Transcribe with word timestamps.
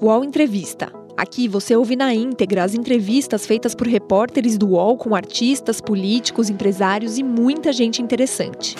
UOL 0.00 0.22
Entrevista. 0.22 0.92
Aqui 1.16 1.48
você 1.48 1.74
ouve 1.74 1.96
na 1.96 2.12
íntegra 2.12 2.62
as 2.62 2.74
entrevistas 2.74 3.46
feitas 3.46 3.74
por 3.74 3.86
repórteres 3.86 4.58
do 4.58 4.68
UOL 4.68 4.98
com 4.98 5.14
artistas, 5.14 5.80
políticos, 5.80 6.50
empresários 6.50 7.16
e 7.16 7.22
muita 7.22 7.72
gente 7.72 8.02
interessante. 8.02 8.76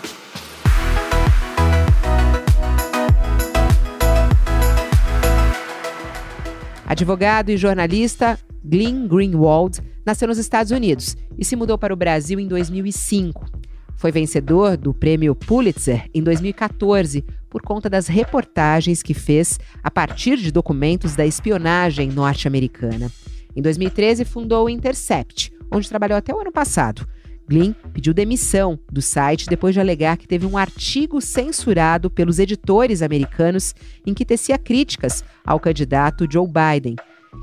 Advogado 6.85 7.49
e 7.49 7.57
jornalista 7.57 8.39
Glenn 8.63 9.09
Greenwald 9.09 9.81
nasceu 10.05 10.29
nos 10.29 10.37
Estados 10.37 10.71
Unidos 10.71 11.17
e 11.39 11.45
se 11.47 11.57
mudou 11.57 11.79
para 11.79 11.95
o 11.95 11.97
Brasil 11.97 12.39
em 12.39 12.47
2005. 12.47 13.56
Foi 13.97 14.13
vencedor 14.13 14.77
do 14.77 14.93
prêmio 14.93 15.35
Pulitzer 15.35 16.09
em 16.15 16.23
2014 16.23 17.25
por 17.49 17.63
conta 17.63 17.89
das 17.89 18.07
reportagens 18.07 19.03
que 19.03 19.15
fez 19.15 19.59
a 19.83 19.91
partir 19.91 20.37
de 20.37 20.53
documentos 20.53 21.17
da 21.17 21.25
espionagem 21.25 22.11
norte-americana. 22.11 23.11
Em 23.55 23.63
2013, 23.63 24.25
fundou 24.27 24.67
o 24.67 24.71
Intercept, 24.71 25.51
onde 25.73 25.89
trabalhou 25.89 26.19
até 26.19 26.35
o 26.35 26.41
ano 26.41 26.53
passado. 26.53 27.07
Glynn 27.49 27.73
pediu 27.93 28.13
demissão 28.13 28.79
do 28.93 29.01
site 29.01 29.47
depois 29.47 29.73
de 29.73 29.81
alegar 29.81 30.17
que 30.19 30.27
teve 30.27 30.45
um 30.45 30.59
artigo 30.59 31.21
censurado 31.21 32.11
pelos 32.11 32.39
editores 32.39 33.01
americanos 33.01 33.75
em 34.05 34.13
que 34.13 34.25
tecia 34.25 34.59
críticas 34.59 35.25
ao 35.45 35.61
candidato 35.61 36.27
Joe 36.31 36.47
Biden. 36.47 36.97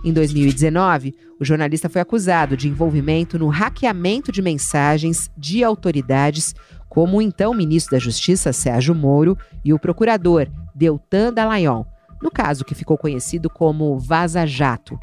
Em 0.04 0.12
2019, 0.12 1.16
o 1.44 1.46
jornalista 1.46 1.90
foi 1.90 2.00
acusado 2.00 2.56
de 2.56 2.70
envolvimento 2.70 3.38
no 3.38 3.50
hackeamento 3.50 4.32
de 4.32 4.42
mensagens 4.42 5.30
de 5.38 5.62
autoridades, 5.62 6.56
como 6.88 7.18
o 7.18 7.22
então 7.22 7.54
ministro 7.54 7.92
da 7.92 8.00
Justiça 8.00 8.54
Sérgio 8.54 8.96
Moro 8.96 9.38
e 9.64 9.74
o 9.74 9.80
procurador 9.80 10.48
Deltan 10.74 11.34
Dallagnol, 11.34 11.86
no 12.22 12.32
caso 12.32 12.64
que 12.64 12.74
ficou 12.74 12.98
conhecido 12.98 13.50
como 13.50 14.00
Vaza 14.00 14.48
Jato. 14.48 14.98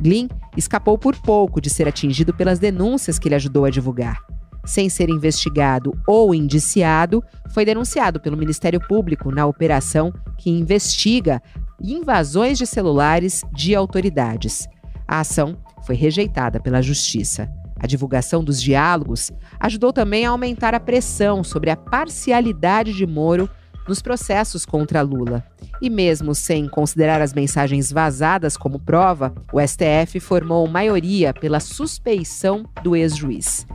Glynn 0.00 0.28
escapou 0.56 0.96
por 0.96 1.16
pouco 1.16 1.60
de 1.60 1.68
ser 1.68 1.88
atingido 1.88 2.32
pelas 2.32 2.60
denúncias 2.60 3.18
que 3.18 3.26
ele 3.26 3.34
ajudou 3.34 3.64
a 3.64 3.70
divulgar. 3.70 4.18
Sem 4.64 4.88
ser 4.88 5.10
investigado 5.10 5.92
ou 6.06 6.32
indiciado, 6.32 7.20
foi 7.52 7.64
denunciado 7.64 8.20
pelo 8.20 8.36
Ministério 8.36 8.78
Público 8.78 9.32
na 9.32 9.44
operação 9.44 10.12
que 10.38 10.50
investiga 10.50 11.42
invasões 11.82 12.58
de 12.58 12.66
celulares 12.66 13.42
de 13.52 13.74
autoridades. 13.74 14.68
A 15.08 15.20
ação 15.20 15.58
foi 15.84 15.94
rejeitada 15.94 16.60
pela 16.60 16.82
Justiça. 16.82 17.50
A 17.78 17.86
divulgação 17.86 18.44
dos 18.44 18.60
diálogos 18.60 19.30
ajudou 19.58 19.92
também 19.92 20.26
a 20.26 20.30
aumentar 20.30 20.74
a 20.74 20.80
pressão 20.80 21.42
sobre 21.42 21.70
a 21.70 21.76
parcialidade 21.76 22.92
de 22.92 23.06
Moro 23.06 23.48
nos 23.88 24.02
processos 24.02 24.66
contra 24.66 25.00
Lula. 25.02 25.44
E 25.80 25.88
mesmo 25.88 26.34
sem 26.34 26.68
considerar 26.68 27.22
as 27.22 27.32
mensagens 27.32 27.90
vazadas 27.90 28.56
como 28.56 28.78
prova, 28.78 29.34
o 29.52 29.60
STF 29.60 30.20
formou 30.20 30.68
maioria 30.68 31.32
pela 31.32 31.58
suspeição 31.58 32.64
do 32.82 32.94
ex-juiz. 32.94 33.66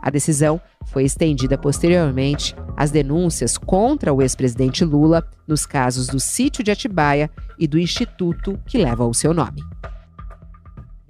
A 0.00 0.10
decisão 0.10 0.60
foi 0.86 1.04
estendida 1.04 1.56
posteriormente 1.56 2.56
às 2.76 2.90
denúncias 2.90 3.56
contra 3.56 4.12
o 4.12 4.20
ex-presidente 4.20 4.84
Lula 4.84 5.24
nos 5.46 5.64
casos 5.64 6.08
do 6.08 6.18
sítio 6.18 6.64
de 6.64 6.72
Atibaia 6.72 7.30
e 7.56 7.68
do 7.68 7.78
instituto 7.78 8.58
que 8.66 8.78
leva 8.78 9.06
o 9.06 9.14
seu 9.14 9.32
nome. 9.32 9.62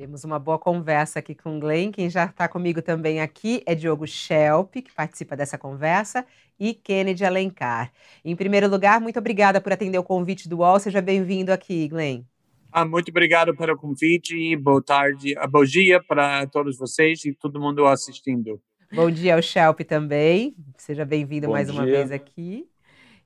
Temos 0.03 0.25
uma 0.25 0.37
boa 0.37 0.59
conversa 0.59 1.21
aqui 1.21 1.33
com 1.33 1.57
o 1.57 1.61
Glenn. 1.61 1.93
Quem 1.93 2.11
já 2.11 2.25
está 2.25 2.49
comigo 2.49 2.83
também 2.83 3.21
aqui 3.21 3.63
é 3.65 3.73
Diogo 3.73 4.05
Schelp, 4.05 4.75
que 4.75 4.93
participa 4.93 5.37
dessa 5.37 5.57
conversa, 5.57 6.27
e 6.59 6.75
Kennedy 6.75 7.25
Alencar. 7.25 7.93
Em 8.25 8.35
primeiro 8.35 8.69
lugar, 8.69 9.01
muito 9.01 9.21
obrigada 9.21 9.61
por 9.61 9.73
atender 9.73 9.97
o 9.97 10.03
convite 10.03 10.49
do 10.49 10.59
UOL. 10.59 10.81
Seja 10.81 11.01
bem-vindo 11.01 11.53
aqui, 11.53 11.87
Glenn. 11.87 12.25
Ah, 12.73 12.85
muito 12.85 13.11
obrigado 13.11 13.55
pelo 13.55 13.77
convite 13.77 14.37
e 14.37 14.57
boa 14.57 14.83
tarde, 14.83 15.37
bom 15.49 15.63
dia 15.65 16.03
para 16.03 16.49
todos 16.49 16.77
vocês 16.77 17.25
e 17.25 17.33
todo 17.33 17.61
mundo 17.61 17.87
assistindo. 17.87 18.61
Bom 18.93 19.09
dia 19.09 19.37
ao 19.37 19.41
Shelp 19.41 19.83
também. 19.83 20.57
Seja 20.79 21.05
bem-vindo 21.05 21.49
mais 21.49 21.69
dia. 21.69 21.79
uma 21.79 21.87
vez 21.87 22.11
aqui. 22.11 22.67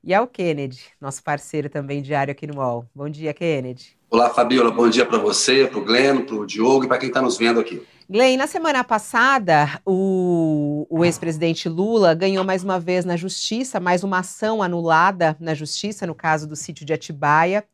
E 0.07 0.13
ao 0.13 0.25
Kennedy, 0.25 0.79
nosso 1.01 1.21
parceiro 1.21 1.69
também 1.69 2.01
diário 2.01 2.31
aqui 2.31 2.47
no 2.47 2.61
UOL. 2.61 2.85
Bom 2.95 3.09
dia, 3.09 3.33
Kennedy. 3.33 3.97
Olá, 4.09 4.29
Fabiola. 4.29 4.71
Bom 4.71 4.87
dia 4.87 5.05
para 5.05 5.17
você, 5.17 5.67
para 5.67 5.79
o 5.79 5.83
Gleno, 5.83 6.25
para 6.25 6.35
o 6.35 6.45
Diogo 6.45 6.85
e 6.85 6.87
para 6.87 6.97
quem 6.97 7.09
está 7.09 7.21
nos 7.21 7.37
vendo 7.37 7.59
aqui. 7.59 7.85
Glenn, 8.09 8.37
na 8.37 8.47
semana 8.47 8.85
passada, 8.85 9.81
o, 9.85 10.87
o 10.89 11.03
ex-presidente 11.03 11.67
Lula 11.67 12.13
ganhou 12.13 12.45
mais 12.45 12.63
uma 12.63 12.79
vez 12.79 13.03
na 13.03 13.17
justiça, 13.17 13.81
mais 13.81 14.01
uma 14.01 14.19
ação 14.19 14.63
anulada 14.63 15.35
na 15.41 15.53
justiça, 15.53 16.07
no 16.07 16.15
caso 16.15 16.47
do 16.47 16.55
sítio 16.55 16.85
de 16.85 16.93
Atibaia. 16.93 17.65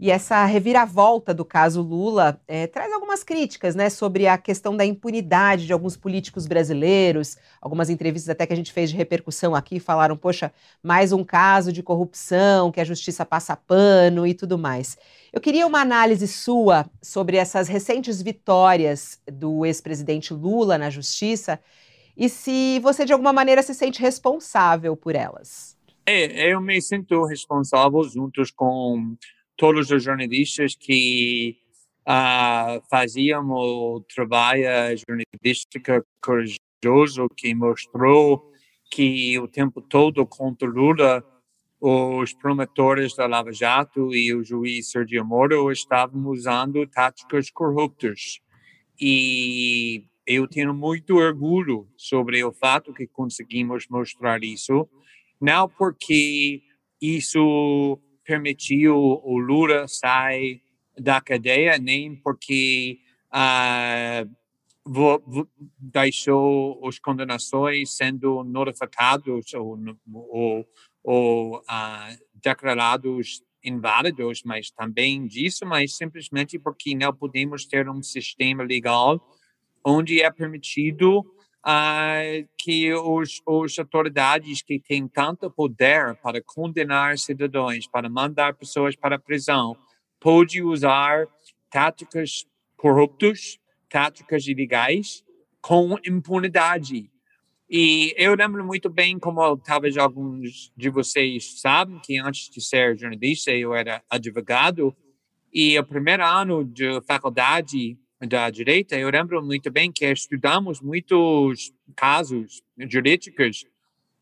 E 0.00 0.12
essa 0.12 0.44
reviravolta 0.44 1.34
do 1.34 1.44
caso 1.44 1.82
Lula 1.82 2.40
é, 2.46 2.68
traz 2.68 2.92
algumas 2.92 3.24
críticas 3.24 3.74
né, 3.74 3.90
sobre 3.90 4.28
a 4.28 4.38
questão 4.38 4.76
da 4.76 4.84
impunidade 4.84 5.66
de 5.66 5.72
alguns 5.72 5.96
políticos 5.96 6.46
brasileiros. 6.46 7.36
Algumas 7.60 7.90
entrevistas 7.90 8.28
até 8.28 8.46
que 8.46 8.52
a 8.52 8.56
gente 8.56 8.72
fez 8.72 8.90
de 8.90 8.96
repercussão 8.96 9.56
aqui 9.56 9.80
falaram, 9.80 10.16
poxa, 10.16 10.52
mais 10.80 11.10
um 11.12 11.24
caso 11.24 11.72
de 11.72 11.82
corrupção, 11.82 12.70
que 12.70 12.80
a 12.80 12.84
justiça 12.84 13.26
passa 13.26 13.56
pano 13.56 14.24
e 14.24 14.34
tudo 14.34 14.56
mais. 14.56 14.96
Eu 15.32 15.40
queria 15.40 15.66
uma 15.66 15.80
análise 15.80 16.28
sua 16.28 16.88
sobre 17.02 17.36
essas 17.36 17.66
recentes 17.66 18.22
vitórias 18.22 19.20
do 19.26 19.66
ex-presidente 19.66 20.32
Lula 20.32 20.78
na 20.78 20.90
justiça 20.90 21.58
e 22.16 22.28
se 22.28 22.78
você 22.80 23.04
de 23.04 23.12
alguma 23.12 23.32
maneira 23.32 23.64
se 23.64 23.74
sente 23.74 24.00
responsável 24.00 24.96
por 24.96 25.16
elas. 25.16 25.76
É, 26.06 26.52
eu 26.52 26.60
me 26.60 26.80
sinto 26.80 27.24
responsável 27.24 28.02
juntos 28.04 28.50
com 28.50 29.16
todos 29.58 29.90
os 29.90 30.04
jornalistas 30.04 30.74
que 30.74 31.58
uh, 32.06 32.80
faziam 32.88 33.50
o 33.50 34.00
trabalho 34.00 34.62
jornalístico 34.96 36.06
corajoso 36.22 37.28
que 37.36 37.54
mostrou 37.54 38.52
que 38.90 39.38
o 39.38 39.48
tempo 39.48 39.82
todo 39.82 40.24
contra 40.24 40.66
Lula 40.66 41.24
os 41.80 42.32
promotores 42.34 43.14
da 43.14 43.26
Lava 43.26 43.52
Jato 43.52 44.14
e 44.14 44.34
o 44.34 44.42
juiz 44.42 44.90
Sergio 44.90 45.24
Moro 45.24 45.70
estavam 45.70 46.26
usando 46.28 46.86
táticas 46.86 47.50
corruptas. 47.50 48.40
E 49.00 50.04
eu 50.26 50.48
tenho 50.48 50.74
muito 50.74 51.16
orgulho 51.16 51.88
sobre 51.96 52.42
o 52.42 52.52
fato 52.52 52.92
que 52.92 53.06
conseguimos 53.06 53.86
mostrar 53.88 54.42
isso, 54.42 54.88
não 55.40 55.68
porque 55.68 56.62
isso 57.00 58.00
permitiu 58.28 58.94
o 58.94 59.38
Lula 59.38 59.88
sair 59.88 60.60
da 60.98 61.18
cadeia, 61.18 61.78
nem 61.78 62.14
porque 62.14 62.98
uh, 63.32 64.30
deixou 65.78 66.86
as 66.86 66.98
condenações 66.98 67.96
sendo 67.96 68.44
notificados 68.44 69.54
ou, 69.54 69.78
ou, 70.12 70.66
ou 71.02 71.56
uh, 71.56 72.18
declarados 72.34 73.42
inválidos, 73.64 74.42
mas 74.44 74.70
também 74.70 75.26
disso, 75.26 75.64
mas 75.64 75.96
simplesmente 75.96 76.58
porque 76.58 76.94
não 76.94 77.14
podemos 77.14 77.64
ter 77.64 77.88
um 77.88 78.02
sistema 78.02 78.62
legal 78.62 79.26
onde 79.82 80.20
é 80.20 80.30
permitido 80.30 81.24
uh, 81.68 82.48
que 82.56 82.92
os, 82.94 83.42
os 83.44 83.78
autoridades 83.78 84.62
que 84.62 84.80
têm 84.80 85.06
tanto 85.06 85.50
poder 85.50 86.16
para 86.22 86.40
condenar 86.42 87.18
cidadãos, 87.18 87.86
para 87.86 88.08
mandar 88.08 88.54
pessoas 88.54 88.96
para 88.96 89.16
a 89.16 89.18
prisão, 89.18 89.76
pode 90.18 90.62
usar 90.62 91.26
táticas 91.70 92.46
corruptas, 92.76 93.58
táticas 93.88 94.46
ilegais, 94.46 95.22
com 95.60 95.96
impunidade. 96.06 97.10
E 97.68 98.14
eu 98.16 98.34
lembro 98.34 98.64
muito 98.64 98.88
bem, 98.88 99.18
como 99.18 99.56
talvez 99.58 99.98
alguns 99.98 100.72
de 100.74 100.88
vocês 100.88 101.60
sabem, 101.60 102.00
que 102.00 102.16
antes 102.18 102.48
de 102.48 102.62
ser 102.62 102.96
jornalista 102.96 103.50
eu 103.50 103.74
era 103.74 104.02
advogado, 104.08 104.96
e 105.52 105.78
o 105.78 105.84
primeiro 105.84 106.24
ano 106.24 106.64
de 106.64 107.00
faculdade 107.02 107.98
da 108.26 108.50
direita, 108.50 108.98
eu 108.98 109.10
lembro 109.10 109.44
muito 109.44 109.70
bem 109.70 109.92
que 109.92 110.04
estudamos 110.04 110.80
muitos 110.80 111.72
casos 111.94 112.62
jurídicos 112.90 113.64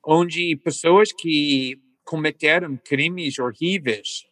onde 0.05 0.55
pessoas 0.57 1.13
que 1.13 1.81
cometeram 2.05 2.77
crimes 2.77 3.39
horríveis, 3.39 4.27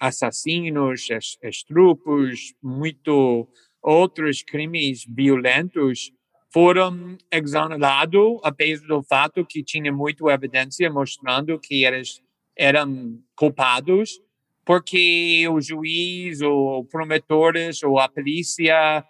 assassinos, 0.00 1.08
estrupos, 1.42 2.54
muito 2.62 3.48
outros 3.80 4.42
crimes 4.42 5.04
violentos, 5.08 6.12
foram 6.52 7.16
exonerados, 7.32 8.40
apesar 8.42 8.86
do 8.86 9.02
fato 9.02 9.44
que 9.44 9.62
tinha 9.62 9.92
muita 9.92 10.24
evidência 10.30 10.90
mostrando 10.90 11.58
que 11.58 11.84
eles 11.84 12.22
eram 12.56 13.18
culpados 13.36 14.20
porque 14.64 15.46
o 15.48 15.60
juiz, 15.60 16.40
ou 16.40 16.84
promotores, 16.84 17.82
ou 17.82 17.98
a 17.98 18.08
polícia 18.08 19.04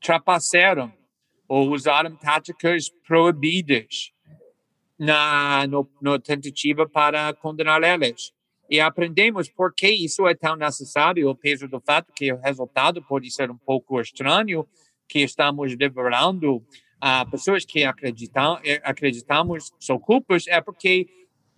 trapassaram 0.00 0.92
ou 1.50 1.72
usaram 1.72 2.14
táticas 2.14 2.88
proibidas 3.04 4.12
na 4.96 5.66
no, 5.66 5.90
no 6.00 6.16
tentativa 6.16 6.88
para 6.88 7.34
condenar 7.34 7.82
eles. 7.82 8.32
e 8.70 8.78
aprendemos 8.78 9.48
por 9.48 9.74
que 9.74 9.88
isso 9.88 10.28
é 10.28 10.34
tão 10.34 10.54
necessário, 10.54 11.28
o 11.28 11.34
peso 11.34 11.66
do 11.66 11.80
fato 11.80 12.12
que 12.14 12.32
o 12.32 12.38
resultado 12.38 13.02
pode 13.02 13.28
ser 13.32 13.50
um 13.50 13.56
pouco 13.56 14.00
estranho, 14.00 14.64
que 15.08 15.18
estamos 15.20 15.72
liberando 15.72 16.64
a 17.00 17.22
uh, 17.22 17.30
pessoas 17.32 17.64
que 17.64 17.82
acreditam, 17.82 18.60
eh, 18.62 18.80
acreditamos 18.84 19.72
são 19.80 19.98
culpas, 19.98 20.46
é 20.46 20.60
porque 20.60 21.08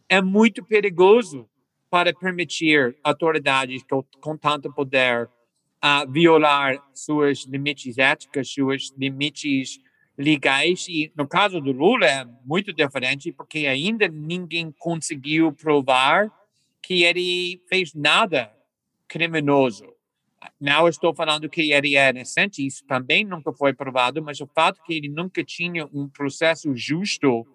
é 0.09 0.23
muito 0.23 0.65
perigoso 0.65 1.47
para 1.93 2.15
permitir 2.15 2.97
autoridades 3.05 3.83
com, 4.19 4.35
tanto 4.35 4.73
poder 4.73 5.27
uh, 5.27 6.11
violar 6.11 6.83
seus 6.95 7.45
limites 7.45 7.99
éticos, 7.99 8.51
seus 8.51 8.95
limites 8.97 9.79
legais. 10.17 10.87
E 10.89 11.13
no 11.15 11.29
caso 11.29 11.61
do 11.61 11.71
Lula 11.71 12.07
é 12.07 12.27
muito 12.47 12.73
diferente, 12.73 13.31
porque 13.31 13.67
ainda 13.67 14.09
ninguém 14.09 14.73
conseguiu 14.79 15.53
provar 15.53 16.33
que 16.81 17.03
ele 17.03 17.61
fez 17.69 17.93
nada 17.93 18.51
criminoso. 19.07 19.85
Não 20.59 20.89
estou 20.89 21.15
falando 21.15 21.47
que 21.47 21.73
ele 21.73 21.95
é 21.95 22.09
inocente, 22.09 22.67
isso 22.67 22.87
também 22.87 23.23
nunca 23.23 23.53
foi 23.53 23.75
provado, 23.75 24.23
mas 24.23 24.41
o 24.41 24.47
fato 24.47 24.83
que 24.83 24.95
ele 24.95 25.11
nunca 25.11 25.45
tinha 25.45 25.85
um 25.93 26.09
processo 26.09 26.75
justo 26.75 27.47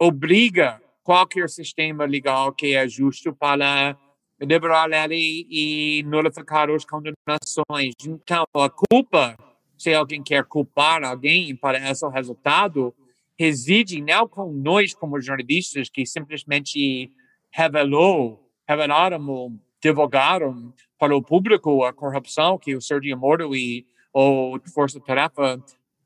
obriga 0.00 0.82
qualquer 1.02 1.48
sistema 1.48 2.04
legal 2.04 2.52
que 2.52 2.74
é 2.74 2.88
justo 2.88 3.34
para 3.34 3.96
liberar 4.40 4.90
ele 4.90 5.46
e 5.50 6.02
nullificar 6.04 6.70
as 6.70 6.84
condenações. 6.84 7.94
Então, 8.04 8.44
a 8.54 8.68
culpa, 8.68 9.36
se 9.78 9.94
alguém 9.94 10.22
quer 10.22 10.44
culpar 10.44 11.04
alguém 11.04 11.54
para 11.54 11.90
esse 11.90 12.08
resultado, 12.08 12.94
reside 13.38 14.00
não 14.00 14.28
com 14.28 14.52
nós 14.52 14.94
como 14.94 15.20
jornalistas 15.20 15.88
que 15.88 16.04
simplesmente 16.06 17.10
revelou 17.50 18.42
revelaram, 18.68 19.58
divulgaram 19.82 20.72
para 20.98 21.16
o 21.16 21.22
público 21.22 21.84
a 21.84 21.92
corrupção 21.92 22.58
que 22.58 22.74
o 22.74 22.80
Sergio 22.80 23.18
Moro 23.18 23.54
e 23.54 23.86
o 24.12 24.58
Força 24.72 25.00
Tarefa 25.00 25.62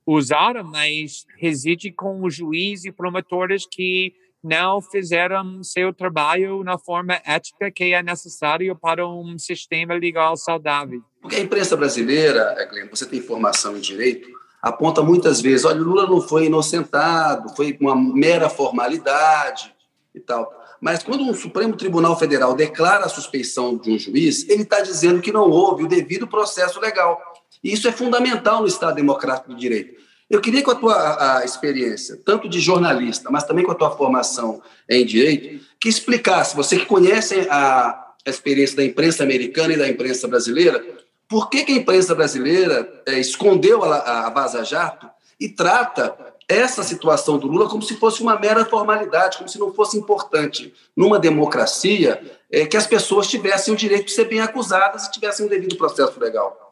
usaram, 0.07 0.65
mas 0.65 1.27
reside 1.37 1.91
com 1.91 2.23
os 2.23 2.35
juízes 2.35 2.87
e 2.87 2.93
promotores 2.93 3.67
que 3.67 4.15
não 4.47 4.81
fizeram 4.81 5.63
seu 5.63 5.93
trabalho 5.93 6.63
na 6.63 6.79
forma 6.79 7.21
ética 7.25 7.71
que 7.71 7.93
é 7.93 8.03
necessário 8.03 8.77
para 8.77 9.07
um 9.07 9.37
sistema 9.39 9.95
legal 9.95 10.37
saudável. 10.37 11.03
Porque 11.21 11.37
a 11.37 11.41
imprensa 11.41 11.77
brasileira, 11.77 12.55
Glenn, 12.71 12.89
você 12.89 13.05
tem 13.05 13.21
formação 13.21 13.77
em 13.77 13.81
direito, 13.81 14.29
aponta 14.63 15.03
muitas 15.03 15.41
vezes, 15.41 15.65
olha, 15.65 15.81
Lula 15.81 16.07
não 16.07 16.21
foi 16.21 16.47
inocentado, 16.47 17.55
foi 17.57 17.77
uma 17.81 17.97
mera 17.97 18.49
formalidade 18.49 19.75
e 20.15 20.21
tal. 20.21 20.53
Mas 20.81 21.03
quando 21.03 21.25
um 21.25 21.35
Supremo 21.35 21.77
Tribunal 21.77 22.17
Federal 22.17 22.55
declara 22.55 23.07
a 23.07 23.09
suspeição 23.09 23.77
de 23.77 23.91
um 23.91 23.99
juiz, 23.99 24.49
ele 24.49 24.63
está 24.63 24.81
dizendo 24.81 25.21
que 25.21 25.33
não 25.33 25.51
houve 25.51 25.85
o 25.85 25.89
devido 25.89 26.29
processo 26.29 26.79
legal. 26.79 27.21
E 27.65 27.73
isso 27.73 27.89
é 27.89 27.93
fundamental 27.93 28.61
no 28.61 28.69
Estado 28.69 28.95
Democrático 28.95 29.53
de 29.53 29.61
Direito. 29.61 30.06
Eu 30.29 30.41
queria 30.41 30.63
com 30.63 30.73
a 30.73 30.75
tua 30.75 31.39
a 31.39 31.45
experiência, 31.45 32.21
tanto 32.25 32.49
de 32.49 32.59
jornalista, 32.59 33.31
mas 33.31 33.45
também 33.45 33.65
com 33.65 33.73
a 33.73 33.77
tua 33.77 33.91
formação 33.91 34.61
em 34.89 35.05
direito, 35.07 35.65
que 35.81 35.89
explicasse, 35.89 36.57
você 36.57 36.79
que 36.79 36.87
conhece 36.87 37.47
a 37.49 38.15
experiência 38.27 38.77
da 38.77 38.85
imprensa 38.85 39.23
americana 39.23 39.75
e 39.75 39.77
da 39.77 39.89
imprensa 39.89 40.27
brasileira, 40.27 40.85
por 41.29 41.49
que, 41.49 41.65
que 41.65 41.73
a 41.73 41.77
imprensa 41.77 42.15
brasileira 42.15 43.03
é, 43.07 43.19
escondeu 43.19 43.85
a, 43.85 44.27
a 44.27 44.31
Vaza 44.31 44.65
Jato 44.65 45.09
e 45.39 45.49
trata 45.49 46.17
essa 46.49 46.83
situação 46.83 47.39
do 47.39 47.49
Lula 47.49 47.69
como 47.69 47.83
se 47.83 47.97
fosse 47.97 48.23
uma 48.23 48.39
mera 48.39 48.65
formalidade, 48.65 49.37
como 49.37 49.49
se 49.49 49.59
não 49.59 49.75
fosse 49.75 49.99
importante 49.99 50.73
numa 50.97 51.19
democracia 51.19 52.21
é, 52.51 52.65
que 52.65 52.77
as 52.77 52.87
pessoas 52.87 53.27
tivessem 53.27 53.75
o 53.75 53.77
direito 53.77 54.07
de 54.07 54.13
ser 54.13 54.27
bem 54.27 54.41
acusadas 54.41 55.07
e 55.07 55.11
tivessem 55.11 55.47
um 55.47 55.49
devido 55.49 55.77
processo 55.77 56.19
legal. 56.21 56.66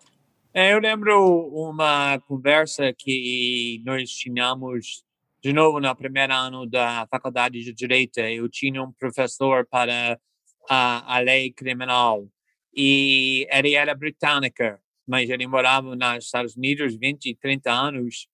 É, 0.56 0.72
eu 0.72 0.78
lembro 0.78 1.48
uma 1.52 2.20
conversa 2.28 2.92
que 2.96 3.82
nós 3.84 4.08
tínhamos 4.10 5.02
de 5.42 5.52
novo 5.52 5.80
no 5.80 5.96
primeiro 5.96 6.32
ano 6.32 6.64
da 6.64 7.08
faculdade 7.10 7.64
de 7.64 7.72
direito. 7.72 8.20
Eu 8.20 8.48
tinha 8.48 8.80
um 8.80 8.92
professor 8.92 9.66
para 9.66 10.16
a, 10.70 11.16
a 11.16 11.18
lei 11.18 11.52
criminal 11.52 12.28
e 12.72 13.48
ele 13.50 13.74
era 13.74 13.96
britânica, 13.96 14.80
mas 15.04 15.28
ele 15.28 15.44
morava 15.44 15.96
nos 15.96 16.24
Estados 16.26 16.56
Unidos 16.56 16.96
20, 16.96 17.34
30 17.34 17.72
anos 17.72 18.28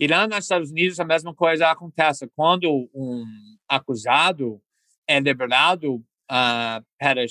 e 0.00 0.06
lá 0.06 0.26
nos 0.26 0.38
Estados 0.38 0.70
Unidos 0.70 0.98
a 0.98 1.04
mesma 1.04 1.34
coisa 1.34 1.70
acontece. 1.70 2.26
Quando 2.34 2.88
um 2.94 3.22
acusado 3.68 4.62
é 5.06 5.20
liberado 5.20 5.96
uh, 5.96 6.82
para 6.98 7.26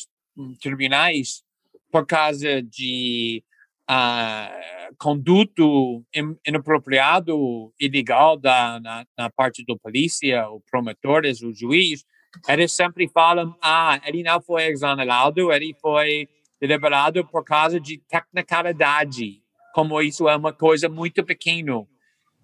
tribunais 0.62 1.44
por 1.91 2.06
causa 2.06 2.62
de 2.62 3.44
uh, 3.90 4.96
conduto 4.98 6.04
inapropriado, 6.46 7.74
ilegal 7.80 8.38
da, 8.38 8.80
na, 8.80 9.06
na, 9.18 9.30
parte 9.30 9.64
do 9.66 9.78
polícia, 9.78 10.48
o 10.50 10.62
promotores, 10.70 11.42
o 11.42 11.54
juiz, 11.54 12.04
eles 12.48 12.74
sempre 12.74 13.08
falam, 13.08 13.56
ah, 13.62 14.00
ele 14.06 14.24
não 14.24 14.42
foi 14.42 14.68
exonerado, 14.68 15.52
ele 15.52 15.76
foi 15.82 16.28
liberado 16.62 17.26
por 17.26 17.44
causa 17.44 17.80
de 17.80 17.98
tecnicalidade, 18.10 19.42
como 19.74 20.02
isso 20.02 20.28
é 20.28 20.36
uma 20.36 20.54
coisa 20.54 20.90
muito 20.90 21.24
pequena. 21.24 21.86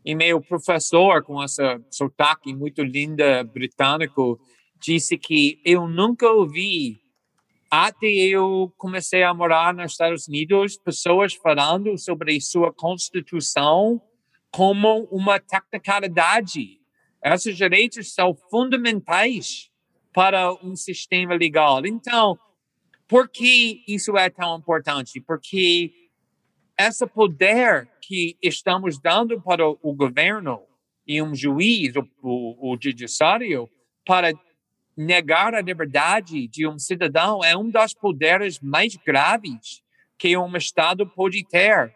E 0.03 0.15
meu 0.15 0.41
professor, 0.41 1.23
com 1.23 1.41
essa 1.41 1.79
sotaque 1.89 2.53
muito 2.53 2.83
linda 2.83 3.43
britânico, 3.43 4.39
disse 4.79 5.17
que 5.17 5.61
eu 5.63 5.87
nunca 5.87 6.27
ouvi, 6.27 7.00
até 7.71 8.07
eu 8.07 8.73
comecei 8.77 9.23
a 9.23 9.33
morar 9.33 9.73
nos 9.73 9.93
Estados 9.93 10.27
Unidos, 10.27 10.77
pessoas 10.77 11.33
falando 11.33 11.97
sobre 11.97 12.41
sua 12.41 12.73
Constituição 12.73 14.01
como 14.51 15.05
uma 15.05 15.39
tecnicalidade. 15.39 16.81
Esses 17.23 17.55
direitos 17.55 18.13
são 18.13 18.35
fundamentais 18.49 19.71
para 20.11 20.53
um 20.55 20.75
sistema 20.75 21.33
legal. 21.33 21.85
Então, 21.85 22.37
por 23.07 23.29
que 23.29 23.81
isso 23.87 24.17
é 24.17 24.29
tão 24.29 24.57
importante? 24.57 25.21
Porque 25.21 25.93
esse 26.77 27.07
poder 27.07 27.89
que 28.01 28.37
estamos 28.41 28.99
dando 28.99 29.39
para 29.39 29.65
o 29.65 29.93
governo 29.93 30.61
e 31.07 31.21
um 31.21 31.33
juiz, 31.33 31.95
o, 31.95 32.05
o, 32.21 32.73
o 32.73 32.77
judiciário, 32.81 33.69
para 34.05 34.33
negar 34.97 35.53
a 35.53 35.61
liberdade 35.61 36.47
de 36.47 36.67
um 36.67 36.77
cidadão 36.77 37.43
é 37.43 37.55
um 37.55 37.69
dos 37.69 37.93
poderes 37.93 38.59
mais 38.59 38.95
graves 38.95 39.81
que 40.17 40.35
um 40.37 40.55
Estado 40.55 41.07
pode 41.07 41.43
ter. 41.47 41.93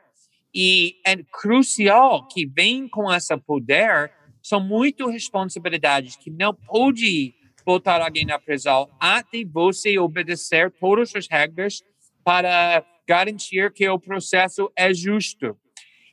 E 0.53 0.95
é 1.05 1.17
crucial 1.17 2.27
que 2.27 2.45
vem 2.45 2.87
com 2.87 3.13
esse 3.13 3.35
poder 3.37 4.11
são 4.41 4.59
muitas 4.59 5.11
responsabilidades 5.11 6.15
que 6.15 6.29
não 6.29 6.53
pode 6.53 7.33
botar 7.65 7.99
alguém 7.99 8.25
na 8.25 8.37
prisão 8.37 8.87
até 8.99 9.43
você 9.43 9.97
obedecer 9.97 10.71
todas 10.79 11.15
as 11.15 11.27
regras 11.27 11.81
para 12.23 12.85
garantir 13.07 13.71
que 13.73 13.89
o 13.89 13.99
processo 13.99 14.71
é 14.75 14.93
justo. 14.93 15.57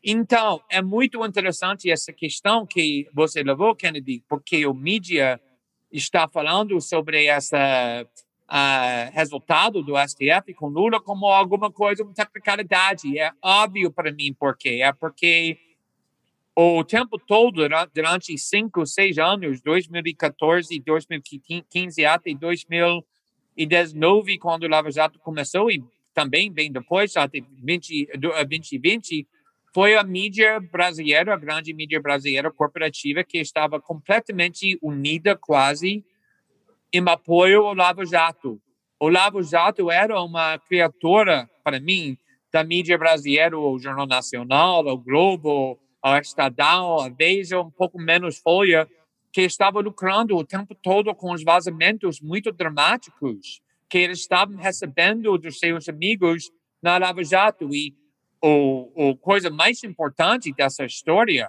Então, 0.02 0.60
é 0.70 0.82
muito 0.82 1.24
interessante 1.24 1.90
essa 1.90 2.12
questão 2.12 2.66
que 2.66 3.06
você 3.14 3.42
levou, 3.42 3.76
Kennedy, 3.76 4.24
porque 4.28 4.66
o 4.66 4.74
mídia 4.74 5.38
está 5.92 6.26
falando 6.26 6.80
sobre 6.80 7.26
esse 7.26 7.54
uh, 7.54 9.12
resultado 9.12 9.82
do 9.82 9.94
STF 9.96 10.54
com 10.54 10.68
Lula 10.68 11.00
como 11.00 11.26
alguma 11.26 11.70
coisa, 11.70 12.02
uma 12.02 12.14
tecnicalidade. 12.14 13.18
É 13.18 13.30
óbvio 13.42 13.92
para 13.92 14.12
mim 14.12 14.32
por 14.32 14.56
quê. 14.56 14.80
É 14.82 14.92
porque 14.92 15.58
o 16.54 16.84
tempo 16.84 17.18
todo, 17.18 17.66
durante 17.94 18.36
cinco, 18.36 18.84
seis 18.86 19.16
anos, 19.18 19.62
2014, 19.62 20.78
2015 20.80 22.04
até 22.04 22.34
2019, 22.34 24.38
quando 24.38 24.64
o 24.64 24.68
Lava 24.68 24.90
Jato 24.90 25.18
começou, 25.18 25.70
e 25.70 25.82
também 26.12 26.52
bem 26.52 26.70
depois, 26.70 27.16
até 27.16 27.40
20, 27.62 28.18
2020, 28.18 29.26
foi 29.74 29.96
a 29.96 30.02
mídia 30.02 30.60
brasileira, 30.60 31.34
a 31.34 31.36
grande 31.36 31.72
mídia 31.72 32.00
brasileira 32.00 32.50
corporativa, 32.50 33.24
que 33.24 33.38
estava 33.38 33.80
completamente 33.80 34.78
unida, 34.82 35.34
quase, 35.36 36.04
em 36.92 37.02
apoio 37.08 37.66
ao 37.66 37.74
Lava 37.74 38.04
Jato. 38.04 38.60
O 39.00 39.08
Lava 39.08 39.42
Jato 39.42 39.90
era 39.90 40.20
uma 40.20 40.58
criatura, 40.58 41.48
para 41.64 41.80
mim, 41.80 42.18
da 42.52 42.62
mídia 42.62 42.98
brasileira, 42.98 43.58
o 43.58 43.78
Jornal 43.78 44.06
Nacional, 44.06 44.86
o 44.86 44.98
Globo, 44.98 45.78
a 46.02 46.18
Estadão, 46.18 47.00
a 47.00 47.08
Veja, 47.08 47.60
um 47.60 47.70
pouco 47.70 47.98
menos 47.98 48.38
Folha, 48.38 48.86
que 49.32 49.40
estava 49.40 49.80
lucrando 49.80 50.36
o 50.36 50.44
tempo 50.44 50.74
todo 50.74 51.14
com 51.14 51.32
os 51.32 51.42
vazamentos 51.42 52.20
muito 52.20 52.52
dramáticos 52.52 53.62
que 53.88 53.98
eles 53.98 54.20
estavam 54.20 54.56
recebendo 54.56 55.36
dos 55.38 55.58
seus 55.58 55.88
amigos 55.88 56.50
na 56.82 56.98
Lava 56.98 57.24
Jato. 57.24 57.74
E 57.74 57.94
o, 58.42 59.10
o 59.10 59.16
coisa 59.16 59.48
mais 59.50 59.82
importante 59.84 60.52
dessa 60.52 60.84
história 60.84 61.48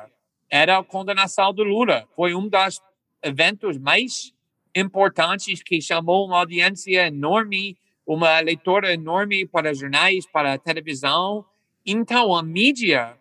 era 0.49 0.77
a 0.77 0.83
condenação 0.83 1.53
do 1.53 1.63
Lula. 1.63 2.07
Foi 2.15 2.35
um 2.35 2.47
dos 2.47 2.81
eventos 3.23 3.77
mais 3.77 4.33
importantes 4.75 5.63
que 5.63 5.81
chamou 5.81 6.25
uma 6.27 6.37
audiência 6.37 7.07
enorme 7.07 7.77
uma 8.05 8.39
leitora 8.39 8.93
enorme 8.93 9.45
para 9.45 9.73
jornais, 9.73 10.25
para 10.25 10.57
televisão. 10.57 11.45
Então, 11.85 12.35
a 12.35 12.43
mídia 12.43 13.17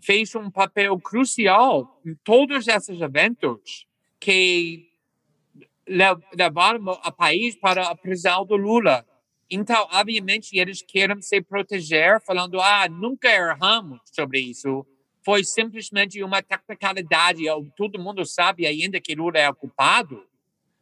fez 0.00 0.34
um 0.34 0.50
papel 0.50 0.98
crucial 0.98 2.00
em 2.04 2.14
todos 2.24 2.66
esses 2.68 3.00
eventos 3.00 3.86
que 4.18 4.88
levaram 6.34 6.84
o 6.84 7.12
país 7.12 7.54
para 7.54 7.88
a 7.88 7.94
prisão 7.94 8.44
do 8.44 8.56
Lula. 8.56 9.06
Então, 9.48 9.86
obviamente, 9.92 10.58
eles 10.58 10.82
querem 10.82 11.22
se 11.22 11.40
proteger, 11.40 12.20
falando, 12.20 12.60
ah, 12.60 12.88
nunca 12.88 13.28
erramos 13.28 14.00
sobre 14.12 14.40
isso. 14.40 14.84
Foi 15.24 15.44
simplesmente 15.44 16.22
uma 16.22 16.42
tecnicalidade. 16.42 17.44
Todo 17.76 18.00
mundo 18.00 18.24
sabe 18.24 18.66
ainda 18.66 19.00
que 19.00 19.14
Lula 19.14 19.38
é 19.38 19.52
culpado. 19.52 20.26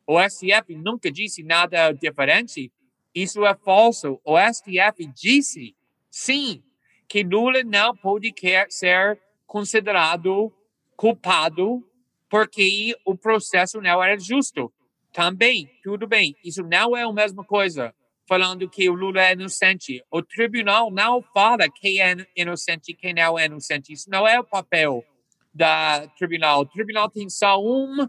O 0.07 0.19
STF 0.21 0.75
nunca 0.77 1.11
disse 1.11 1.43
nada 1.43 1.93
diferente. 1.93 2.73
Isso 3.15 3.45
é 3.45 3.55
falso. 3.55 4.19
O 4.25 4.37
STF 4.39 5.07
disse, 5.15 5.77
sim, 6.11 6.63
que 7.07 7.23
Lula 7.23 7.63
não 7.63 7.95
pode 7.95 8.33
ser 8.71 9.21
considerado 9.47 10.53
culpado 10.97 11.87
porque 12.31 12.97
o 13.05 13.17
processo 13.17 13.81
não 13.81 14.03
era 14.03 14.19
justo. 14.19 14.73
Também, 15.13 15.71
tudo 15.83 16.07
bem, 16.07 16.35
isso 16.43 16.63
não 16.63 16.97
é 16.97 17.03
a 17.03 17.13
mesma 17.13 17.45
coisa 17.45 17.95
falando 18.27 18.69
que 18.69 18.89
o 18.89 18.95
Lula 18.95 19.23
é 19.23 19.33
inocente. 19.33 20.03
O 20.11 20.23
tribunal 20.23 20.91
não 20.91 21.23
fala 21.23 21.69
quem 21.69 22.01
é 22.01 22.15
inocente 22.37 22.93
e 22.93 22.95
quem 22.95 23.15
não 23.15 23.39
é 23.39 23.47
inocente. 23.47 23.93
Isso 23.93 24.09
não 24.11 24.27
é 24.27 24.39
o 24.39 24.45
papel 24.45 25.05
da 25.53 26.07
tribunal. 26.19 26.63
O 26.63 26.67
tribunal 26.67 27.11
tem 27.11 27.29
só 27.29 27.61
um, 27.61 28.09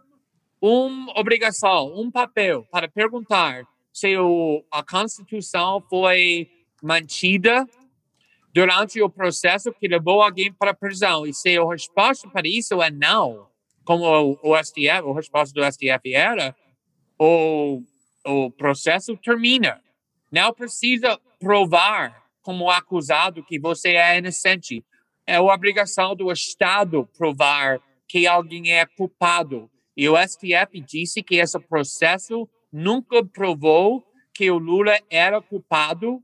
uma 0.61 1.19
obrigação, 1.19 1.93
um 1.95 2.09
papel 2.09 2.65
para 2.71 2.87
perguntar 2.87 3.63
se 3.93 4.17
o, 4.17 4.63
a 4.71 4.83
Constituição 4.83 5.81
foi 5.89 6.49
mantida 6.81 7.65
durante 8.53 9.01
o 9.01 9.09
processo 9.09 9.73
que 9.73 9.87
levou 9.87 10.21
alguém 10.21 10.51
para 10.51 10.71
a 10.71 10.75
prisão. 10.75 11.25
E 11.25 11.33
se 11.33 11.57
a 11.57 11.69
resposta 11.69 12.27
para 12.29 12.47
isso 12.47 12.81
é 12.81 12.89
não, 12.89 13.47
como 13.83 14.05
o, 14.05 14.39
o 14.41 14.63
STF, 14.63 15.09
a 15.09 15.13
resposta 15.13 15.53
do 15.53 15.71
STF 15.71 16.13
era, 16.13 16.55
o, 17.19 17.81
o 18.25 18.51
processo 18.51 19.15
termina. 19.17 19.81
Não 20.35 20.53
precisa 20.53 21.17
provar 21.39 22.25
como 22.41 22.69
acusado 22.69 23.41
que 23.41 23.57
você 23.57 23.91
é 23.91 24.17
inocente. 24.17 24.83
É 25.25 25.37
a 25.37 25.41
obrigação 25.41 26.13
do 26.13 26.29
Estado 26.29 27.07
provar 27.17 27.79
que 28.05 28.27
alguém 28.27 28.73
é 28.73 28.85
culpado. 28.85 29.71
E 29.95 30.09
o 30.09 30.17
STF 30.17 30.81
disse 30.81 31.23
que 31.23 31.37
esse 31.37 31.57
processo 31.57 32.49
nunca 32.69 33.23
provou 33.23 34.03
que 34.33 34.51
o 34.51 34.57
Lula 34.57 34.99
era 35.09 35.41
culpado, 35.41 36.21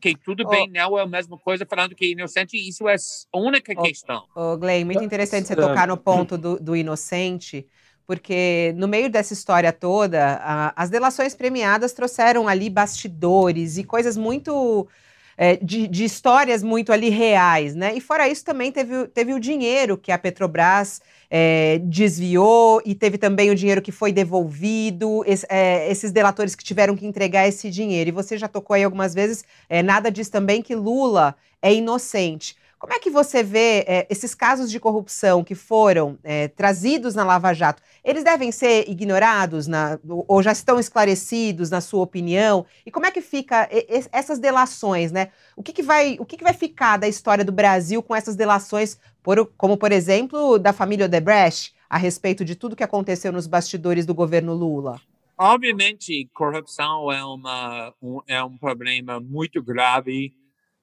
que 0.00 0.16
tudo 0.16 0.48
bem, 0.48 0.66
oh. 0.66 0.72
não 0.72 0.98
é 0.98 1.02
a 1.02 1.06
mesma 1.06 1.36
coisa 1.36 1.66
falando 1.68 1.94
que 1.94 2.06
é 2.06 2.08
inocente, 2.08 2.56
isso 2.56 2.88
é 2.88 2.96
a 3.30 3.38
única 3.38 3.74
oh, 3.76 3.82
questão. 3.82 4.24
Oh, 4.34 4.56
Glenn, 4.56 4.86
muito 4.86 5.04
interessante 5.04 5.48
você 5.48 5.54
tocar 5.54 5.86
no 5.86 5.98
ponto 5.98 6.38
do, 6.38 6.58
do 6.58 6.74
inocente, 6.74 7.66
porque 8.10 8.74
no 8.76 8.88
meio 8.88 9.08
dessa 9.08 9.32
história 9.32 9.72
toda, 9.72 10.40
a, 10.42 10.72
as 10.74 10.90
delações 10.90 11.32
premiadas 11.32 11.92
trouxeram 11.92 12.48
ali 12.48 12.68
bastidores 12.68 13.78
e 13.78 13.84
coisas 13.84 14.16
muito. 14.16 14.88
É, 15.36 15.56
de, 15.56 15.86
de, 15.86 16.04
histórias 16.04 16.62
muito 16.62 16.92
ali 16.92 17.08
reais, 17.08 17.74
né? 17.74 17.94
E 17.94 18.00
fora 18.00 18.28
isso, 18.28 18.44
também 18.44 18.70
teve, 18.70 19.06
teve 19.06 19.32
o 19.32 19.40
dinheiro 19.40 19.96
que 19.96 20.12
a 20.12 20.18
Petrobras 20.18 21.00
é, 21.30 21.78
desviou 21.78 22.82
e 22.84 22.94
teve 22.94 23.16
também 23.16 23.48
o 23.48 23.54
dinheiro 23.54 23.80
que 23.80 23.90
foi 23.90 24.12
devolvido, 24.12 25.24
esse, 25.26 25.46
é, 25.48 25.90
esses 25.90 26.12
delatores 26.12 26.54
que 26.54 26.62
tiveram 26.62 26.94
que 26.94 27.06
entregar 27.06 27.48
esse 27.48 27.70
dinheiro. 27.70 28.10
E 28.10 28.12
você 28.12 28.36
já 28.36 28.48
tocou 28.48 28.74
aí 28.74 28.84
algumas 28.84 29.14
vezes, 29.14 29.42
é, 29.66 29.82
nada 29.82 30.10
diz 30.10 30.28
também 30.28 30.60
que 30.60 30.74
Lula 30.74 31.34
é 31.62 31.72
inocente. 31.72 32.54
Como 32.80 32.94
é 32.94 32.98
que 32.98 33.10
você 33.10 33.42
vê 33.42 33.84
é, 33.86 34.06
esses 34.08 34.34
casos 34.34 34.70
de 34.70 34.80
corrupção 34.80 35.44
que 35.44 35.54
foram 35.54 36.18
é, 36.24 36.48
trazidos 36.48 37.14
na 37.14 37.22
Lava 37.22 37.52
Jato? 37.52 37.82
Eles 38.02 38.24
devem 38.24 38.50
ser 38.50 38.88
ignorados 38.88 39.66
na, 39.66 40.00
ou 40.08 40.42
já 40.42 40.50
estão 40.50 40.80
esclarecidos, 40.80 41.68
na 41.68 41.82
sua 41.82 42.02
opinião? 42.02 42.64
E 42.86 42.90
como 42.90 43.04
é 43.04 43.10
que 43.10 43.20
fica 43.20 43.68
essas 44.10 44.38
delações, 44.38 45.12
né? 45.12 45.28
O 45.54 45.62
que, 45.62 45.74
que 45.74 45.82
vai, 45.82 46.16
o 46.18 46.24
que, 46.24 46.38
que 46.38 46.42
vai 46.42 46.54
ficar 46.54 46.96
da 46.96 47.06
história 47.06 47.44
do 47.44 47.52
Brasil 47.52 48.02
com 48.02 48.16
essas 48.16 48.34
delações, 48.34 48.98
por, 49.22 49.44
como 49.58 49.76
por 49.76 49.92
exemplo 49.92 50.58
da 50.58 50.72
família 50.72 51.04
Odebrecht, 51.04 51.74
a 51.88 51.98
respeito 51.98 52.46
de 52.46 52.56
tudo 52.56 52.74
que 52.74 52.82
aconteceu 52.82 53.30
nos 53.30 53.46
bastidores 53.46 54.06
do 54.06 54.14
governo 54.14 54.54
Lula? 54.54 54.98
Obviamente, 55.36 56.30
corrupção 56.32 57.12
é, 57.12 57.22
uma, 57.22 57.92
um, 58.00 58.20
é 58.26 58.42
um 58.42 58.56
problema 58.56 59.20
muito 59.20 59.62
grave 59.62 60.32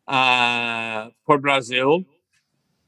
uh, 0.08 1.14
por 1.26 1.40
Brasil. 1.40 2.06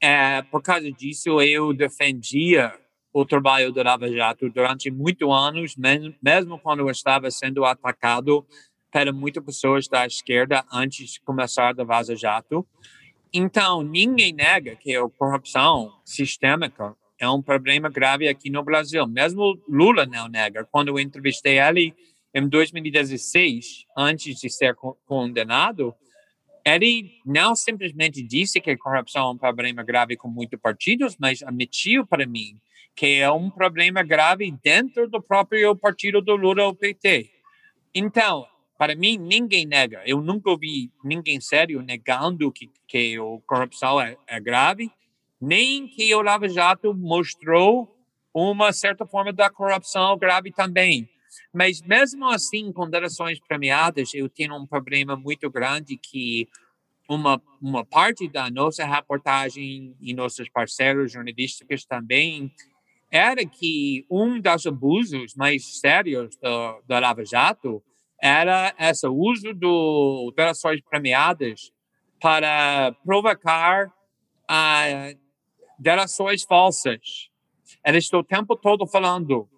É, 0.00 0.42
por 0.42 0.62
causa 0.62 0.90
disso, 0.90 1.40
eu 1.42 1.74
defendia 1.74 2.72
o 3.12 3.24
trabalho 3.24 3.72
do 3.72 3.82
Lava 3.82 4.10
Jato 4.10 4.48
durante 4.48 4.90
muitos 4.90 5.28
anos, 5.28 5.76
mesmo 6.22 6.58
quando 6.58 6.80
eu 6.80 6.90
estava 6.90 7.30
sendo 7.30 7.64
atacado 7.64 8.46
por 8.90 9.12
muitas 9.12 9.44
pessoas 9.44 9.88
da 9.88 10.06
esquerda 10.06 10.64
antes 10.72 11.12
de 11.12 11.20
começar 11.20 11.72
da 11.74 11.84
Vaza 11.84 12.16
Jato. 12.16 12.66
Então, 13.32 13.82
ninguém 13.82 14.32
nega 14.32 14.74
que 14.74 14.96
a 14.96 15.08
corrupção 15.08 15.92
sistêmica 16.04 16.96
é 17.18 17.28
um 17.28 17.42
problema 17.42 17.88
grave 17.88 18.26
aqui 18.26 18.50
no 18.50 18.64
Brasil. 18.64 19.06
Mesmo 19.06 19.60
Lula 19.68 20.06
não 20.06 20.28
nega. 20.28 20.66
Quando 20.70 20.88
eu 20.88 20.98
entrevistei 20.98 21.60
ele 21.60 21.94
em 22.34 22.48
2016, 22.48 23.84
antes 23.96 24.40
de 24.40 24.50
ser 24.50 24.74
condenado, 25.06 25.94
ele 26.64 27.12
não 27.24 27.54
simplesmente 27.54 28.22
disse 28.22 28.60
que 28.60 28.70
a 28.70 28.78
corrupção 28.78 29.28
é 29.28 29.30
um 29.32 29.38
problema 29.38 29.82
grave 29.82 30.16
com 30.16 30.28
muitos 30.28 30.58
partidos, 30.60 31.16
mas 31.18 31.42
admitiu 31.42 32.06
para 32.06 32.26
mim 32.26 32.60
que 32.94 33.20
é 33.20 33.30
um 33.30 33.48
problema 33.48 34.02
grave 34.02 34.50
dentro 34.62 35.08
do 35.08 35.22
próprio 35.22 35.74
partido 35.76 36.20
do 36.20 36.36
Lula, 36.36 36.66
o 36.66 36.74
PT. 36.74 37.30
Então, 37.94 38.46
para 38.76 38.94
mim, 38.94 39.16
ninguém 39.16 39.64
nega. 39.64 40.02
Eu 40.04 40.20
nunca 40.20 40.56
vi 40.56 40.90
ninguém 41.04 41.40
sério 41.40 41.82
negando 41.82 42.52
que, 42.52 42.68
que 42.86 43.16
a 43.16 43.46
corrupção 43.46 44.00
é, 44.00 44.16
é 44.26 44.40
grave, 44.40 44.90
nem 45.40 45.86
que 45.88 46.14
o 46.14 46.22
Lava 46.22 46.48
Jato 46.48 46.94
mostrou 46.94 47.96
uma 48.34 48.72
certa 48.72 49.06
forma 49.06 49.32
da 49.32 49.50
corrupção 49.50 50.16
grave 50.18 50.52
também. 50.52 51.08
Mas 51.52 51.80
mesmo 51.82 52.28
assim, 52.28 52.72
com 52.72 52.88
delações 52.88 53.38
premiadas, 53.40 54.14
eu 54.14 54.28
tenho 54.28 54.56
um 54.56 54.66
problema 54.66 55.16
muito 55.16 55.50
grande 55.50 55.96
que 55.96 56.48
uma, 57.08 57.42
uma 57.60 57.84
parte 57.84 58.28
da 58.28 58.48
nossa 58.50 58.84
reportagem 58.84 59.96
e 60.00 60.14
nossos 60.14 60.48
parceiros 60.48 61.12
jornalísticos 61.12 61.84
também 61.84 62.52
era 63.10 63.44
que 63.44 64.06
um 64.08 64.40
dos 64.40 64.66
abusos 64.66 65.34
mais 65.34 65.80
sérios 65.80 66.36
do, 66.36 66.82
do 66.86 67.00
Lava 67.00 67.24
Jato 67.24 67.82
era 68.22 68.74
esse 68.78 69.08
uso 69.08 69.52
do 69.54 70.32
delações 70.36 70.80
premiadas 70.82 71.72
para 72.20 72.94
provocar 73.04 73.88
uh, 73.88 75.18
delações 75.78 76.44
falsas. 76.44 77.30
Eles 77.84 78.04
estão 78.04 78.20
o 78.20 78.24
tempo 78.24 78.54
todo 78.54 78.86
falando 78.86 79.48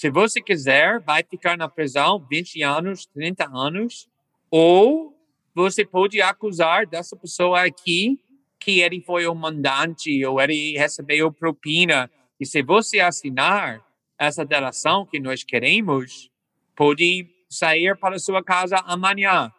se 0.00 0.08
você 0.08 0.40
quiser, 0.40 0.98
vai 1.00 1.22
ficar 1.22 1.58
na 1.58 1.68
prisão 1.68 2.26
20 2.26 2.62
anos, 2.62 3.04
30 3.04 3.46
anos, 3.52 4.08
ou 4.50 5.14
você 5.54 5.84
pode 5.84 6.22
acusar 6.22 6.86
dessa 6.86 7.14
pessoa 7.14 7.66
aqui 7.66 8.18
que 8.58 8.80
ele 8.80 9.02
foi 9.02 9.26
o 9.26 9.34
mandante 9.34 10.24
ou 10.24 10.40
ele 10.40 10.72
recebeu 10.78 11.30
propina. 11.30 12.10
E 12.40 12.46
se 12.46 12.62
você 12.62 13.00
assinar 13.00 13.84
essa 14.18 14.42
delação 14.42 15.04
que 15.04 15.20
nós 15.20 15.44
queremos, 15.44 16.30
pode 16.74 17.28
sair 17.50 17.94
para 17.98 18.18
sua 18.18 18.42
casa 18.42 18.78
amanhã. 18.86 19.52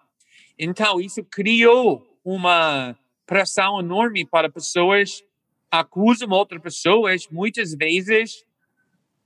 Então, 0.58 1.00
isso 1.00 1.24
criou 1.24 2.20
uma 2.26 2.98
pressão 3.28 3.80
enorme 3.80 4.26
para 4.26 4.50
pessoas 4.50 5.24
acusam 5.70 6.30
outras 6.32 6.60
pessoas, 6.60 7.28
muitas 7.30 7.76
vezes 7.76 8.44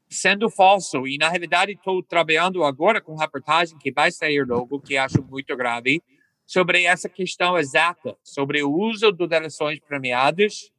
sendo 0.09 0.50
falso. 0.50 1.07
E, 1.07 1.17
na 1.17 1.29
realidade, 1.29 1.74
estou 1.74 2.01
trabalhando 2.03 2.63
agora 2.63 3.01
com 3.01 3.15
reportagem 3.15 3.77
que 3.77 3.91
vai 3.91 4.12
sair 4.12 4.45
logo, 4.45 4.79
que 4.79 4.97
acho 4.97 5.24
muito 5.24 5.55
grave, 5.55 6.01
sobre 6.45 6.83
essa 6.83 7.09
questão 7.09 7.57
exata, 7.57 8.15
sobre 8.24 8.62
o 8.63 8.71
uso 8.71 9.12
de 9.12 9.27
delações 9.27 9.79
premiadas 9.79 10.71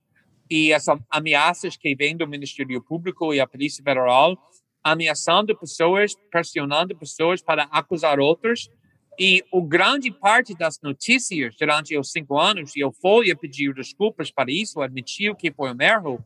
e 0.48 0.72
essas 0.72 0.98
ameaças 1.10 1.76
que 1.76 1.94
vêm 1.94 2.16
do 2.16 2.26
Ministério 2.26 2.80
Público 2.82 3.34
e 3.34 3.40
a 3.40 3.46
Polícia 3.46 3.82
Federal, 3.82 4.36
ameaçando 4.82 5.56
pessoas, 5.58 6.14
pressionando 6.30 6.96
pessoas 6.96 7.42
para 7.42 7.64
acusar 7.64 8.20
outros. 8.20 8.70
E 9.18 9.42
o 9.50 9.62
grande 9.62 10.12
parte 10.12 10.54
das 10.54 10.78
notícias 10.80 11.56
durante 11.58 11.98
os 11.98 12.12
cinco 12.12 12.38
anos, 12.38 12.76
e 12.76 12.84
o 12.84 12.92
Folha 12.92 13.34
pediu 13.34 13.74
desculpas 13.74 14.30
para 14.30 14.52
isso, 14.52 14.80
admitiu 14.80 15.34
que 15.34 15.50
foi 15.50 15.72
um 15.72 15.80
erro, 15.80 16.24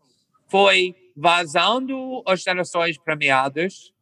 foi 0.50 0.94
vazando 1.16 2.22
as 2.26 2.42
delações 2.42 2.98
premiadas 2.98 3.92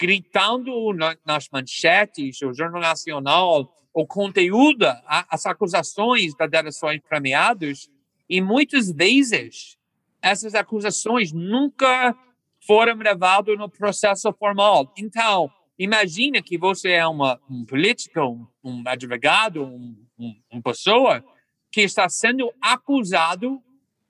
gritando 0.00 0.94
na, 0.94 1.14
nas 1.26 1.46
manchetes, 1.52 2.40
o 2.40 2.54
Jornal 2.54 2.80
Nacional, 2.80 3.70
o 3.92 4.06
conteúdo, 4.06 4.86
as 5.06 5.44
acusações 5.44 6.34
das 6.34 6.50
delações 6.50 7.02
premiadas, 7.06 7.90
e 8.26 8.40
muitas 8.40 8.90
vezes 8.90 9.76
essas 10.22 10.54
acusações 10.54 11.32
nunca 11.32 12.16
foram 12.66 12.96
levadas 12.96 13.58
no 13.58 13.68
processo 13.68 14.32
formal. 14.32 14.90
Então, 14.96 15.50
imagina 15.78 16.40
que 16.40 16.56
você 16.56 16.92
é 16.92 17.06
uma, 17.06 17.38
um 17.50 17.66
político, 17.66 18.20
um, 18.20 18.46
um 18.64 18.82
advogado, 18.86 19.62
um, 19.64 20.06
um, 20.18 20.34
uma 20.50 20.62
pessoa 20.62 21.22
que 21.70 21.82
está 21.82 22.08
sendo 22.08 22.50
acusado 22.60 23.62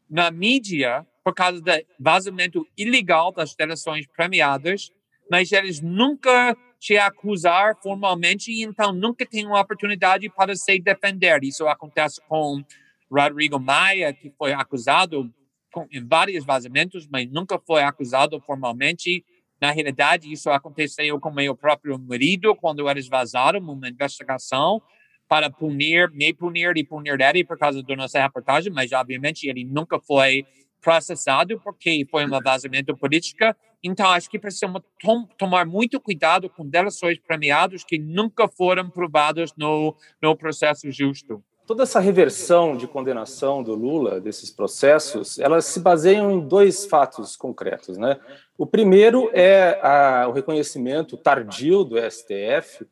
na 0.09 0.31
mídia 0.31 1.05
por 1.25 1.35
causa 1.35 1.61
do 1.61 1.71
vazamento 1.99 2.67
ilegal 2.77 3.33
das 3.33 3.55
delações 3.55 4.07
premiadas, 4.07 4.91
mas 5.31 5.53
eles 5.53 5.81
nunca 5.81 6.57
te 6.79 6.97
acusar 6.97 7.77
formalmente 7.83 8.63
então 8.63 8.91
nunca 8.91 9.27
tem 9.27 9.47
uma 9.47 9.61
oportunidade 9.61 10.29
para 10.31 10.57
se 10.57 10.79
defender. 10.81 11.45
Isso 11.45 11.67
acontece 11.69 12.21
com 12.27 12.65
Rodrigo 13.11 13.61
Maia, 13.61 14.13
que 14.15 14.33
foi 14.39 14.53
acusado 14.53 15.31
com, 15.73 15.87
em 15.91 16.05
vários 16.07 16.45
vazamentos, 16.45 17.07
mas 17.07 17.31
nunca 17.31 17.59
foi 17.59 17.83
acusado 17.83 18.41
formalmente. 18.41 19.25
Na 19.61 19.73
realidade, 19.73 20.33
isso 20.33 20.49
aconteceu 20.49 21.21
com 21.21 21.31
meu 21.31 21.55
próprio 21.55 21.99
marido, 21.99 22.55
quando 22.57 22.89
eles 22.89 23.09
vazaram 23.09 23.61
uma 23.61 23.89
investigação 23.89 24.81
para 25.29 25.51
punir, 25.51 26.11
me 26.13 26.33
punir 26.33 26.77
e 26.77 26.85
punir 26.85 27.21
ele 27.21 27.45
por 27.45 27.59
causa 27.59 27.83
da 27.83 27.95
nossa 27.95 28.21
reportagem, 28.21 28.73
mas 28.73 28.91
obviamente 28.91 29.47
ele 29.47 29.65
nunca 29.65 30.01
foi 30.01 30.45
processado 30.81 31.61
porque 31.61 32.07
foi 32.11 32.25
um 32.25 32.41
vazamento 32.43 32.97
político. 32.97 33.55
Então, 33.83 34.11
acho 34.11 34.29
que 34.29 34.39
precisamos 34.39 34.83
tom 35.01 35.27
tomar 35.39 35.65
muito 35.65 36.01
cuidado 36.01 36.51
com 36.51 36.69
delações 36.69 37.19
premiadas 37.19 37.83
que 37.85 37.99
nunca 37.99 38.47
foram 38.49 38.91
provadas 38.91 39.53
no, 39.57 39.95
no 40.21 40.37
processo 40.37 40.91
justo. 40.91 41.43
Toda 41.67 41.85
essa 41.85 42.01
reversão 42.01 42.77
de 42.77 42.89
condenação 42.89 43.63
do 43.63 43.75
Lula, 43.75 44.21
desses 44.21 44.51
processos, 44.51 45.39
elas 45.39 45.67
se 45.67 45.79
baseiam 45.79 46.31
em 46.31 46.41
dois 46.41 46.85
fatos 46.85 47.37
concretos. 47.37 47.97
Né? 47.97 48.19
O 48.59 48.67
primeiro 48.67 49.31
é 49.33 49.79
a, 49.81 50.27
o 50.29 50.33
reconhecimento 50.33 51.17
tardio 51.17 51.85
do 51.85 51.97
STF 52.11 52.85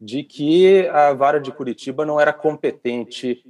de 0.00 0.22
que 0.24 0.88
a 0.88 1.12
vara 1.14 1.38
de 1.38 1.52
Curitiba 1.52 2.04
não 2.04 2.20
era 2.20 2.32
competente 2.32 3.42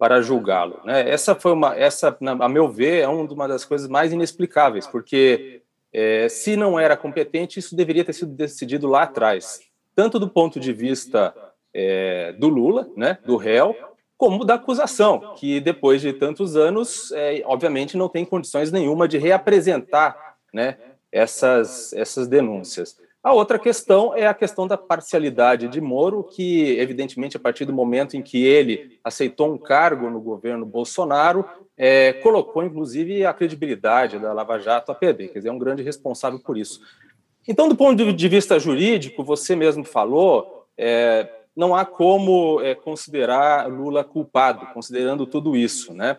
para 0.00 0.22
julgá-lo. 0.22 0.80
Né? 0.82 1.10
Essa 1.10 1.34
foi 1.34 1.52
uma, 1.52 1.76
essa, 1.76 2.16
a 2.40 2.48
meu 2.48 2.66
ver, 2.70 3.02
é 3.02 3.06
uma 3.06 3.46
das 3.46 3.66
coisas 3.66 3.86
mais 3.86 4.14
inexplicáveis, 4.14 4.86
porque 4.86 5.60
é, 5.92 6.26
se 6.26 6.56
não 6.56 6.80
era 6.80 6.96
competente, 6.96 7.58
isso 7.58 7.76
deveria 7.76 8.02
ter 8.02 8.14
sido 8.14 8.32
decidido 8.32 8.88
lá 8.88 9.02
atrás, 9.02 9.60
tanto 9.94 10.18
do 10.18 10.26
ponto 10.26 10.58
de 10.58 10.72
vista 10.72 11.34
é, 11.74 12.32
do 12.32 12.48
Lula, 12.48 12.88
né, 12.96 13.18
do 13.26 13.36
réu, 13.36 13.76
como 14.16 14.42
da 14.42 14.54
acusação, 14.54 15.34
que 15.36 15.60
depois 15.60 16.00
de 16.00 16.14
tantos 16.14 16.56
anos, 16.56 17.12
é, 17.12 17.42
obviamente, 17.44 17.94
não 17.98 18.08
tem 18.08 18.24
condições 18.24 18.72
nenhuma 18.72 19.06
de 19.06 19.18
reapresentar 19.18 20.36
né, 20.50 20.78
essas, 21.12 21.92
essas 21.92 22.26
denúncias. 22.26 22.98
A 23.22 23.34
outra 23.34 23.58
questão 23.58 24.14
é 24.16 24.26
a 24.26 24.32
questão 24.32 24.66
da 24.66 24.78
parcialidade 24.78 25.68
de 25.68 25.78
Moro, 25.78 26.24
que, 26.24 26.78
evidentemente, 26.78 27.36
a 27.36 27.40
partir 27.40 27.66
do 27.66 27.72
momento 27.72 28.16
em 28.16 28.22
que 28.22 28.42
ele 28.42 28.98
aceitou 29.04 29.52
um 29.52 29.58
cargo 29.58 30.08
no 30.08 30.20
governo 30.22 30.64
Bolsonaro, 30.64 31.44
é, 31.76 32.14
colocou, 32.14 32.64
inclusive, 32.64 33.26
a 33.26 33.34
credibilidade 33.34 34.18
da 34.18 34.32
Lava 34.32 34.58
Jato 34.58 34.90
a 34.90 34.94
perder, 34.94 35.28
quer 35.28 35.40
dizer, 35.40 35.50
é 35.50 35.52
um 35.52 35.58
grande 35.58 35.82
responsável 35.82 36.38
por 36.38 36.56
isso. 36.56 36.80
Então, 37.46 37.68
do 37.68 37.76
ponto 37.76 38.10
de 38.10 38.28
vista 38.28 38.58
jurídico, 38.58 39.22
você 39.22 39.54
mesmo 39.54 39.84
falou, 39.84 40.66
é, 40.78 41.28
não 41.54 41.74
há 41.74 41.84
como 41.84 42.58
é, 42.62 42.74
considerar 42.74 43.68
Lula 43.68 44.02
culpado, 44.02 44.66
considerando 44.72 45.26
tudo 45.26 45.54
isso, 45.54 45.92
né? 45.92 46.16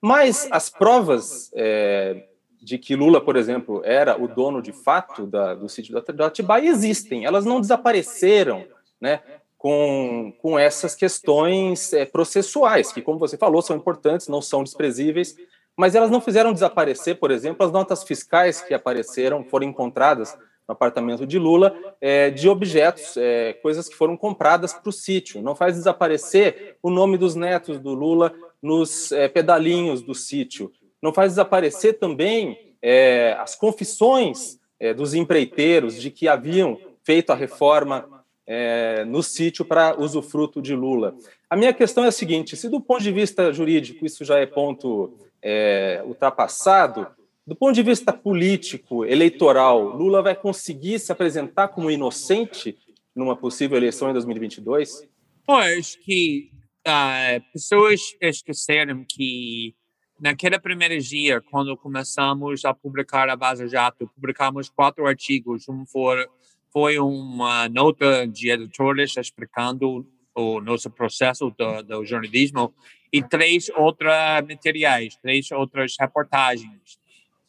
Mas 0.00 0.48
as 0.50 0.68
provas 0.68 1.52
é, 1.54 2.26
de 2.62 2.78
que 2.78 2.94
Lula, 2.94 3.20
por 3.20 3.36
exemplo, 3.36 3.82
era 3.84 4.20
o 4.22 4.28
dono 4.28 4.62
de 4.62 4.72
fato 4.72 5.26
da, 5.26 5.52
do 5.54 5.68
sítio 5.68 6.00
da 6.14 6.26
Atibaia 6.26 6.68
existem, 6.68 7.24
elas 7.24 7.44
não 7.44 7.60
desapareceram, 7.60 8.64
né? 9.00 9.20
Com, 9.58 10.32
com 10.38 10.58
essas 10.58 10.94
questões 10.94 11.92
é, 11.92 12.04
processuais, 12.04 12.92
que, 12.92 13.00
como 13.00 13.18
você 13.18 13.36
falou, 13.36 13.62
são 13.62 13.76
importantes, 13.76 14.26
não 14.26 14.42
são 14.42 14.64
desprezíveis, 14.64 15.36
mas 15.76 15.94
elas 15.94 16.10
não 16.10 16.20
fizeram 16.20 16.52
desaparecer, 16.52 17.16
por 17.16 17.30
exemplo, 17.30 17.64
as 17.64 17.70
notas 17.70 18.02
fiscais 18.02 18.60
que 18.60 18.74
apareceram, 18.74 19.44
foram 19.44 19.68
encontradas 19.68 20.36
no 20.66 20.72
apartamento 20.72 21.24
de 21.24 21.38
Lula, 21.38 21.76
é, 22.00 22.30
de 22.30 22.48
objetos, 22.48 23.16
é, 23.16 23.52
coisas 23.54 23.88
que 23.88 23.94
foram 23.94 24.16
compradas 24.16 24.72
para 24.72 24.88
o 24.88 24.92
sítio. 24.92 25.40
Não 25.40 25.54
faz 25.54 25.76
desaparecer 25.76 26.76
o 26.82 26.90
nome 26.90 27.16
dos 27.16 27.36
netos 27.36 27.78
do 27.78 27.94
Lula 27.94 28.34
nos 28.60 29.12
pedalinhos 29.32 30.02
do 30.02 30.14
sítio 30.14 30.72
não 31.02 31.12
faz 31.12 31.32
desaparecer 31.32 31.98
também 31.98 32.74
é, 32.80 33.36
as 33.38 33.54
confissões 33.54 34.58
é, 34.78 34.94
dos 34.94 35.14
empreiteiros 35.14 36.00
de 36.00 36.10
que 36.10 36.28
haviam 36.28 36.78
feito 37.04 37.30
a 37.30 37.34
reforma 37.34 38.24
é, 38.46 39.04
no 39.04 39.22
sítio 39.22 39.64
para 39.64 40.00
usufruto 40.00 40.62
de 40.62 40.74
Lula. 40.74 41.14
A 41.50 41.56
minha 41.56 41.72
questão 41.72 42.04
é 42.04 42.08
a 42.08 42.12
seguinte: 42.12 42.56
se 42.56 42.68
do 42.68 42.80
ponto 42.80 43.02
de 43.02 43.12
vista 43.12 43.52
jurídico 43.52 44.06
isso 44.06 44.24
já 44.24 44.38
é 44.38 44.46
ponto 44.46 45.14
é, 45.42 46.02
ultrapassado, 46.04 47.06
do 47.46 47.56
ponto 47.56 47.74
de 47.74 47.82
vista 47.82 48.12
político, 48.12 49.04
eleitoral, 49.04 49.82
Lula 49.82 50.22
vai 50.22 50.34
conseguir 50.34 50.98
se 51.00 51.10
apresentar 51.10 51.68
como 51.68 51.90
inocente 51.90 52.78
numa 53.14 53.36
possível 53.36 53.76
eleição 53.76 54.08
em 54.08 54.12
2022? 54.12 55.08
Bom, 55.46 55.56
acho 55.56 56.00
que 56.00 56.50
uh, 56.86 57.42
pessoas 57.52 58.00
esqueceram 58.20 59.04
que 59.08 59.74
naquele 60.22 60.56
primeiro 60.56 60.96
dia, 61.00 61.40
quando 61.40 61.76
começamos 61.76 62.64
a 62.64 62.72
publicar 62.72 63.28
a 63.28 63.34
Vaza 63.34 63.66
Jato, 63.66 64.08
publicamos 64.14 64.70
quatro 64.70 65.04
artigos. 65.04 65.68
Um 65.68 65.84
foi, 65.84 66.28
foi 66.72 66.98
uma 67.00 67.68
nota 67.68 68.24
de 68.28 68.52
editores 68.52 69.16
explicando 69.16 70.06
o 70.32 70.60
nosso 70.60 70.88
processo 70.88 71.52
do, 71.58 71.82
do 71.82 72.04
jornalismo 72.04 72.72
e 73.12 73.20
três 73.20 73.68
outros 73.70 74.12
materiais, 74.48 75.16
três 75.16 75.50
outras 75.50 75.96
reportagens. 75.98 77.00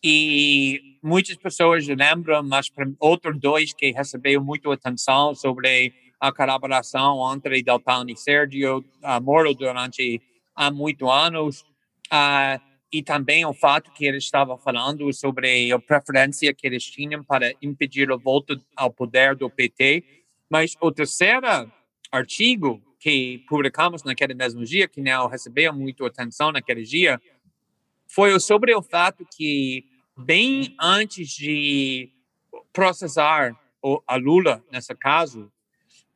E 0.03 0.97
muitas 1.01 1.35
pessoas 1.35 1.87
lembram, 1.87 2.41
mas 2.41 2.71
outros 2.99 3.39
dois 3.39 3.71
que 3.71 3.91
receberam 3.91 4.43
muita 4.43 4.73
atenção 4.73 5.35
sobre 5.35 5.93
a 6.19 6.31
colaboração 6.31 7.21
entre 7.35 7.61
Deltan 7.61 8.05
e 8.07 8.17
Sérgio 8.17 8.83
Moro 9.21 9.53
durante 9.53 10.19
há 10.55 10.71
muitos 10.71 11.07
anos 11.07 11.72
Uh, 12.13 12.61
e 12.93 13.01
também 13.01 13.43
o 13.43 13.55
fato 13.55 13.91
que 13.91 14.05
ele 14.05 14.17
estava 14.17 14.55
falando 14.55 15.11
sobre 15.11 15.71
a 15.71 15.79
preferência 15.79 16.53
que 16.53 16.67
eles 16.67 16.83
tinham 16.83 17.23
para 17.23 17.51
impedir 17.59 18.11
a 18.11 18.15
volta 18.15 18.55
ao 18.75 18.91
poder 18.91 19.35
do 19.35 19.49
PT. 19.49 20.03
Mas 20.47 20.75
o 20.79 20.91
terceiro 20.91 21.47
artigo 22.11 22.79
que 22.99 23.39
publicamos 23.49 24.03
naquele 24.03 24.35
mesmo 24.35 24.63
dia, 24.63 24.87
que 24.87 25.01
não 25.01 25.27
recebeu 25.27 25.73
muita 25.73 26.05
atenção 26.05 26.51
naquele 26.51 26.83
dia, 26.83 27.19
foi 28.07 28.39
sobre 28.39 28.75
o 28.75 28.81
fato 28.83 29.25
que, 29.35 29.83
bem 30.15 30.75
antes 30.79 31.29
de 31.29 32.11
processar 32.71 33.59
a 34.07 34.15
Lula, 34.15 34.63
nesse 34.71 34.95
caso, 34.95 35.51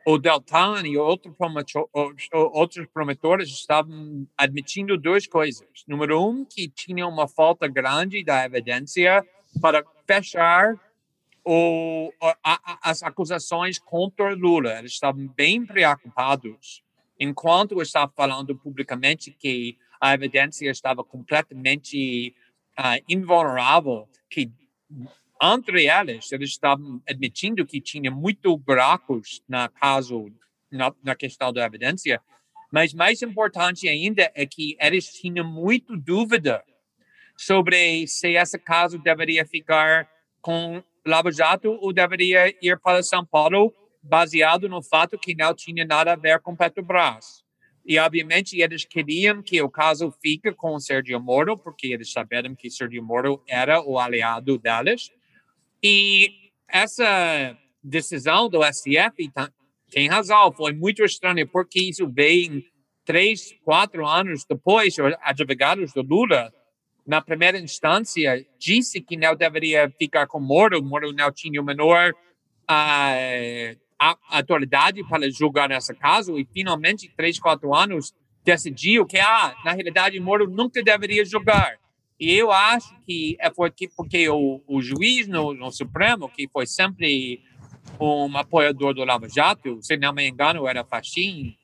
o 0.09 0.17
Deltan 0.17 0.87
e 0.87 0.97
outro 0.97 1.33
promotor, 1.33 1.89
outros 2.31 2.87
promotores 2.93 3.49
estavam 3.49 4.25
admitindo 4.37 4.97
duas 4.97 5.27
coisas. 5.27 5.67
Número 5.85 6.25
um, 6.25 6.45
que 6.45 6.69
tinha 6.69 7.05
uma 7.05 7.27
falta 7.27 7.67
grande 7.67 8.23
da 8.23 8.45
evidência 8.45 9.21
para 9.59 9.83
fechar 10.07 10.79
o, 11.43 12.09
a, 12.21 12.37
a, 12.41 12.89
as 12.89 13.03
acusações 13.03 13.77
contra 13.79 14.33
Lula. 14.33 14.79
Eles 14.79 14.93
estavam 14.93 15.27
bem 15.27 15.65
preocupados, 15.65 16.81
enquanto 17.19 17.81
estava 17.81 18.09
falando 18.15 18.55
publicamente 18.55 19.35
que 19.37 19.77
a 19.99 20.13
evidência 20.13 20.71
estava 20.71 21.03
completamente 21.03 22.33
uh, 22.79 23.03
invulnerável, 23.09 24.07
que 24.29 24.49
entre 25.41 25.85
elas, 25.85 26.31
eles 26.31 26.49
estavam 26.49 27.01
admitindo 27.07 27.65
que 27.65 27.81
tinha 27.81 28.09
muito 28.09 28.57
buracos 28.57 29.41
na 29.47 29.69
caso, 29.69 30.31
na, 30.71 30.93
na 31.03 31.15
questão 31.15 31.51
da 31.53 31.65
evidência, 31.65 32.21
mas 32.71 32.93
mais 32.93 33.21
importante 33.21 33.87
ainda 33.87 34.31
é 34.35 34.45
que 34.45 34.75
eles 34.79 35.05
tinham 35.13 35.45
muito 35.45 35.95
dúvida 35.95 36.63
sobre 37.37 38.07
se 38.07 38.35
esse 38.35 38.57
caso 38.57 38.97
deveria 38.97 39.45
ficar 39.45 40.09
com 40.41 40.83
Lava 41.05 41.31
Jato 41.31 41.71
ou 41.71 41.93
deveria 41.93 42.53
ir 42.61 42.79
para 42.79 43.03
São 43.03 43.25
Paulo, 43.25 43.73
baseado 44.01 44.67
no 44.67 44.81
fato 44.81 45.17
que 45.17 45.35
não 45.35 45.53
tinha 45.53 45.85
nada 45.85 46.13
a 46.13 46.15
ver 46.15 46.39
com 46.39 46.55
Petrobras. 46.55 47.45
E, 47.85 47.97
obviamente, 47.99 48.59
eles 48.59 48.83
queriam 48.83 49.41
que 49.41 49.61
o 49.61 49.69
caso 49.69 50.11
fique 50.21 50.51
com 50.51 50.77
Sergio 50.77 51.21
Moro, 51.21 51.57
porque 51.57 51.87
eles 51.87 52.11
sabiam 52.11 52.53
que 52.53 52.69
Sergio 52.69 53.01
Moro 53.01 53.41
era 53.47 53.81
o 53.81 53.97
aliado 53.97 54.57
deles. 54.57 55.09
E 55.83 56.51
essa 56.67 57.55
decisão 57.83 58.49
do 58.49 58.63
STF 58.63 59.31
tem 59.89 60.07
razão, 60.07 60.51
foi 60.51 60.73
muito 60.73 61.03
estranho, 61.03 61.47
porque 61.47 61.79
isso 61.79 62.07
veio 62.07 62.63
três, 63.05 63.55
quatro 63.63 64.05
anos 64.05 64.43
depois, 64.43 64.97
os 64.97 65.13
advogados 65.21 65.93
do 65.93 66.01
Lula, 66.01 66.53
na 67.05 67.21
primeira 67.21 67.57
instância, 67.57 68.45
disse 68.59 68.99
que 68.99 69.15
não 69.15 69.33
deveria 69.33 69.89
ficar 69.97 70.27
com 70.27 70.41
Moro, 70.41 70.83
Moro 70.83 71.13
não 71.13 71.31
tinha 71.31 71.61
o 71.61 71.63
menor 71.63 72.11
uh, 72.11 73.79
autoridade 74.29 75.01
para 75.07 75.29
julgar 75.31 75.71
esse 75.71 75.93
caso, 75.95 76.37
e 76.37 76.45
finalmente, 76.53 77.09
três, 77.15 77.39
quatro 77.39 77.73
anos, 77.73 78.13
decidiu 78.43 79.05
que, 79.05 79.17
ah, 79.17 79.55
na 79.63 79.71
realidade, 79.71 80.19
Moro 80.19 80.49
nunca 80.49 80.83
deveria 80.83 81.23
julgar. 81.23 81.77
E 82.19 82.33
eu 82.33 82.51
acho 82.51 82.95
que 83.05 83.37
é 83.39 83.49
porque, 83.49 83.89
porque 83.95 84.27
o, 84.29 84.61
o 84.67 84.81
juiz 84.81 85.27
no, 85.27 85.53
no 85.53 85.71
Supremo, 85.71 86.29
que 86.29 86.47
foi 86.47 86.65
sempre 86.65 87.41
um 87.99 88.35
apoiador 88.37 88.93
do 88.93 89.03
Lava 89.03 89.29
Jato, 89.29 89.79
se 89.81 89.97
não 89.97 90.13
me 90.13 90.27
engano, 90.27 90.67
era 90.67 90.83
Fachin, 90.83 91.55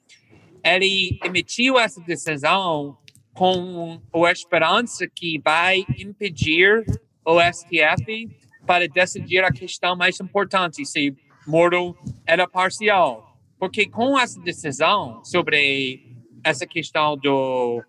ele 0.64 1.20
emitiu 1.24 1.80
essa 1.80 2.00
decisão 2.02 2.98
com 3.34 4.00
a 4.26 4.32
esperança 4.32 5.08
que 5.08 5.42
vai 5.44 5.84
impedir 5.98 6.86
o 7.26 7.42
STF 7.42 8.30
para 8.66 8.88
decidir 8.88 9.44
a 9.44 9.52
questão 9.52 9.96
mais 9.96 10.20
importante, 10.20 10.86
se 10.86 11.16
Moro 11.48 11.98
era 12.26 12.48
parcial. 12.48 13.38
Porque 13.60 13.88
com 13.88 14.18
essa 14.18 14.40
decisão 14.42 15.24
sobre 15.24 16.14
essa 16.44 16.66
questão 16.66 17.18
do 17.18 17.82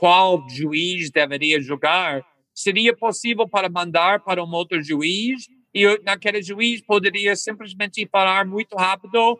qual 0.00 0.42
juiz 0.48 1.10
deveria 1.10 1.60
julgar, 1.60 2.24
seria 2.54 2.96
possível 2.96 3.46
para 3.46 3.68
mandar 3.68 4.20
para 4.20 4.42
um 4.42 4.50
outro 4.50 4.82
juiz 4.82 5.46
e 5.74 5.84
naquele 6.02 6.42
juiz 6.42 6.80
poderia 6.80 7.36
simplesmente 7.36 8.08
falar 8.10 8.46
muito 8.46 8.74
rápido 8.74 9.38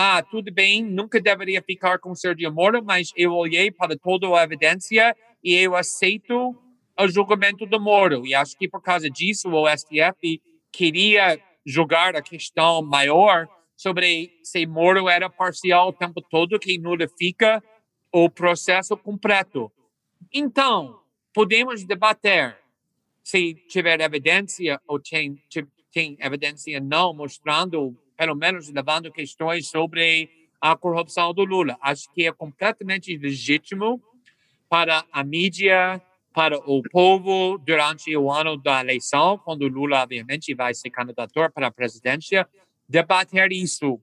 ah, 0.00 0.22
tudo 0.22 0.54
bem, 0.54 0.84
nunca 0.84 1.20
deveria 1.20 1.60
ficar 1.60 1.98
com 1.98 2.14
Sergio 2.14 2.54
Moro, 2.54 2.84
mas 2.84 3.10
eu 3.16 3.34
olhei 3.34 3.68
para 3.68 3.98
toda 3.98 4.28
a 4.28 4.44
evidência 4.44 5.12
e 5.42 5.52
eu 5.56 5.74
aceito 5.74 6.54
o 6.96 7.08
julgamento 7.08 7.66
do 7.66 7.80
Moro. 7.80 8.24
E 8.24 8.32
acho 8.32 8.56
que 8.56 8.68
por 8.68 8.80
causa 8.80 9.10
disso 9.10 9.48
o 9.48 9.66
STF 9.68 10.40
queria 10.70 11.36
julgar 11.66 12.14
a 12.14 12.22
questão 12.22 12.80
maior 12.80 13.48
sobre 13.76 14.30
se 14.44 14.64
Moro 14.66 15.08
era 15.08 15.28
parcial 15.28 15.88
o 15.88 15.92
tempo 15.92 16.22
todo, 16.22 16.60
que 16.60 16.78
nulifica 16.78 17.60
o 18.12 18.30
processo 18.30 18.96
completo. 18.96 19.68
Então, 20.32 21.00
podemos 21.32 21.84
debater 21.84 22.56
se 23.22 23.54
tiver 23.68 24.00
evidência 24.00 24.80
ou 24.86 24.98
tem, 24.98 25.42
tem 25.92 26.16
evidência 26.20 26.80
não 26.80 27.12
mostrando, 27.12 27.96
pelo 28.16 28.34
menos 28.34 28.68
levando 28.70 29.12
questões 29.12 29.68
sobre 29.68 30.30
a 30.60 30.76
corrupção 30.76 31.32
do 31.32 31.44
Lula. 31.44 31.76
Acho 31.80 32.12
que 32.12 32.26
é 32.26 32.32
completamente 32.32 33.16
legítimo 33.16 34.02
para 34.68 35.04
a 35.12 35.22
mídia, 35.22 36.00
para 36.32 36.58
o 36.58 36.82
povo 36.82 37.58
durante 37.58 38.14
o 38.16 38.30
ano 38.30 38.56
da 38.56 38.80
eleição, 38.80 39.38
quando 39.38 39.68
Lula, 39.68 40.02
obviamente, 40.02 40.54
vai 40.54 40.74
se 40.74 40.90
candidatar 40.90 41.50
para 41.50 41.66
a 41.66 41.70
presidência, 41.70 42.48
debater 42.88 43.52
isso 43.52 44.00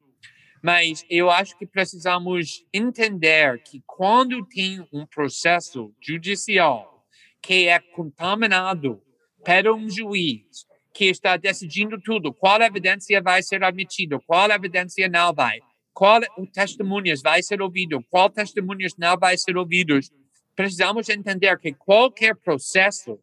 mas 0.65 1.05
eu 1.11 1.29
acho 1.29 1.55
que 1.59 1.67
precisamos 1.67 2.65
entender 2.73 3.61
que 3.61 3.83
quando 3.85 4.43
tem 4.47 4.83
um 4.91 5.05
processo 5.05 5.93
judicial 6.01 7.05
que 7.39 7.67
é 7.67 7.77
contaminado 7.77 8.99
por 9.45 9.67
um 9.75 9.87
juiz 9.87 10.65
que 10.91 11.05
está 11.05 11.37
decidindo 11.37 12.01
tudo, 12.01 12.33
qual 12.33 12.59
evidência 12.63 13.21
vai 13.21 13.43
ser 13.43 13.63
admitida, 13.63 14.19
qual 14.25 14.49
evidência 14.49 15.07
não 15.07 15.31
vai, 15.31 15.59
qual 15.93 16.19
testemunhas 16.51 17.21
vai 17.21 17.43
ser 17.43 17.61
ouvido, 17.61 18.03
qual 18.09 18.27
testemunhas 18.27 18.93
não 18.97 19.15
vai 19.19 19.37
ser 19.37 19.55
ouvidos, 19.57 20.09
precisamos 20.55 21.07
entender 21.09 21.59
que 21.59 21.73
qualquer 21.73 22.35
processo 22.35 23.19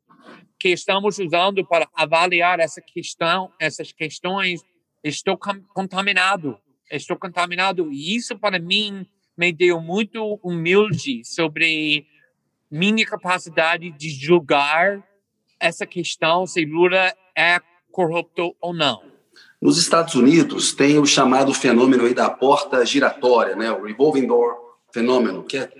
que 0.60 0.68
estamos 0.68 1.18
usando 1.18 1.66
para 1.66 1.88
avaliar 1.92 2.60
essa 2.60 2.80
questão, 2.80 3.52
essas 3.58 3.90
questões, 3.90 4.62
está 5.02 5.36
contaminado 5.74 6.56
estou 6.96 7.16
contaminado. 7.16 7.90
E 7.92 8.14
isso, 8.14 8.38
para 8.38 8.58
mim, 8.58 9.06
me 9.36 9.52
deu 9.52 9.80
muito 9.80 10.38
humilde 10.42 11.24
sobre 11.24 12.06
minha 12.70 13.04
capacidade 13.04 13.90
de 13.90 14.10
julgar 14.10 15.02
essa 15.58 15.86
questão 15.86 16.46
se 16.46 16.64
Lula 16.64 17.14
é 17.36 17.60
corrupto 17.90 18.54
ou 18.60 18.74
não. 18.74 19.02
Nos 19.60 19.78
Estados 19.78 20.14
Unidos 20.14 20.72
tem 20.72 20.98
o 20.98 21.06
chamado 21.06 21.54
fenômeno 21.54 22.04
aí 22.04 22.14
da 22.14 22.28
porta 22.28 22.84
giratória, 22.84 23.54
né? 23.54 23.70
o 23.70 23.84
revolving 23.84 24.26
door 24.26 24.54
fenômeno, 24.92 25.44
que 25.44 25.56
é 25.56 25.70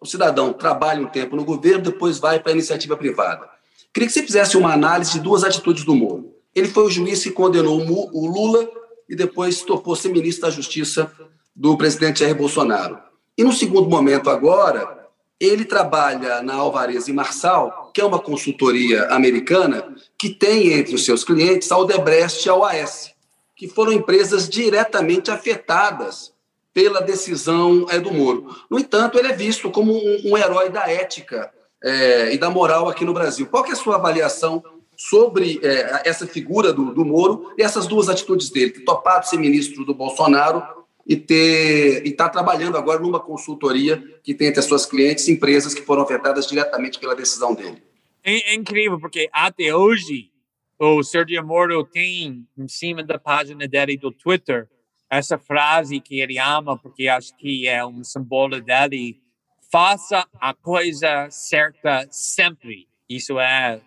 o 0.00 0.06
cidadão 0.06 0.52
trabalha 0.52 1.00
um 1.00 1.08
tempo 1.08 1.36
no 1.36 1.44
governo, 1.44 1.82
depois 1.82 2.18
vai 2.18 2.38
para 2.38 2.52
a 2.52 2.54
iniciativa 2.54 2.96
privada. 2.96 3.48
Queria 3.92 4.06
que 4.06 4.12
você 4.12 4.22
fizesse 4.22 4.56
uma 4.56 4.72
análise 4.72 5.12
de 5.12 5.20
duas 5.20 5.42
atitudes 5.42 5.84
do 5.84 5.94
Moro. 5.94 6.34
Ele 6.54 6.68
foi 6.68 6.84
o 6.84 6.90
juiz 6.90 7.22
que 7.22 7.30
condenou 7.30 7.80
o 7.80 8.26
Lula 8.26 8.68
e 9.08 9.14
depois 9.14 9.62
topou 9.62 9.94
ser 9.94 10.08
ministro 10.10 10.48
da 10.48 10.50
Justiça 10.50 11.10
do 11.54 11.76
presidente 11.76 12.20
Jair 12.20 12.34
Bolsonaro. 12.34 12.98
E 13.36 13.44
no 13.44 13.52
segundo 13.52 13.88
momento, 13.88 14.30
agora, 14.30 15.06
ele 15.38 15.64
trabalha 15.64 16.42
na 16.42 16.54
Alvarez 16.54 17.08
e 17.08 17.12
Marçal, 17.12 17.90
que 17.92 18.00
é 18.00 18.04
uma 18.04 18.18
consultoria 18.18 19.04
americana 19.08 19.94
que 20.18 20.30
tem 20.30 20.72
entre 20.72 20.94
os 20.94 21.04
seus 21.04 21.22
clientes 21.22 21.70
a 21.70 21.78
Odebrecht 21.78 22.46
e 22.46 22.50
a 22.50 22.54
OAS, 22.54 23.12
que 23.54 23.68
foram 23.68 23.92
empresas 23.92 24.48
diretamente 24.48 25.30
afetadas 25.30 26.32
pela 26.72 27.00
decisão 27.00 27.86
é, 27.88 27.98
do 27.98 28.12
Moro. 28.12 28.54
No 28.70 28.78
entanto, 28.78 29.18
ele 29.18 29.28
é 29.28 29.32
visto 29.32 29.70
como 29.70 29.94
um, 29.94 30.36
herói 30.36 30.68
da 30.68 30.90
ética 30.90 31.50
é, 31.82 32.34
e 32.34 32.38
da 32.38 32.50
moral 32.50 32.88
aqui 32.88 33.04
no 33.04 33.14
Brasil. 33.14 33.46
Qual 33.46 33.64
é 33.64 33.70
a 33.70 33.76
sua 33.76 33.96
avaliação 33.96 34.62
sobre 34.96 35.60
é, 35.62 36.08
essa 36.08 36.26
figura 36.26 36.72
do, 36.72 36.94
do 36.94 37.04
Moro 37.04 37.52
e 37.56 37.62
essas 37.62 37.86
duas 37.86 38.08
atitudes 38.08 38.50
dele, 38.50 38.70
ter 38.70 38.80
topado 38.80 39.26
ser 39.28 39.36
ministro 39.36 39.84
do 39.84 39.94
Bolsonaro 39.94 40.62
e 41.06 41.14
ter 41.16 42.04
e 42.04 42.10
estar 42.10 42.24
tá 42.24 42.30
trabalhando 42.30 42.76
agora 42.76 42.98
numa 42.98 43.20
consultoria 43.20 44.02
que 44.22 44.34
tem 44.34 44.48
entre 44.48 44.60
as 44.60 44.66
suas 44.66 44.84
clientes 44.86 45.28
empresas 45.28 45.72
que 45.72 45.82
foram 45.82 46.02
afetadas 46.02 46.46
diretamente 46.46 46.98
pela 46.98 47.14
decisão 47.14 47.54
dele. 47.54 47.82
É, 48.24 48.52
é 48.52 48.54
incrível 48.54 48.98
porque 48.98 49.28
até 49.32 49.74
hoje 49.74 50.30
o 50.78 51.02
Sergio 51.02 51.46
Moro 51.46 51.84
tem 51.84 52.46
em 52.58 52.68
cima 52.68 53.04
da 53.04 53.18
página 53.18 53.68
dele 53.68 53.96
do 53.96 54.10
Twitter 54.10 54.68
essa 55.08 55.38
frase 55.38 56.00
que 56.00 56.20
ele 56.20 56.38
ama 56.38 56.76
porque 56.76 57.06
acho 57.06 57.36
que 57.36 57.68
é 57.68 57.86
um 57.86 58.02
símbolo 58.02 58.60
dele 58.60 59.20
faça 59.70 60.26
a 60.40 60.52
coisa 60.52 61.28
certa 61.30 62.06
sempre 62.10 62.88
isso 63.08 63.38
é 63.38 63.80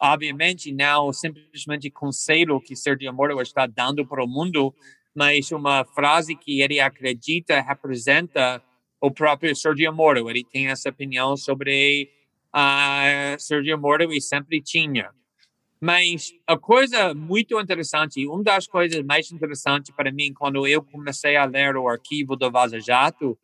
Obviamente, 0.00 0.72
não 0.72 1.12
simplesmente 1.12 1.90
conselho 1.90 2.60
que 2.60 2.76
Sergio 2.76 3.12
Moro 3.12 3.40
está 3.42 3.66
dando 3.66 4.06
para 4.06 4.24
o 4.24 4.28
mundo, 4.28 4.72
mas 5.14 5.50
uma 5.50 5.84
frase 5.84 6.36
que 6.36 6.60
ele 6.60 6.78
acredita 6.78 7.60
representa 7.60 8.62
o 9.00 9.10
próprio 9.10 9.54
Sergio 9.56 9.92
Moro. 9.92 10.30
Ele 10.30 10.44
tem 10.44 10.68
essa 10.68 10.88
opinião 10.88 11.36
sobre 11.36 12.10
uh, 12.54 13.40
Sergio 13.40 13.76
Moro 13.78 14.12
e 14.12 14.20
sempre 14.20 14.60
tinha. 14.60 15.10
Mas 15.80 16.32
a 16.46 16.56
coisa 16.56 17.14
muito 17.14 17.58
interessante, 17.60 18.26
uma 18.26 18.42
das 18.42 18.66
coisas 18.66 19.04
mais 19.04 19.30
interessantes 19.30 19.94
para 19.94 20.10
mim, 20.10 20.32
quando 20.32 20.66
eu 20.66 20.82
comecei 20.82 21.36
a 21.36 21.44
ler 21.44 21.76
o 21.76 21.88
arquivo 21.88 22.34
do 22.34 22.50
Vaza 22.50 22.80
Jato, 22.80 23.38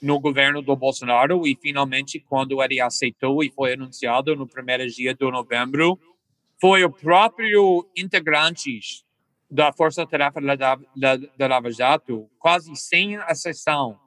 no 0.00 0.18
governo 0.18 0.62
do 0.62 0.74
Bolsonaro 0.76 1.46
e 1.46 1.54
finalmente 1.60 2.18
quando 2.20 2.62
ele 2.62 2.80
aceitou 2.80 3.42
e 3.42 3.50
foi 3.50 3.74
anunciado 3.74 4.34
no 4.34 4.46
primeiro 4.46 4.86
dia 4.86 5.14
de 5.14 5.30
novembro, 5.30 6.00
foi 6.60 6.84
o 6.84 6.90
próprio 6.90 7.86
integrantes 7.96 9.04
da 9.50 9.72
Força 9.72 10.06
Tarefa 10.06 10.40
da, 10.40 10.76
da, 10.96 11.16
da 11.16 11.46
Lava 11.46 11.70
Jato, 11.70 12.28
quase 12.38 12.74
sem 12.76 13.14
exceção, 13.14 13.98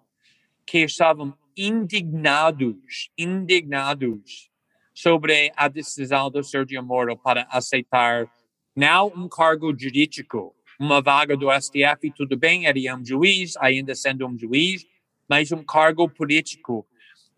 que 0.65 0.79
estavam 0.79 1.35
indignados, 1.57 3.09
indignados 3.17 4.49
sobre 4.93 5.51
a 5.55 5.67
decisão 5.67 6.29
do 6.29 6.43
Sergio 6.43 6.83
Moro 6.83 7.17
para 7.17 7.47
aceitar 7.49 8.29
não 8.75 9.07
um 9.07 9.27
cargo 9.27 9.77
jurídico, 9.77 10.55
uma 10.79 11.01
vaga 11.01 11.35
do 11.35 11.47
STF, 11.51 12.11
tudo 12.15 12.37
bem, 12.37 12.65
ele 12.65 12.87
é 12.87 12.95
um 12.95 13.03
juiz, 13.03 13.57
ainda 13.57 13.93
sendo 13.95 14.27
um 14.27 14.37
juiz, 14.37 14.85
mas 15.27 15.51
um 15.51 15.63
cargo 15.63 16.09
político. 16.09 16.87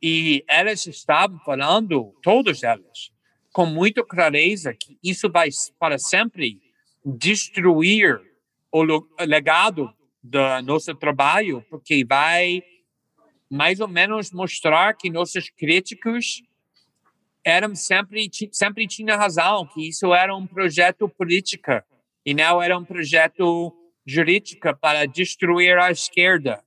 E 0.02 0.44
elas 0.48 0.86
estavam 0.86 1.40
falando, 1.40 2.14
todas 2.22 2.64
elas, 2.64 3.12
com 3.52 3.66
muita 3.66 4.04
clareza 4.04 4.74
que 4.74 4.98
isso 5.04 5.30
vai 5.30 5.50
para 5.80 5.98
sempre 5.98 6.60
destruir 7.06 8.22
o 8.72 8.84
legado 9.20 9.94
do 10.22 10.62
nosso 10.64 10.96
trabalho, 10.96 11.64
porque 11.70 12.04
vai 12.06 12.64
mais 13.50 13.80
ou 13.80 13.88
menos 13.88 14.32
mostrar 14.32 14.96
que 14.96 15.10
nossos 15.10 15.50
críticos 15.50 16.42
eram 17.46 17.76
sempre 17.76 18.30
sempre 18.52 18.88
tinha 18.88 19.18
razão, 19.18 19.68
que 19.68 19.90
isso 19.90 20.14
era 20.14 20.36
um 20.36 20.48
projeto 20.48 21.10
político 21.10 21.72
e 22.26 22.34
não 22.34 22.62
era 22.62 22.78
um 22.78 22.86
projeto 22.86 23.74
jurídico 24.06 24.76
para 24.78 25.06
destruir 25.06 25.78
a 25.78 25.92
esquerda. 25.92 26.64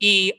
E 0.00 0.34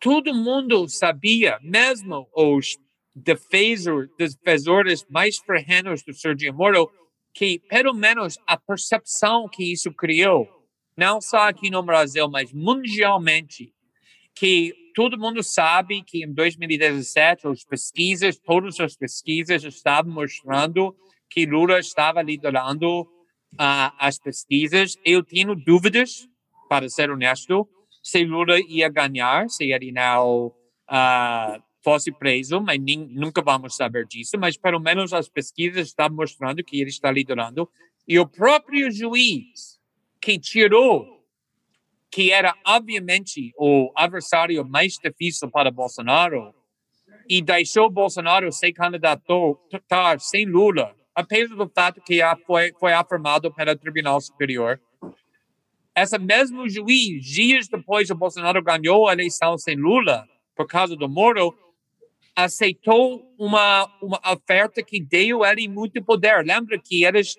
todo 0.00 0.34
mundo 0.34 0.88
sabia, 0.88 1.58
mesmo 1.62 2.28
os 2.34 2.78
defensor, 3.14 4.08
defensores 4.18 5.04
mais 5.10 5.38
ferrenhos 5.38 6.02
do 6.02 6.12
Sergio 6.12 6.54
Moro, 6.54 6.90
que 7.38 7.60
pelo 7.68 7.94
menos 7.94 8.36
a 8.44 8.56
percepção 8.56 9.48
que 9.48 9.72
isso 9.72 9.92
criou, 9.92 10.48
não 10.96 11.20
só 11.20 11.48
aqui 11.48 11.70
no 11.70 11.84
Brasil, 11.84 12.28
mas 12.28 12.52
mundialmente, 12.52 13.72
que 14.34 14.74
todo 14.92 15.16
mundo 15.16 15.40
sabe 15.40 16.02
que 16.02 16.24
em 16.24 16.34
2017 16.34 17.46
as 17.46 17.62
pesquisas, 17.62 18.36
todas 18.36 18.80
as 18.80 18.96
pesquisas 18.96 19.62
estavam 19.62 20.12
mostrando 20.12 20.96
que 21.30 21.46
Lula 21.46 21.78
estava 21.78 22.20
liderando 22.22 23.02
uh, 23.02 23.94
as 24.00 24.18
pesquisas. 24.18 24.96
Eu 25.04 25.22
tenho 25.22 25.54
dúvidas, 25.54 26.28
para 26.68 26.88
ser 26.88 27.08
honesto, 27.08 27.68
se 28.02 28.24
Lula 28.24 28.58
ia 28.68 28.88
ganhar, 28.88 29.48
se 29.48 29.70
ele 29.70 29.92
não 29.92 30.48
uh, 30.90 31.62
fosse 31.88 32.12
preso, 32.12 32.60
mas 32.60 32.78
nem, 32.78 32.98
nunca 32.98 33.40
vamos 33.40 33.74
saber 33.74 34.06
disso. 34.06 34.36
Mas 34.38 34.58
pelo 34.58 34.78
menos 34.78 35.14
as 35.14 35.26
pesquisas 35.26 35.86
estão 35.86 36.10
mostrando 36.10 36.62
que 36.62 36.78
ele 36.78 36.90
está 36.90 37.10
liderando. 37.10 37.66
E 38.06 38.18
o 38.18 38.26
próprio 38.26 38.90
juiz 38.90 39.80
que 40.20 40.38
tirou, 40.38 41.24
que 42.10 42.30
era 42.30 42.54
obviamente 42.66 43.52
o 43.56 43.90
adversário 43.96 44.62
mais 44.68 44.98
difícil 45.02 45.50
para 45.50 45.70
Bolsonaro, 45.70 46.54
e 47.26 47.40
deixou 47.40 47.88
Bolsonaro 47.88 48.52
ser 48.52 48.72
candidato 48.72 49.58
sem 50.18 50.44
Lula, 50.44 50.94
apesar 51.14 51.54
do 51.54 51.70
fato 51.74 52.02
que 52.02 52.20
foi, 52.46 52.72
foi 52.78 52.92
afirmado 52.92 53.50
pelo 53.52 53.76
Tribunal 53.76 54.20
Superior 54.20 54.78
essa 55.94 56.16
mesmo 56.16 56.68
juiz, 56.68 57.24
dias 57.24 57.66
depois 57.66 58.06
que 58.06 58.14
Bolsonaro 58.14 58.62
ganhou 58.62 59.08
a 59.08 59.12
eleição 59.12 59.58
sem 59.58 59.74
Lula, 59.74 60.28
por 60.54 60.66
causa 60.66 60.94
do 60.94 61.08
Moro, 61.08 61.52
aceitou 62.44 63.34
uma, 63.36 63.84
uma 64.00 64.20
oferta 64.32 64.80
que 64.80 65.02
deu 65.02 65.44
ele 65.44 65.66
muito 65.66 66.00
poder. 66.04 66.44
Lembra 66.44 66.78
que 66.78 67.02
eles 67.04 67.36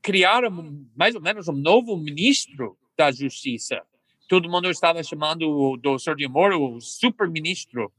criaram 0.00 0.50
mais 0.96 1.14
ou 1.14 1.20
menos 1.20 1.48
um 1.48 1.52
novo 1.52 1.94
ministro 1.98 2.74
da 2.96 3.12
Justiça. 3.12 3.82
Todo 4.26 4.48
mundo 4.48 4.70
estava 4.70 5.02
chamando 5.02 5.76
do 5.76 5.98
Sérgio 5.98 6.30
Moro 6.30 6.76
o 6.76 6.80
super-ministro. 6.80 7.92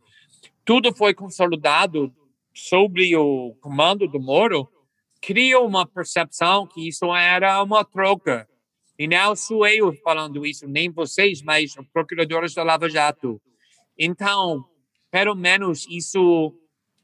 Tudo 0.66 0.92
foi 0.96 1.14
consolidado 1.14 2.12
sobre 2.52 3.16
o 3.16 3.56
comando 3.62 4.08
do 4.08 4.20
Moro. 4.20 4.68
Criou 5.22 5.68
uma 5.68 5.86
percepção 5.86 6.66
que 6.66 6.88
isso 6.88 7.14
era 7.14 7.62
uma 7.62 7.86
troca 7.86 8.48
e 8.98 9.08
não 9.08 9.36
sou 9.36 9.68
eu 9.68 9.94
falando 10.04 10.44
isso, 10.48 10.68
nem 10.68 10.90
vocês, 10.90 11.44
mas 11.44 11.76
procuradores 11.94 12.56
da 12.56 12.64
Lava 12.64 12.90
Jato. 12.90 13.40
Então, 13.98 14.66
pelo 15.12 15.36
menos 15.36 15.88
isso 15.89 16.54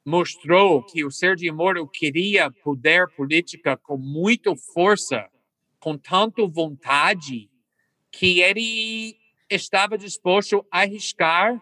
mostrou 0.06 0.84
que 0.84 1.04
o 1.04 1.12
Sérgio 1.12 1.54
Moro 1.54 1.88
queria 1.88 2.52
poder 2.52 3.08
política 3.16 3.76
com 3.76 3.98
muita 3.98 4.56
força, 4.56 5.28
com 5.80 5.98
tanta 5.98 6.46
vontade, 6.48 7.50
que 8.12 8.40
ele 8.42 9.18
estava 9.50 9.98
disposto 9.98 10.66
a 10.72 10.82
arriscar 10.82 11.60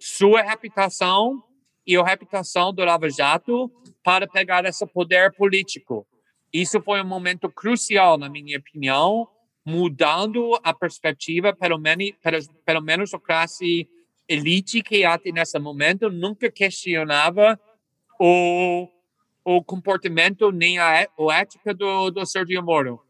sua 0.00 0.42
reputação 0.42 1.42
e 1.86 1.96
a 1.96 2.04
reputação 2.04 2.72
do 2.72 2.84
Lava 2.84 3.08
Jato 3.08 3.70
para 4.02 4.26
pegar 4.26 4.64
esse 4.64 4.86
poder 4.86 5.32
político. 5.32 6.06
Isso 6.52 6.80
foi 6.82 7.00
um 7.00 7.06
momento 7.06 7.48
crucial, 7.48 8.18
na 8.18 8.28
minha 8.28 8.58
opinião, 8.58 9.28
mudando 9.64 10.58
a 10.62 10.72
perspectiva, 10.72 11.54
pelo 11.54 11.78
menos, 11.78 12.12
pelo, 12.22 12.38
pelo 12.64 12.82
menos 12.82 13.14
a 13.14 13.18
classe 13.18 13.88
elite 14.28 14.82
que 14.82 15.04
até 15.04 15.32
nesse 15.32 15.58
momento 15.58 16.10
nunca 16.10 16.50
questionava 16.50 17.58
o, 18.20 18.88
o 19.44 19.64
comportamento 19.64 20.52
nem 20.52 20.78
a, 20.78 21.00
a 21.00 21.34
ética 21.38 21.72
do, 21.72 22.10
do 22.10 22.26
Sergio 22.26 22.62
Moro. 22.62 23.00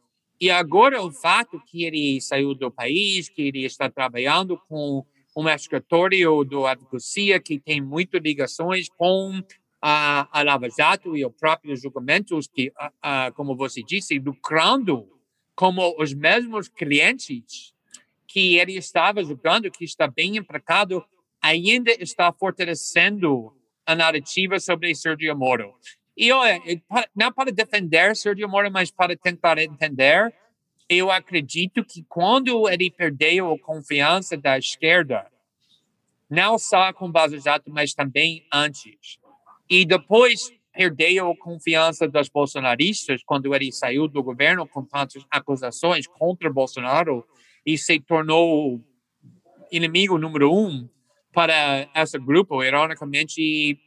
E 0.41 0.51
agora 0.51 1.03
o 1.03 1.11
fato 1.11 1.61
que 1.67 1.85
ele 1.85 2.21
saiu 2.21 2.55
do 2.55 2.71
país, 2.71 3.29
que 3.29 3.43
ele 3.43 3.65
está 3.65 3.91
trabalhando 3.91 4.57
com 4.69 5.05
um 5.37 5.49
escritório 5.49 6.45
do 6.45 6.67
advocacia 6.67 7.41
que 7.41 7.59
tem 7.59 7.81
muitas 7.81 8.21
ligações 8.23 8.89
com 8.89 9.43
a, 9.81 10.29
a 10.33 10.43
Lava 10.43 10.69
Jato 10.69 11.17
e 11.17 11.25
os 11.25 11.33
próprios 11.33 11.83
julgamentos 11.83 12.47
que, 12.47 12.73
a, 12.77 13.27
a, 13.27 13.33
como 13.33 13.57
você 13.57 13.83
disse, 13.83 14.19
lucrando 14.19 15.09
como 15.55 15.95
os 15.99 16.15
mesmos 16.15 16.69
clientes 16.69 17.73
que 18.29 18.59
ele 18.59 18.77
estava 18.77 19.25
julgando, 19.25 19.71
que 19.71 19.85
está 19.85 20.07
bem 20.07 20.37
empregado, 20.37 21.03
ainda 21.41 21.91
está 21.93 22.31
fortalecendo 22.31 23.57
a 23.87 23.95
narrativa 23.95 24.61
sobre 24.61 24.95
Sergio 24.95 25.37
Moro. 25.37 25.75
E 26.15 26.31
olha, 26.31 26.61
não 27.17 27.33
para 27.33 27.51
defender 27.51 28.15
Sergio 28.15 28.49
Moro, 28.49 28.71
mas 28.71 28.91
para 28.91 29.17
tentar 29.17 29.57
entender, 29.59 30.33
eu 30.89 31.11
acredito 31.11 31.83
que 31.83 32.05
quando 32.05 32.69
ele 32.69 32.91
perdeu 32.91 33.53
a 33.53 33.59
confiança 33.59 34.37
da 34.37 34.59
esquerda, 34.59 35.27
não 36.29 36.59
só 36.59 36.93
com 36.93 37.11
Vaza 37.11 37.39
Jato, 37.39 37.71
mas 37.71 37.95
também 37.95 38.47
antes, 38.53 39.19
e 39.71 39.87
depois 39.87 40.53
perdeu 40.73 41.31
a 41.31 41.37
confiança 41.37 42.07
dos 42.07 42.29
bolsonaristas 42.29 43.23
quando 43.25 43.55
ele 43.55 43.73
saiu 43.73 44.07
do 44.07 44.23
governo 44.23 44.67
com 44.67 44.85
tantas 44.85 45.25
acusações 45.31 46.07
contra 46.07 46.53
Bolsonaro 46.53 47.25
e 47.69 47.77
se 47.77 48.01
tornou 48.01 48.83
inimigo 49.71 50.17
número 50.17 50.51
um 50.51 50.89
para 51.35 51.87
esse 51.95 52.19
grupo, 52.19 52.65
ironicamente 52.65 53.79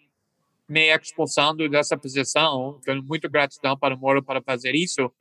me 0.70 0.96
expulsando 0.96 1.67
dessa 1.67 1.98
posição. 1.98 2.80
Tenho 2.86 3.02
muita 3.02 3.28
gratidão 3.28 3.76
para 3.76 3.96
o 3.96 3.98
Moro 3.98 4.22
para 4.22 4.39
fazer 4.39 4.76
isso. 4.76 5.12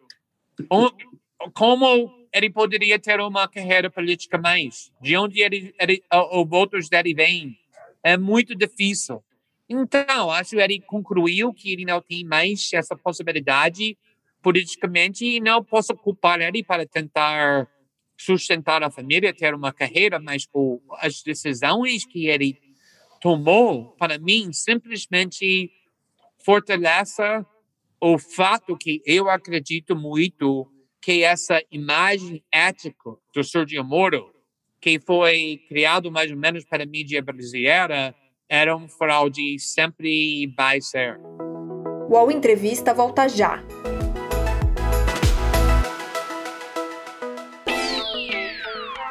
Como 1.55 2.13
ele 2.31 2.51
poderia 2.51 2.99
ter 2.99 3.19
uma 3.19 3.49
carreira 3.49 3.89
política 3.91 4.37
mais? 4.37 4.93
De 5.01 5.17
onde 5.17 5.41
ele, 5.41 5.75
ele, 5.81 6.03
os 6.13 6.47
votos 6.47 6.91
dele 6.91 7.15
vêm? 7.15 7.57
É 8.03 8.19
muito 8.19 8.55
difícil. 8.55 9.25
Então, 9.67 10.31
acho 10.31 10.51
que 10.51 10.61
ele 10.61 10.83
concluiu 10.83 11.55
que 11.55 11.73
ele 11.73 11.87
não 11.87 12.03
tem 12.03 12.25
mais 12.25 12.69
essa 12.75 12.95
possibilidade 12.95 13.97
politicamente 14.43 15.25
e 15.25 15.41
não 15.41 15.65
posso 15.65 15.95
culpar 15.95 16.43
ele 16.43 16.63
para 16.63 16.87
tentar 16.87 17.67
sustentar 18.21 18.83
a 18.83 18.91
família, 18.91 19.33
ter 19.33 19.55
uma 19.55 19.73
carreira, 19.73 20.21
mas 20.21 20.47
o, 20.53 20.79
as 20.99 21.23
decisões 21.23 22.05
que 22.05 22.27
ele 22.27 22.59
tomou, 23.19 23.93
para 23.99 24.19
mim, 24.19 24.53
simplesmente 24.53 25.71
fortalece 26.45 27.23
o 27.99 28.19
fato 28.19 28.77
que 28.77 29.01
eu 29.07 29.31
acredito 29.31 29.97
muito 29.97 30.71
que 31.01 31.23
essa 31.23 31.63
imagem 31.71 32.45
ética 32.53 33.11
do 33.35 33.43
Sergio 33.43 33.83
Moro, 33.83 34.35
que 34.79 35.01
foi 35.01 35.63
criado 35.67 36.13
mais 36.13 36.31
ou 36.31 36.37
menos 36.37 36.63
para 36.67 36.83
a 36.83 36.87
mídia 36.87 37.23
brasileira, 37.23 38.15
era 38.47 38.77
um 38.77 38.87
fraude 38.87 39.59
sempre 39.59 40.47
vai 40.55 40.83
ser. 40.83 41.19
O 42.11 42.31
Entrevista 42.31 42.93
volta 42.93 43.27
já. 43.29 43.63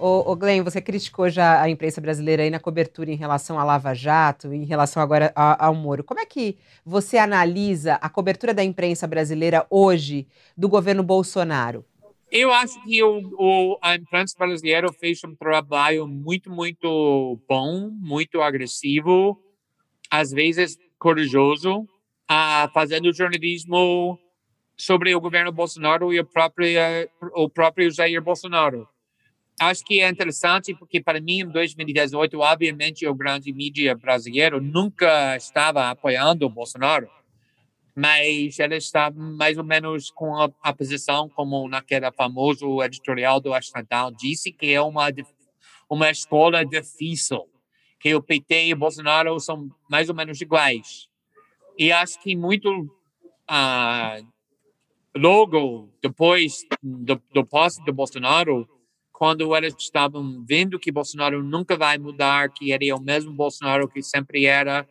O, 0.00 0.32
o 0.32 0.36
Glenn, 0.36 0.62
você 0.62 0.80
criticou 0.80 1.28
já 1.28 1.60
a 1.60 1.68
imprensa 1.68 2.00
brasileira 2.00 2.44
aí 2.44 2.50
na 2.50 2.60
cobertura 2.60 3.10
em 3.10 3.16
relação 3.16 3.58
à 3.58 3.64
Lava 3.64 3.94
Jato, 3.94 4.52
em 4.52 4.64
relação 4.64 5.02
agora 5.02 5.32
ao 5.34 5.74
Moro. 5.74 6.04
Como 6.04 6.20
é 6.20 6.26
que 6.26 6.56
você 6.84 7.18
analisa 7.18 7.94
a 7.94 8.08
cobertura 8.08 8.54
da 8.54 8.62
imprensa 8.62 9.08
brasileira 9.08 9.66
hoje 9.68 10.28
do 10.56 10.68
governo 10.68 11.02
Bolsonaro? 11.02 11.84
Eu 12.30 12.52
acho 12.52 12.80
que 12.84 13.02
o, 13.02 13.18
o, 13.38 13.78
a 13.82 13.96
imprensa 13.96 14.36
brasileira 14.38 14.92
fez 14.92 15.20
um 15.24 15.34
trabalho 15.34 16.06
muito, 16.06 16.48
muito 16.48 17.40
bom, 17.48 17.90
muito 17.90 18.40
agressivo, 18.40 19.42
às 20.08 20.30
vezes 20.30 20.78
corajoso, 20.98 21.80
uh, 21.80 22.70
fazendo 22.72 23.12
jornalismo 23.12 24.18
sobre 24.76 25.12
o 25.14 25.20
governo 25.20 25.50
Bolsonaro 25.50 26.12
e 26.12 26.20
o 26.20 26.24
próprio, 26.24 26.68
o 27.34 27.48
próprio 27.48 27.90
Jair 27.90 28.22
Bolsonaro 28.22 28.86
acho 29.60 29.84
que 29.84 30.00
é 30.00 30.08
interessante 30.08 30.74
porque 30.74 31.00
para 31.00 31.20
mim 31.20 31.40
em 31.40 31.48
2018 31.48 32.38
obviamente 32.38 33.06
o 33.06 33.14
grande 33.14 33.52
mídia 33.52 33.94
brasileiro 33.94 34.60
nunca 34.60 35.36
estava 35.36 35.90
apoiando 35.90 36.46
o 36.46 36.50
Bolsonaro 36.50 37.08
mas 37.94 38.58
ela 38.60 38.76
estava 38.76 39.18
mais 39.18 39.58
ou 39.58 39.64
menos 39.64 40.10
com 40.10 40.36
a, 40.36 40.48
a 40.62 40.72
posição 40.72 41.28
como 41.28 41.68
naquela 41.68 42.12
famoso 42.12 42.82
editorial 42.82 43.40
do 43.40 43.56
Estadão 43.56 44.12
disse 44.12 44.52
que 44.52 44.72
é 44.72 44.80
uma 44.80 45.08
uma 45.88 46.10
escola 46.10 46.64
difícil 46.64 47.48
que 47.98 48.14
o 48.14 48.22
PT 48.22 48.66
e 48.66 48.72
o 48.72 48.76
Bolsonaro 48.76 49.38
são 49.40 49.68
mais 49.90 50.08
ou 50.08 50.14
menos 50.14 50.40
iguais. 50.40 51.08
E 51.76 51.90
acho 51.90 52.20
que 52.20 52.36
muito 52.36 52.70
uh, 53.50 54.26
logo 55.16 55.90
depois 56.02 56.64
do, 56.82 57.20
do 57.32 57.44
posse 57.44 57.82
do 57.84 57.92
Bolsonaro 57.92 58.68
quando 59.18 59.56
eles 59.56 59.74
estavam 59.76 60.44
vendo 60.46 60.78
que 60.78 60.92
Bolsonaro 60.92 61.42
nunca 61.42 61.76
vai 61.76 61.98
mudar, 61.98 62.50
que 62.50 62.70
ele 62.70 62.88
é 62.88 62.94
o 62.94 63.00
mesmo 63.00 63.32
Bolsonaro 63.32 63.88
que 63.88 64.00
sempre 64.00 64.46
era, 64.46 64.88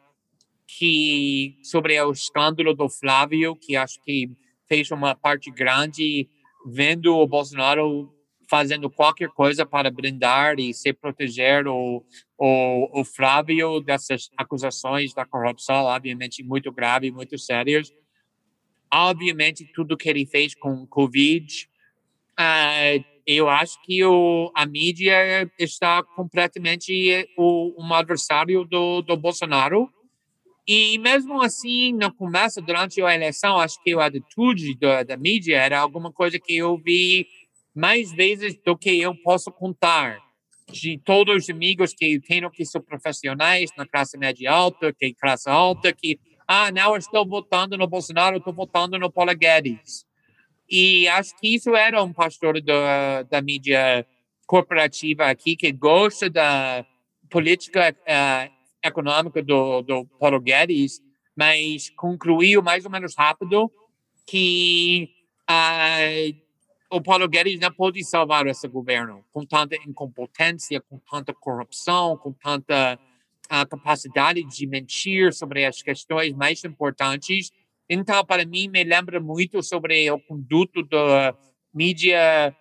que 0.68 1.58
sobre 1.64 1.98
o 2.02 2.12
escândalo 2.12 2.74
do 2.74 2.90
Flávio, 2.90 3.56
que 3.56 3.78
acho 3.78 4.02
que 4.04 4.30
fez 4.68 4.92
uma 4.92 5.16
parte 5.16 5.50
grande 5.50 6.28
vendo 6.66 7.16
o 7.16 7.26
Bolsonaro 7.26 8.14
fazendo 8.50 8.90
qualquer 8.90 9.30
coisa 9.30 9.66
para 9.66 9.90
brindar 9.90 10.60
e 10.60 10.74
se 10.74 10.92
proteger 10.92 11.66
o, 11.66 12.04
o, 12.38 13.00
o 13.00 13.06
Flávio 13.06 13.80
dessas 13.80 14.30
acusações 14.36 15.14
da 15.14 15.26
corrupção, 15.26 15.86
obviamente 15.86 16.44
muito 16.44 16.70
grave, 16.70 17.12
muito 17.12 17.38
sérias. 17.38 17.94
Obviamente, 18.94 19.64
tudo 19.74 19.96
que 19.96 20.10
ele 20.10 20.26
fez 20.26 20.54
com 20.54 20.86
Covid, 20.86 21.70
uh, 22.38 23.17
eu 23.28 23.50
acho 23.50 23.78
que 23.84 24.06
o, 24.06 24.50
a 24.56 24.66
mídia 24.66 25.52
está 25.60 26.02
completamente 26.02 27.28
o, 27.38 27.76
um 27.78 27.94
adversário 27.94 28.64
do, 28.64 29.02
do 29.02 29.18
Bolsonaro. 29.18 29.92
E 30.66 30.98
mesmo 30.98 31.42
assim, 31.42 31.92
no 31.92 32.14
começo, 32.14 32.62
durante 32.62 33.02
a 33.02 33.14
eleição, 33.14 33.60
acho 33.60 33.84
que 33.84 33.94
a 33.94 34.06
atitude 34.06 34.78
da, 34.80 35.04
da 35.04 35.18
mídia 35.18 35.58
era 35.58 35.78
alguma 35.78 36.10
coisa 36.10 36.40
que 36.40 36.56
eu 36.56 36.78
vi 36.78 37.28
mais 37.76 38.14
vezes 38.14 38.58
do 38.66 38.78
que 38.78 38.98
eu 38.98 39.14
posso 39.14 39.52
contar. 39.52 40.20
De 40.72 40.98
todos 40.98 41.44
os 41.44 41.50
amigos 41.50 41.94
que 41.94 42.14
eu 42.14 42.22
tenho 42.22 42.50
que 42.50 42.66
são 42.66 42.82
profissionais 42.82 43.72
na 43.78 43.86
classe 43.86 44.18
média 44.18 44.52
alta, 44.52 44.94
que 44.94 45.14
classe 45.14 45.50
alta, 45.50 45.94
que, 45.94 46.20
ah, 46.48 46.72
não 46.72 46.96
estou 46.96 47.26
votando 47.26 47.78
no 47.78 47.88
Bolsonaro, 47.88 48.38
estou 48.38 48.54
votando 48.54 48.98
no 48.98 49.12
Paulo 49.12 49.34
Guedes. 49.36 50.07
E 50.70 51.08
acho 51.08 51.36
que 51.38 51.56
isso 51.56 51.76
era 51.76 52.04
um 52.04 52.12
pastor 52.12 52.62
da, 52.62 53.24
da 53.24 53.42
mídia 53.42 54.06
corporativa 54.46 55.26
aqui 55.26 55.56
que 55.56 55.72
gosta 55.72 56.30
da 56.30 56.86
política 57.30 57.94
uh, 57.94 58.52
econômica 58.86 59.42
do, 59.42 59.82
do 59.82 60.06
Paulo 60.20 60.40
Guedes, 60.40 61.02
mas 61.36 61.90
concluiu 61.92 62.62
mais 62.62 62.86
ou 62.86 62.92
menos 62.92 63.16
rápido 63.16 63.72
que 64.26 65.10
uh, 65.50 66.36
o 66.90 67.02
Paulo 67.02 67.28
Guedes 67.28 67.60
não 67.60 67.72
pode 67.72 68.04
salvar 68.04 68.48
esse 68.48 68.68
governo 68.68 69.24
com 69.32 69.46
tanta 69.46 69.76
incompetência, 69.76 70.82
com 70.82 70.98
tanta 71.00 71.34
corrupção, 71.34 72.18
com 72.18 72.34
tanta 72.34 73.00
uh, 73.46 73.68
capacidade 73.70 74.44
de 74.44 74.68
mentir 74.68 75.34
sobre 75.34 75.66
as 75.66 75.82
questões 75.82 76.34
mais 76.34 76.64
importantes 76.64 77.52
então, 77.90 78.26
para 78.26 78.46
mim, 78.46 78.68
me 78.68 78.84
lembra 78.84 79.20
muito 79.20 79.64
sobre 79.64 80.10
o 80.12 80.20
conduto 80.20 80.84
da 80.84 81.36
mídia 81.74 82.56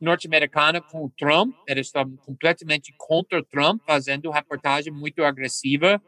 norte-americana 0.00 0.80
com 0.80 1.04
o 1.04 1.10
Trump. 1.10 1.54
Eles 1.66 1.86
estavam 1.86 2.16
completamente 2.16 2.94
contra 2.96 3.38
o 3.38 3.44
Trump, 3.44 3.82
fazendo 3.84 4.30
reportagem 4.30 4.92
muito 4.92 5.24
agressiva. 5.24 6.00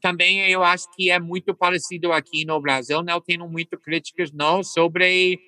Também 0.00 0.48
eu 0.48 0.62
acho 0.62 0.86
que 0.94 1.10
é 1.10 1.18
muito 1.18 1.54
parecido 1.54 2.12
aqui 2.12 2.44
no 2.44 2.60
Brasil. 2.60 3.02
Não 3.02 3.20
tenho 3.20 3.48
muito 3.48 3.78
críticas 3.78 4.30
não 4.30 4.62
sobre 4.62 5.40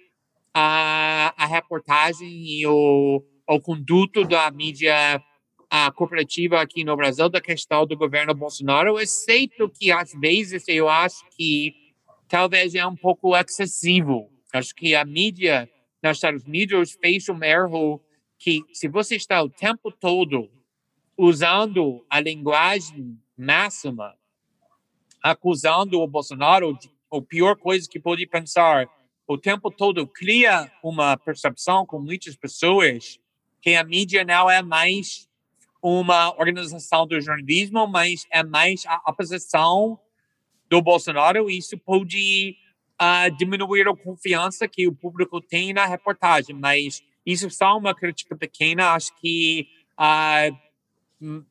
a, 0.53 1.35
a 1.37 1.47
reportagem 1.47 2.29
e 2.29 2.67
o, 2.67 3.23
o 3.47 3.61
conduto 3.61 4.25
da 4.25 4.51
mídia 4.51 5.23
a 5.71 5.93
corporativa 5.93 6.61
aqui 6.61 6.83
no 6.83 6.97
Brasil 6.97 7.29
da 7.29 7.43
questão 7.43 7.87
do 7.87 7.95
governo 7.95 8.35
Bolsonaro, 8.35 8.99
exceto 8.99 9.69
que 9.69 9.93
às 9.93 10.13
vezes 10.13 10.65
eu 10.67 10.89
acho 10.89 11.23
que 11.37 11.75
talvez 12.29 12.75
é 12.75 12.87
um 12.87 12.95
pouco 12.95 13.37
excessivo. 13.37 14.31
Acho 14.53 14.75
que 14.75 14.95
a 14.95 15.05
mídia 15.05 15.69
nos 16.03 16.19
Estados 16.19 16.45
Unidos 16.45 16.97
fez 17.01 17.29
um 17.29 17.43
erro 17.43 18.01
que, 18.39 18.63
se 18.73 18.87
você 18.89 19.17
está 19.17 19.43
o 19.43 19.49
tempo 19.49 19.91
todo 19.91 20.49
usando 21.17 22.05
a 22.09 22.21
linguagem 22.21 23.19
máxima, 23.37 24.15
acusando 25.23 26.01
o 26.01 26.07
Bolsonaro 26.07 26.79
de 26.79 26.89
a 27.11 27.23
pior 27.23 27.57
coisa 27.57 27.89
que 27.89 27.99
pode 27.99 28.27
pensar, 28.27 28.87
o 29.27 29.39
tempo 29.39 29.71
todo 29.71 30.07
cria 30.07 30.71
uma 30.83 31.17
percepção 31.17 31.87
com 31.87 31.99
muitas 31.99 32.37
pessoas 32.37 33.19
que 33.61 33.75
a 33.75 33.83
mídia 33.83 34.25
não 34.25 34.49
é 34.49 34.63
mais 34.63 35.29
uma 35.83 36.35
organização 36.39 37.07
do 37.07 37.21
jornalismo, 37.21 37.87
mas 37.87 38.27
é 38.31 38.43
mais 38.43 38.85
a 38.87 39.11
oposição 39.11 39.99
do 40.69 40.83
Bolsonaro, 40.83 41.51
isso 41.51 41.79
pode 41.79 42.57
uh, 43.01 43.31
diminuir 43.37 43.89
a 43.89 43.97
confiança 43.97 44.69
que 44.69 44.87
o 44.87 44.95
público 44.95 45.41
tem 45.41 45.73
na 45.73 45.87
reportagem, 45.87 46.55
mas 46.55 47.03
isso 47.25 47.47
é 47.47 47.51
só 47.51 47.77
uma 47.77 47.95
crítica 47.95 48.37
pequena, 48.37 48.93
acho 48.93 49.15
que 49.21 49.69
uh, 49.99 51.43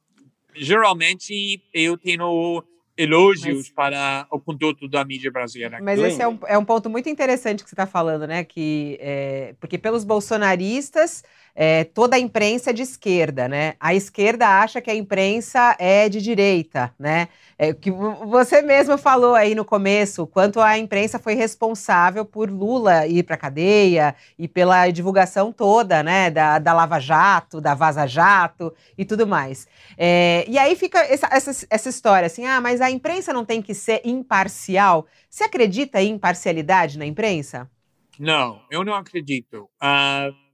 geralmente 0.56 1.64
eu 1.74 1.98
tenho 1.98 2.64
elogios 2.98 3.68
mas, 3.68 3.70
para 3.70 4.28
o 4.32 4.40
conduto 4.40 4.88
da 4.88 5.06
mídia 5.06 5.32
brasileira. 5.32 5.80
Mas 5.82 6.00
esse 6.00 6.22
é 6.22 6.28
um, 6.28 6.40
é 6.48 6.58
um 6.58 6.66
ponto 6.66 6.90
muito 6.90 7.08
interessante 7.08 7.64
que 7.64 7.70
você 7.70 7.76
está 7.76 7.86
falando, 7.86 8.26
né? 8.26 8.44
Que, 8.44 8.98
é, 9.00 9.56
porque 9.60 9.78
pelos 9.78 10.04
bolsonaristas 10.04 11.24
é, 11.60 11.86
toda 11.86 12.16
a 12.16 12.20
imprensa 12.20 12.70
é 12.70 12.74
de 12.74 12.84
esquerda, 12.84 13.48
né? 13.48 13.74
A 13.80 13.96
esquerda 13.96 14.48
acha 14.48 14.80
que 14.80 14.92
a 14.92 14.96
imprensa 14.96 15.76
é 15.80 16.08
de 16.08 16.22
direita, 16.22 16.94
né? 17.00 17.30
É, 17.58 17.74
que 17.74 17.90
você 17.90 18.62
mesmo 18.62 18.96
falou 18.96 19.34
aí 19.34 19.56
no 19.56 19.66
começo, 19.66 20.28
quanto 20.28 20.62
a 20.62 20.78
imprensa 20.78 21.18
foi 21.18 21.34
responsável 21.34 22.24
por 22.24 22.52
Lula 22.52 23.08
ir 23.08 23.24
para 23.24 23.36
cadeia 23.36 24.14
e 24.38 24.48
pela 24.48 24.88
divulgação 24.92 25.52
toda, 25.52 26.04
né? 26.04 26.30
Da, 26.30 26.60
da 26.60 26.74
Lava 26.74 27.00
Jato, 27.00 27.60
da 27.60 27.74
Vaza 27.74 28.06
Jato 28.06 28.72
e 28.96 29.04
tudo 29.04 29.26
mais. 29.26 29.68
É, 29.98 30.46
e 30.48 30.60
aí 30.60 30.76
fica 30.76 31.00
essa, 31.00 31.28
essa, 31.32 31.66
essa 31.72 31.90
história 31.90 32.28
assim, 32.28 32.46
ah, 32.46 32.62
mas 32.62 32.82
a 32.82 32.92
imprensa 32.92 33.34
não 33.34 33.44
tem 33.44 33.64
que 33.64 33.74
ser 33.74 34.02
imparcial. 34.06 35.08
Você 35.28 35.44
acredita 35.46 36.00
em 36.00 36.12
imparcialidade 36.12 37.00
na 37.00 37.06
imprensa? 37.08 37.68
Não, 38.20 38.62
eu 38.70 38.84
não 38.84 38.94
acredito. 38.94 39.68
Uh 39.82 40.47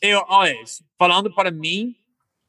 eu, 0.00 0.24
olha, 0.28 0.54
falando 0.98 1.32
para 1.34 1.50
mim, 1.50 1.94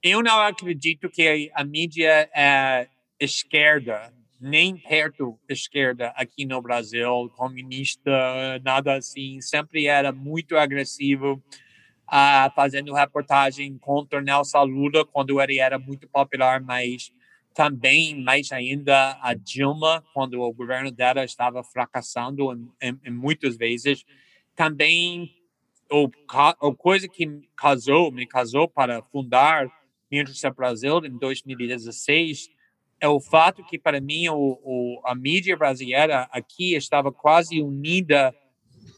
eu 0.01 0.21
não 0.21 0.39
acredito 0.39 1.09
que 1.09 1.51
a, 1.53 1.63
mídia 1.63 2.29
é 2.35 2.88
esquerda, 3.19 4.13
nem 4.39 4.77
perto 4.77 5.38
esquerda 5.49 6.10
aqui 6.15 6.45
no 6.45 6.62
Brasil, 6.62 7.29
comunista, 7.35 8.12
nada 8.63 8.95
assim. 8.95 9.41
Sempre 9.41 9.87
era 9.87 10.12
muito 10.12 10.56
agressivo, 10.56 11.43
uh, 12.08 12.54
fazendo 12.56 12.93
reportagem 12.93 13.77
contra 13.77 14.21
Nelson 14.21 14.63
Lula 14.63 15.06
quando 15.06 15.41
ele 15.41 15.60
era 15.60 15.77
muito 15.77 16.08
popular, 16.08 16.62
mas 16.62 17.12
também, 17.54 18.15
mais 18.15 18.52
ainda, 18.54 19.17
a 19.21 19.33
Dilma, 19.33 20.02
quando 20.13 20.39
o 20.39 20.54
governo 20.54 20.91
dela 20.91 21.25
estava 21.25 21.62
fracassando 21.63 22.54
em, 22.54 22.71
em, 22.81 23.00
em 23.04 23.12
muitas 23.12 23.58
vezes. 23.58 24.06
Também 24.56 25.38
ou, 25.90 26.12
ou 26.60 26.75
coisa 26.75 27.08
que 27.08 27.27
casou, 27.56 28.12
me 28.12 28.25
casou 28.25 28.67
para 28.67 29.02
fundar 29.02 29.67
Minha 30.12 30.23
Brasil 30.56 31.06
em 31.06 31.17
2016 31.17 32.50
é 33.02 33.08
o 33.08 33.19
fato 33.19 33.63
que 33.63 33.79
para 33.79 34.02
mim 34.02 34.27
o, 34.29 34.60
o, 34.62 35.02
a 35.06 35.15
mídia 35.15 35.56
brasileira 35.56 36.27
aqui 36.31 36.75
estava 36.75 37.12
quase 37.12 37.62
unida 37.62 38.35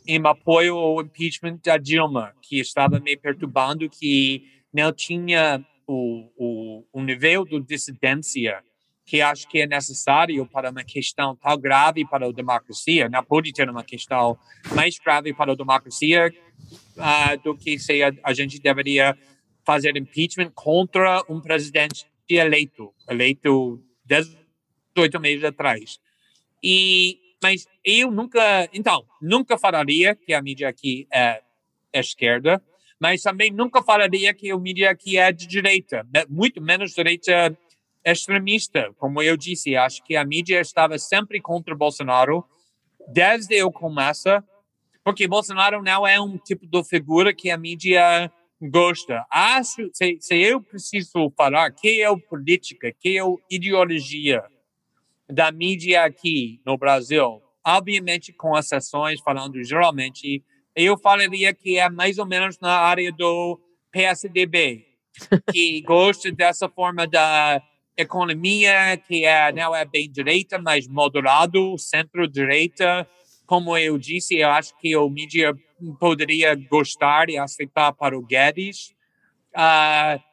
em 0.07 0.19
apoio 0.25 0.75
ao 0.75 1.01
impeachment 1.01 1.59
da 1.63 1.77
Dilma, 1.77 2.33
que 2.41 2.59
estava 2.59 2.99
me 2.99 3.15
perturbando 3.15 3.87
que 3.89 4.43
não 4.73 4.91
tinha 4.91 5.63
o, 5.85 6.27
o, 6.35 6.85
o 6.91 7.03
nível 7.03 7.45
de 7.45 7.59
dissidência 7.61 8.63
que 9.05 9.21
acho 9.21 9.47
que 9.49 9.59
é 9.59 9.67
necessário 9.67 10.45
para 10.45 10.69
uma 10.69 10.83
questão 10.83 11.35
tão 11.35 11.57
grave 11.59 12.05
para 12.05 12.27
a 12.27 12.31
democracia. 12.31 13.09
Não 13.09 13.21
pode 13.21 13.51
ter 13.51 13.69
uma 13.69 13.83
questão 13.83 14.37
mais 14.73 14.97
grave 14.97 15.33
para 15.33 15.51
a 15.51 15.55
democracia 15.55 16.31
uh, 17.01 17.37
do 17.43 17.57
que 17.57 17.77
se 17.79 18.01
a, 18.03 18.11
a, 18.23 18.33
gente 18.33 18.59
deveria 18.59 19.17
fazer 19.65 19.97
impeachment 19.97 20.51
contra 20.51 21.23
um 21.27 21.41
presidente 21.41 22.05
eleito, 22.29 22.93
eleito 23.09 23.83
18 24.05 25.19
meses 25.19 25.43
atrás. 25.43 25.99
E 26.63 27.19
mas 27.43 27.67
eu 27.83 28.11
nunca, 28.11 28.69
então, 28.71 29.03
nunca 29.19 29.57
falaria 29.57 30.15
que 30.15 30.31
a 30.31 30.41
mídia 30.41 30.69
aqui 30.69 31.07
é, 31.11 31.41
é 31.91 31.99
esquerda, 31.99 32.61
mas 32.99 33.23
também 33.23 33.49
nunca 33.49 33.81
falaria 33.81 34.31
que 34.31 34.51
a 34.51 34.57
mídia 34.59 34.91
aqui 34.91 35.17
é 35.17 35.31
de 35.31 35.47
direita, 35.47 36.05
muito 36.29 36.61
menos 36.61 36.93
direita 36.93 37.57
extremista. 38.05 38.93
Como 38.97 39.23
eu 39.23 39.35
disse, 39.35 39.75
acho 39.75 40.03
que 40.03 40.15
a 40.15 40.23
mídia 40.23 40.61
estava 40.61 40.99
sempre 40.99 41.41
contra 41.41 41.75
Bolsonaro 41.75 42.45
desde 43.07 43.63
o 43.63 43.71
começo, 43.71 44.29
porque 45.03 45.27
Bolsonaro 45.27 45.81
não 45.81 46.05
é 46.05 46.19
um 46.19 46.37
tipo 46.37 46.65
de 46.67 46.83
figura 46.83 47.33
que 47.33 47.49
a 47.49 47.57
mídia 47.57 48.31
gosta. 48.61 49.25
Acho, 49.29 49.89
se, 49.93 50.17
se 50.19 50.35
eu 50.35 50.61
preciso 50.61 51.31
falar 51.35 51.71
que 51.71 52.01
é 52.01 52.15
política, 52.29 52.93
que 52.99 53.17
é 53.17 53.23
ideologia, 53.49 54.43
da 55.31 55.51
mídia 55.51 56.03
aqui 56.03 56.59
no 56.65 56.77
Brasil, 56.77 57.41
obviamente 57.65 58.33
com 58.33 58.57
exceções, 58.57 59.21
falando 59.21 59.63
geralmente, 59.63 60.43
eu 60.75 60.97
falaria 60.97 61.53
que 61.53 61.77
é 61.77 61.89
mais 61.89 62.17
ou 62.17 62.25
menos 62.25 62.59
na 62.59 62.73
área 62.73 63.11
do 63.11 63.59
PSDB, 63.91 64.85
que 65.51 65.81
gosta 65.81 66.31
dessa 66.31 66.67
forma 66.67 67.07
da 67.07 67.61
economia, 67.97 68.97
que 68.97 69.25
é, 69.25 69.51
não 69.51 69.75
é 69.75 69.85
bem 69.85 70.09
direita, 70.09 70.59
mas 70.59 70.87
moderado, 70.87 71.77
centro-direita. 71.77 73.07
Como 73.51 73.77
eu 73.77 73.97
disse, 73.97 74.37
eu 74.37 74.49
acho 74.49 74.73
que 74.77 74.95
o 74.95 75.09
mídia 75.09 75.53
poderia 75.99 76.55
gostar 76.55 77.29
e 77.29 77.37
aceitar 77.37 77.91
para 77.91 78.17
o 78.17 78.25
Guedes. 78.25 78.95
Uh, 79.53 80.23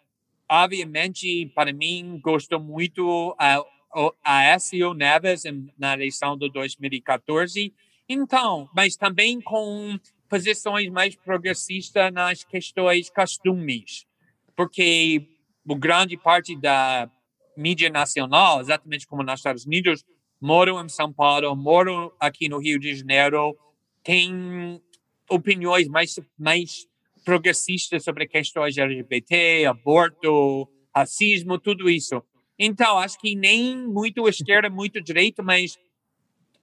obviamente, 0.48 1.50
para 1.52 1.72
mim, 1.72 2.20
gosto 2.22 2.60
muito 2.60 3.32
uh, 3.32 4.14
Aécio 4.22 4.94
Neves 4.94 5.42
na 5.76 5.94
eleição 5.94 6.38
de 6.38 6.48
2014. 6.48 7.74
Então, 8.08 8.70
mas 8.72 8.94
também 8.94 9.40
com 9.40 9.98
posições 10.28 10.88
mais 10.88 11.16
progressistas 11.16 12.12
nas 12.12 12.44
questões 12.44 13.10
costumes, 13.10 14.06
porque 14.54 15.26
grande 15.66 16.16
parte 16.16 16.54
da 16.54 17.10
mídia 17.56 17.90
nacional, 17.90 18.60
exatamente 18.60 19.08
como 19.08 19.24
nos 19.24 19.40
Estados 19.40 19.66
Unidos, 19.66 20.04
moram 20.40 20.84
em 20.84 20.88
São 20.88 21.12
Paulo, 21.12 21.54
moram 21.56 22.12
aqui 22.18 22.48
no 22.48 22.58
Rio 22.58 22.78
de 22.78 22.94
Janeiro, 22.94 23.56
tem 24.02 24.80
opiniões 25.28 25.88
mais 25.88 26.18
mais 26.38 26.86
progressistas 27.24 28.04
sobre 28.04 28.26
questões 28.26 28.78
LGBT, 28.78 29.66
aborto, 29.66 30.66
racismo, 30.94 31.58
tudo 31.58 31.90
isso. 31.90 32.22
Então, 32.58 32.98
acho 32.98 33.18
que 33.18 33.36
nem 33.36 33.76
muito 33.86 34.26
esquerda, 34.26 34.70
muito 34.70 35.00
direita, 35.02 35.42
mas 35.42 35.76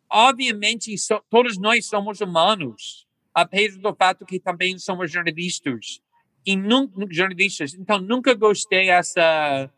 obviamente 0.09 0.97
so, 0.97 1.21
todos 1.29 1.57
nós 1.57 1.85
somos 1.85 2.19
humanos, 2.19 3.05
apesar 3.33 3.79
do 3.79 3.93
fato 3.93 4.25
que 4.25 4.39
também 4.39 4.79
somos 4.79 5.11
jornalistas. 5.11 6.01
E 6.45 6.55
nunca, 6.55 7.05
jornalistas, 7.11 7.73
então 7.73 7.99
nunca 7.99 8.33
gostei 8.33 8.89
essa, 8.89 9.71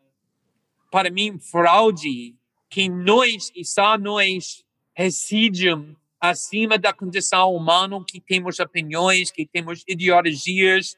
para 0.90 1.10
mim, 1.10 1.38
fraude 1.38 2.37
que 2.70 2.88
nós 2.88 3.50
e 3.54 3.64
só 3.64 3.96
nós 3.96 4.64
residem 4.94 5.96
acima 6.20 6.76
da 6.78 6.92
condição 6.92 7.54
humana, 7.54 8.02
que 8.06 8.20
temos 8.20 8.58
opiniões, 8.58 9.30
que 9.30 9.46
temos 9.46 9.84
ideologias, 9.86 10.96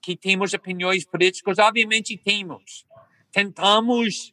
que 0.00 0.16
temos 0.16 0.52
opiniões 0.52 1.04
políticas, 1.04 1.58
obviamente 1.58 2.16
temos 2.16 2.84
tentamos 3.32 4.32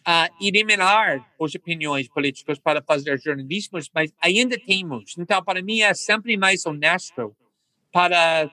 uh, 0.00 0.44
eliminar 0.44 1.24
as 1.40 1.54
opiniões 1.54 2.08
políticas 2.08 2.58
para 2.58 2.82
fazer 2.82 3.18
jornalismo, 3.18 3.78
mas 3.94 4.12
ainda 4.20 4.58
temos. 4.58 5.16
Então, 5.16 5.42
para 5.42 5.62
mim, 5.62 5.80
é 5.80 5.94
sempre 5.94 6.36
mais 6.36 6.66
honesto 6.66 7.34
para 7.92 8.50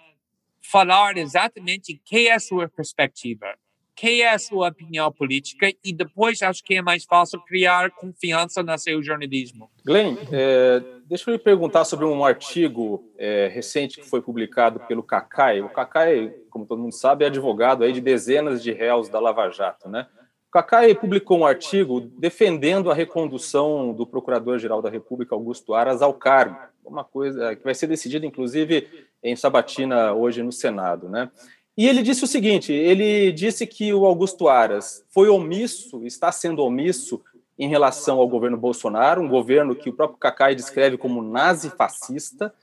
falar 0.61 1.17
exatamente 1.17 1.99
que 2.05 2.27
é 2.27 2.33
a 2.33 2.39
sua 2.39 2.69
perspectiva, 2.69 3.57
que 3.97 4.21
é 4.21 4.31
a 4.31 4.37
sua 4.37 4.69
opinião 4.69 5.11
política 5.11 5.73
e 5.83 5.91
depois 5.91 6.43
acho 6.43 6.63
que 6.63 6.75
é 6.75 6.81
mais 6.83 7.03
fácil 7.03 7.39
criar 7.41 7.89
confiança 7.89 8.61
no 8.61 8.77
seu 8.77 9.01
jornalismo. 9.01 9.71
Glenn, 9.83 10.15
é, 10.31 10.83
deixa 11.07 11.27
eu 11.27 11.33
lhe 11.33 11.39
perguntar 11.39 11.83
sobre 11.83 12.05
um 12.05 12.23
artigo 12.23 13.11
é, 13.17 13.47
recente 13.47 13.99
que 13.99 14.07
foi 14.07 14.21
publicado 14.21 14.79
pelo 14.81 15.01
Cacai. 15.01 15.61
O 15.61 15.69
Cacai, 15.69 16.31
como 16.51 16.67
todo 16.67 16.79
mundo 16.79 16.93
sabe, 16.93 17.25
é 17.25 17.27
advogado 17.27 17.83
aí 17.83 17.91
de 17.91 17.99
dezenas 17.99 18.61
de 18.61 18.71
réus 18.71 19.09
da 19.09 19.19
Lava 19.19 19.49
Jato, 19.49 19.89
né? 19.89 20.05
O 20.47 20.51
Cacai 20.51 20.93
publicou 20.93 21.39
um 21.39 21.45
artigo 21.45 21.99
defendendo 21.99 22.91
a 22.91 22.93
recondução 22.93 23.93
do 23.93 24.05
Procurador-Geral 24.05 24.81
da 24.81 24.89
República, 24.89 25.33
Augusto 25.33 25.73
Aras, 25.73 26.03
ao 26.03 26.13
cargo, 26.13 26.55
uma 26.85 27.03
coisa 27.03 27.55
que 27.55 27.63
vai 27.63 27.75
ser 27.75 27.87
decidida, 27.87 28.25
inclusive, 28.25 28.87
em 29.21 29.35
Sabatina 29.35 30.13
hoje 30.13 30.41
no 30.43 30.51
Senado, 30.51 31.09
né? 31.09 31.29
E 31.77 31.87
ele 31.87 32.01
disse 32.01 32.23
o 32.23 32.27
seguinte: 32.27 32.73
ele 32.73 33.31
disse 33.31 33.67
que 33.67 33.93
o 33.93 34.05
Augusto 34.05 34.49
Aras 34.49 35.05
foi 35.09 35.29
omisso, 35.29 36.03
está 36.05 36.31
sendo 36.31 36.63
omisso 36.63 37.21
em 37.57 37.69
relação 37.69 38.19
ao 38.19 38.27
governo 38.27 38.57
Bolsonaro, 38.57 39.21
um 39.21 39.29
governo 39.29 39.75
que 39.75 39.89
o 39.89 39.93
próprio 39.93 40.19
Cacai 40.19 40.55
descreve 40.55 40.97
como 40.97 41.21
nazi-fascista, 41.21 42.53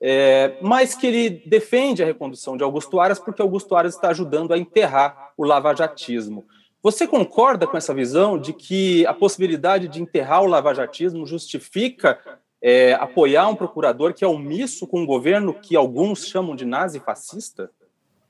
é, 0.00 0.56
mas 0.62 0.94
que 0.94 1.06
ele 1.06 1.30
defende 1.46 2.02
a 2.02 2.06
recondução 2.06 2.56
de 2.56 2.62
Augusto 2.62 3.00
Aras 3.00 3.18
porque 3.18 3.42
Augusto 3.42 3.74
Aras 3.74 3.94
está 3.94 4.08
ajudando 4.08 4.52
a 4.52 4.58
enterrar 4.58 5.32
o 5.36 5.44
lavajatismo. 5.44 6.46
Você 6.82 7.06
concorda 7.06 7.66
com 7.66 7.76
essa 7.76 7.92
visão 7.92 8.38
de 8.38 8.52
que 8.52 9.04
a 9.06 9.12
possibilidade 9.12 9.88
de 9.88 10.00
enterrar 10.00 10.42
o 10.42 10.46
lavajatismo 10.46 11.26
justifica 11.26 12.18
é, 12.62 12.94
apoiar 12.94 13.48
um 13.48 13.56
procurador 13.56 14.14
que 14.14 14.24
é 14.24 14.28
omisso 14.28 14.86
com 14.86 15.00
um 15.00 15.06
governo 15.06 15.54
que 15.54 15.74
alguns 15.74 16.26
chamam 16.26 16.54
de 16.54 16.64
nazi-fascista? 16.64 17.70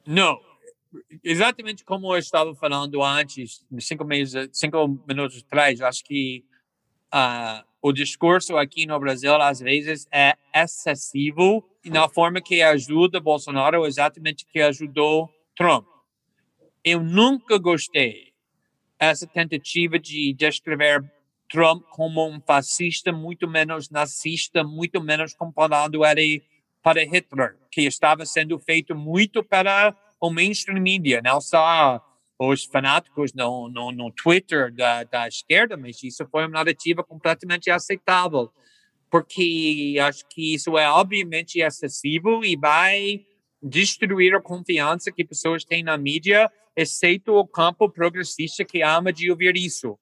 Não. 0.09 0.41
Exatamente 1.23 1.85
como 1.85 2.15
eu 2.15 2.19
estava 2.19 2.55
falando 2.55 3.03
antes, 3.03 3.63
cinco, 3.79 4.07
meses, 4.07 4.49
cinco 4.55 4.99
minutos 5.07 5.45
atrás, 5.47 5.83
acho 5.83 6.03
que 6.03 6.43
uh, 7.15 7.63
o 7.83 7.93
discurso 7.93 8.57
aqui 8.57 8.87
no 8.87 8.99
Brasil, 8.99 9.35
às 9.35 9.61
vezes, 9.61 10.09
é 10.11 10.35
excessivo 10.55 11.63
na 11.85 12.09
forma 12.09 12.41
que 12.41 12.63
ajuda 12.63 13.21
Bolsonaro, 13.21 13.85
exatamente 13.85 14.47
que 14.47 14.63
ajudou 14.63 15.29
Trump. 15.55 15.87
Eu 16.83 17.03
nunca 17.05 17.59
gostei 17.59 18.33
essa 18.99 19.27
tentativa 19.27 19.99
de 19.99 20.33
descrever 20.33 21.05
Trump 21.51 21.85
como 21.91 22.27
um 22.27 22.41
fascista, 22.41 23.13
muito 23.13 23.47
menos 23.47 23.91
nazista, 23.91 24.65
muito 24.65 25.03
menos 25.03 25.35
comparado 25.35 26.03
ele 26.03 26.43
para 26.83 27.05
Hitler, 27.05 27.57
que 27.71 27.83
estava 27.83 28.25
sendo 28.25 28.59
feito 28.59 28.95
muito 28.95 29.43
para 29.43 29.97
o 30.21 30.31
mainstream 30.31 30.81
media, 30.81 31.21
não 31.23 31.41
só 31.41 32.03
os 32.39 32.65
fanáticos 32.65 33.33
no, 33.33 33.69
no, 33.69 33.91
no 33.91 34.13
Twitter 34.13 34.73
da, 34.73 35.03
da 35.05 35.27
esquerda, 35.27 35.77
mas 35.77 36.03
isso 36.03 36.27
foi 36.31 36.43
uma 36.43 36.51
narrativa 36.51 37.03
completamente 37.03 37.71
aceitável, 37.71 38.51
porque 39.11 39.97
acho 40.01 40.25
que 40.29 40.55
isso 40.55 40.79
é 40.79 40.89
obviamente 40.89 41.61
excessivo 41.61 42.45
e 42.45 42.57
vai 42.57 43.25
destruir 43.61 44.35
a 44.35 44.41
confiança 44.41 45.11
que 45.11 45.25
pessoas 45.25 45.65
têm 45.65 45.83
na 45.83 45.99
mídia, 45.99 46.51
exceto 46.77 47.35
o 47.35 47.47
campo 47.47 47.91
progressista 47.91 48.65
que 48.65 48.83
ama 48.83 49.13
de 49.13 49.31
ouvir 49.31 49.57
isso. 49.57 49.99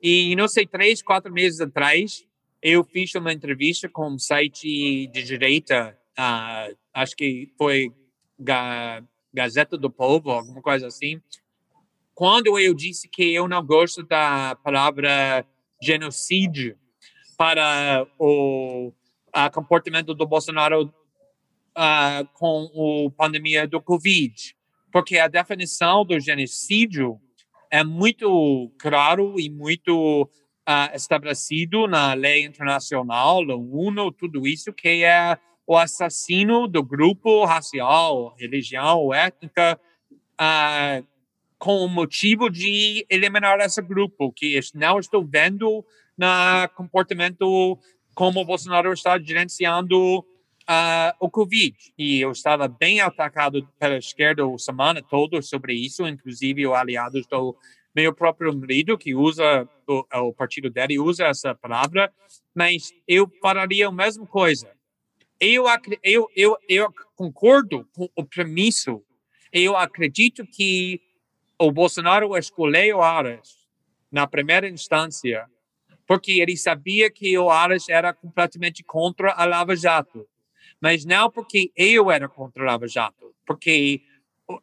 E 0.00 0.34
não 0.36 0.46
sei, 0.46 0.66
três, 0.66 1.02
quatro 1.02 1.32
meses 1.32 1.60
atrás, 1.60 2.24
eu 2.62 2.84
fiz 2.84 3.14
uma 3.14 3.32
entrevista 3.32 3.88
com 3.88 4.12
um 4.12 4.18
site 4.18 5.08
de 5.08 5.22
direita, 5.22 5.98
uh, 6.20 6.76
acho 6.92 7.16
que 7.16 7.50
foi 7.56 7.92
Ga 8.38 9.02
Gazeta 9.32 9.78
do 9.78 9.90
Povo, 9.90 10.30
alguma 10.30 10.60
coisa 10.60 10.88
assim. 10.88 11.20
Quando 12.14 12.58
eu 12.58 12.74
disse 12.74 13.08
que 13.08 13.32
eu 13.32 13.48
não 13.48 13.64
gosto 13.64 14.02
da 14.02 14.56
palavra 14.56 15.46
genocídio 15.82 16.76
para 17.38 18.06
o 18.18 18.92
comportamento 19.52 20.14
do 20.14 20.26
Bolsonaro 20.26 20.92
uh, 21.78 22.26
com 22.34 23.06
a 23.08 23.10
pandemia 23.16 23.66
do 23.66 23.80
Covid, 23.80 24.54
porque 24.92 25.16
a 25.16 25.28
definição 25.28 26.04
do 26.04 26.18
genocídio 26.18 27.18
é 27.70 27.84
muito 27.84 28.70
claro 28.78 29.38
e 29.38 29.48
muito 29.48 30.24
uh, 30.68 30.94
estabelecido 30.94 31.86
na 31.86 32.12
lei 32.14 32.44
internacional, 32.44 33.44
no 33.44 33.56
UNO, 33.56 34.10
tudo 34.10 34.46
isso, 34.46 34.72
que 34.72 35.04
é 35.04 35.38
o 35.70 35.76
assassino 35.76 36.66
do 36.66 36.82
grupo 36.82 37.44
racial, 37.44 38.34
religião 38.36 39.14
étnica 39.14 39.78
uh, 40.34 41.06
com 41.56 41.84
o 41.84 41.88
motivo 41.88 42.50
de 42.50 43.06
eliminar 43.08 43.60
esse 43.60 43.80
grupo, 43.80 44.32
que 44.32 44.58
não 44.74 44.98
estou 44.98 45.24
vendo 45.24 45.84
no 46.18 46.68
comportamento 46.74 47.78
como 48.16 48.40
o 48.40 48.44
Bolsonaro 48.44 48.92
está 48.92 49.16
gerenciando 49.16 50.18
uh, 50.18 51.14
o 51.20 51.30
Covid. 51.30 51.76
E 51.96 52.20
eu 52.20 52.32
estava 52.32 52.66
bem 52.66 53.00
atacado 53.00 53.64
pela 53.78 53.96
esquerda 53.96 54.42
a 54.44 54.58
semana 54.58 55.00
toda 55.00 55.40
sobre 55.40 55.72
isso, 55.74 56.04
inclusive 56.04 56.66
o 56.66 56.74
aliado 56.74 57.20
do 57.30 57.56
meu 57.94 58.12
próprio 58.12 58.52
marido, 58.52 58.98
que 58.98 59.14
usa 59.14 59.68
o, 59.86 60.04
o 60.28 60.34
partido 60.34 60.68
dele, 60.68 60.98
usa 60.98 61.26
essa 61.26 61.54
palavra, 61.54 62.12
mas 62.52 62.90
eu 63.06 63.30
falaria 63.40 63.86
a 63.86 63.92
mesma 63.92 64.26
coisa. 64.26 64.79
Eu, 65.40 65.64
eu, 66.02 66.28
eu, 66.36 66.58
eu 66.68 66.94
concordo 67.16 67.88
com 67.94 68.08
o 68.14 68.24
premisso. 68.24 69.02
Eu 69.50 69.76
acredito 69.76 70.46
que 70.46 71.00
o 71.58 71.72
Bolsonaro 71.72 72.36
escolheu 72.36 73.02
Aras 73.02 73.66
na 74.12 74.26
primeira 74.26 74.68
instância 74.68 75.48
porque 76.06 76.40
ele 76.40 76.56
sabia 76.56 77.08
que 77.08 77.38
o 77.38 77.50
Aras 77.50 77.88
era 77.88 78.12
completamente 78.12 78.82
contra 78.82 79.32
a 79.32 79.44
Lava 79.44 79.76
Jato. 79.76 80.26
Mas 80.80 81.04
não 81.04 81.30
porque 81.30 81.70
eu 81.76 82.10
era 82.10 82.28
contra 82.28 82.64
a 82.64 82.66
Lava 82.66 82.88
Jato, 82.88 83.32
porque 83.46 84.02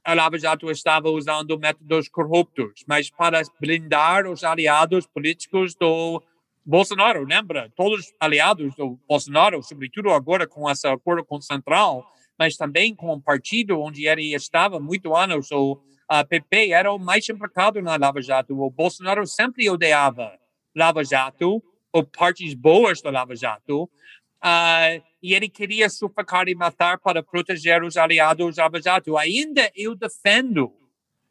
a 0.04 0.14
Lava 0.14 0.38
Jato 0.38 0.70
estava 0.70 1.10
usando 1.10 1.58
métodos 1.58 2.10
corruptos, 2.10 2.84
mas 2.86 3.10
para 3.10 3.42
blindar 3.62 4.28
os 4.28 4.44
aliados 4.44 5.08
políticos 5.08 5.74
do 5.74 6.22
Bolsonaro, 6.68 7.24
lembra? 7.24 7.72
Todos 7.78 8.08
os 8.08 8.14
aliados 8.20 8.76
do 8.76 9.00
Bolsonaro, 9.08 9.64
sobretudo 9.64 10.10
agora 10.10 10.46
com 10.46 10.70
esse 10.70 10.86
acordo 10.86 11.24
com 11.24 11.38
o 11.38 11.42
Central, 11.42 12.06
mas 12.38 12.58
também 12.58 12.94
com 12.94 13.14
o 13.14 13.22
partido 13.22 13.80
onde 13.80 14.06
ele 14.06 14.36
estava 14.36 14.78
muito 14.78 15.16
anos, 15.16 15.50
o 15.50 15.80
PP 16.28 16.72
era 16.72 16.92
o 16.92 17.00
mais 17.00 17.28
implicado 17.30 17.82
na 17.82 17.96
Lava 17.96 18.22
Jato. 18.22 18.62
O 18.62 18.70
Bolsonaro 18.70 19.26
sempre 19.26 19.70
odiava 19.70 20.38
Lava 20.76 21.06
Jato, 21.06 21.64
ou 21.94 22.04
partes 22.04 22.54
boas 22.54 23.02
da 23.02 23.12
Lava 23.12 23.34
Jato, 23.34 23.84
uh, 23.84 25.02
e 25.24 25.34
ele 25.34 25.48
queria 25.48 25.90
sufocar 25.90 26.50
e 26.50 26.54
matar 26.54 27.00
para 27.00 27.24
proteger 27.24 27.82
os 27.82 27.96
aliados 27.96 28.58
Lava 28.58 28.82
Jato. 28.82 29.18
Ainda 29.18 29.72
eu 29.74 29.96
defendo, 29.96 30.74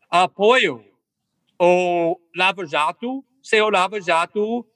apoio 0.09 0.83
o 1.61 2.19
Lava 2.35 2.65
Jato, 2.65 3.23
se 3.43 3.61
o 3.61 3.69
Lava 3.69 4.01
Jato 4.01 4.67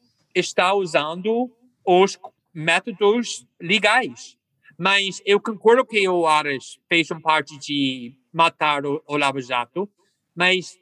está 0.41 0.75
usando 0.75 1.51
os 1.85 2.19
métodos 2.53 3.47
legais. 3.61 4.37
Mas 4.77 5.23
eu 5.25 5.41
concordo 5.41 5.85
que 5.85 6.09
o 6.09 6.27
Aras 6.27 6.81
fez 6.89 7.09
parte 7.23 7.59
de 7.59 8.17
matar 8.33 8.85
o, 8.85 9.03
o 9.07 9.17
Lava 9.17 9.41
Jato, 9.41 9.89
mas 10.35 10.79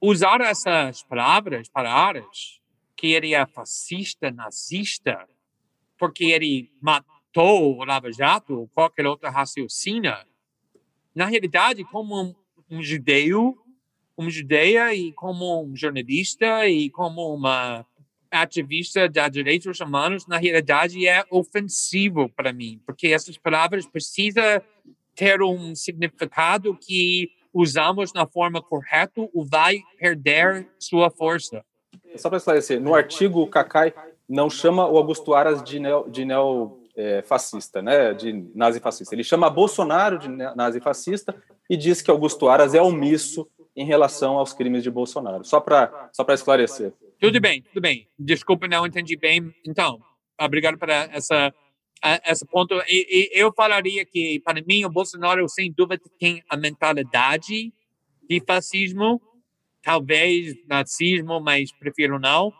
usar 0.00 0.40
essas 0.40 1.02
palavras 1.02 1.68
para 1.68 1.92
Aras, 1.92 2.60
que 2.96 3.08
ele 3.08 3.34
é 3.34 3.46
fascista, 3.46 4.30
nazista, 4.30 5.28
porque 5.98 6.24
ele 6.24 6.72
matou 6.80 7.76
o 7.78 7.84
Lava 7.84 8.10
Jato 8.10 8.60
ou 8.60 8.68
qualquer 8.68 9.06
outra 9.06 9.30
raciocínio, 9.30 10.14
na 11.14 11.26
realidade, 11.26 11.84
como 11.84 12.20
um, 12.20 12.34
um 12.70 12.82
judeu, 12.82 13.58
uma 14.16 14.30
judeia 14.30 14.94
e 14.94 15.12
como 15.12 15.64
um 15.64 15.76
jornalista 15.76 16.68
e 16.68 16.90
como 16.90 17.34
uma 17.34 17.84
ativista 18.30 19.08
de 19.08 19.30
direitos 19.30 19.80
humanos, 19.80 20.26
na 20.26 20.38
realidade, 20.38 21.06
é 21.06 21.24
ofensivo 21.30 22.28
para 22.28 22.52
mim, 22.52 22.80
porque 22.84 23.08
essas 23.08 23.38
palavras 23.38 23.86
precisam 23.86 24.60
ter 25.14 25.42
um 25.42 25.74
significado 25.74 26.76
que 26.76 27.30
usamos 27.52 28.12
na 28.12 28.26
forma 28.26 28.62
correta 28.62 29.28
ou 29.34 29.44
vai 29.44 29.80
perder 29.98 30.68
sua 30.78 31.10
força. 31.10 31.64
Só 32.16 32.28
para 32.28 32.38
esclarecer, 32.38 32.80
no 32.80 32.94
artigo, 32.94 33.40
o 33.40 33.46
Cacai 33.46 33.92
não 34.28 34.48
chama 34.48 34.86
o 34.86 34.96
Augusto 34.96 35.34
Aras 35.34 35.62
de 35.62 35.80
neo, 35.80 36.08
de 36.08 36.24
neo 36.24 36.78
é, 36.94 37.22
fascista, 37.22 37.80
né, 37.80 38.12
de 38.12 38.50
nazifascista. 38.54 39.14
Ele 39.14 39.24
chama 39.24 39.48
Bolsonaro 39.48 40.18
de 40.18 40.28
nazifascista 40.28 41.34
e 41.68 41.76
diz 41.76 42.02
que 42.02 42.10
Augusto 42.10 42.48
Aras 42.48 42.74
é 42.74 42.82
omisso 42.82 43.48
em 43.74 43.84
relação 43.84 44.36
aos 44.36 44.52
crimes 44.52 44.82
de 44.82 44.90
Bolsonaro. 44.90 45.44
Só 45.44 45.60
para 45.60 46.10
só 46.12 46.24
para 46.24 46.34
esclarecer. 46.34 46.92
Tudo 47.20 47.40
bem, 47.40 47.62
tudo 47.62 47.80
bem. 47.80 48.08
Desculpa, 48.16 48.68
não 48.68 48.86
entendi 48.86 49.16
bem. 49.16 49.52
Então, 49.66 50.00
obrigado 50.40 50.78
por 50.78 50.88
essa 50.88 51.52
esse 52.24 52.46
ponto. 52.46 52.74
E, 52.86 53.06
e, 53.10 53.40
eu 53.40 53.52
falaria 53.52 54.04
que, 54.04 54.40
para 54.44 54.62
mim, 54.62 54.84
o 54.84 54.90
Bolsonaro, 54.90 55.48
sem 55.48 55.72
dúvida, 55.72 56.00
tem 56.18 56.42
a 56.48 56.56
mentalidade 56.56 57.72
de 58.28 58.40
fascismo, 58.46 59.20
talvez 59.82 60.54
nazismo, 60.68 61.40
mas 61.40 61.72
prefiro 61.72 62.20
não. 62.20 62.52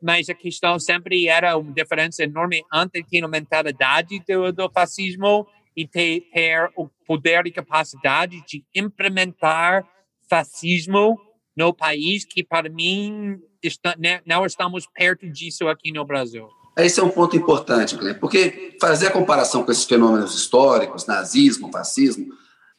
Mas 0.00 0.28
a 0.28 0.34
questão 0.34 0.78
sempre 0.78 1.26
era 1.26 1.56
uma 1.56 1.72
diferença 1.72 2.22
enorme 2.22 2.62
entre 2.72 3.02
ter 3.02 3.24
a 3.24 3.28
mentalidade 3.28 4.22
do, 4.28 4.52
do 4.52 4.70
fascismo 4.70 5.46
e 5.76 5.88
ter, 5.88 6.20
ter 6.32 6.70
o 6.76 6.88
poder 7.06 7.46
e 7.46 7.50
capacidade 7.50 8.44
de 8.46 8.62
implementar 8.74 9.84
fascismo 10.28 11.18
no 11.56 11.72
país, 11.72 12.24
que 12.24 12.42
para 12.42 12.68
mim 12.68 13.38
está, 13.62 13.94
né, 13.98 14.20
não 14.26 14.44
estamos 14.44 14.86
perto 14.94 15.28
disso 15.28 15.68
aqui 15.68 15.92
no 15.92 16.04
Brasil. 16.04 16.48
Esse 16.76 16.98
é 16.98 17.02
um 17.02 17.08
ponto 17.08 17.36
importante, 17.36 17.96
Glenn, 17.96 18.14
porque 18.14 18.76
fazer 18.80 19.06
a 19.06 19.10
comparação 19.12 19.62
com 19.62 19.70
esses 19.70 19.84
fenômenos 19.84 20.34
históricos, 20.34 21.06
nazismo, 21.06 21.70
fascismo, 21.70 22.26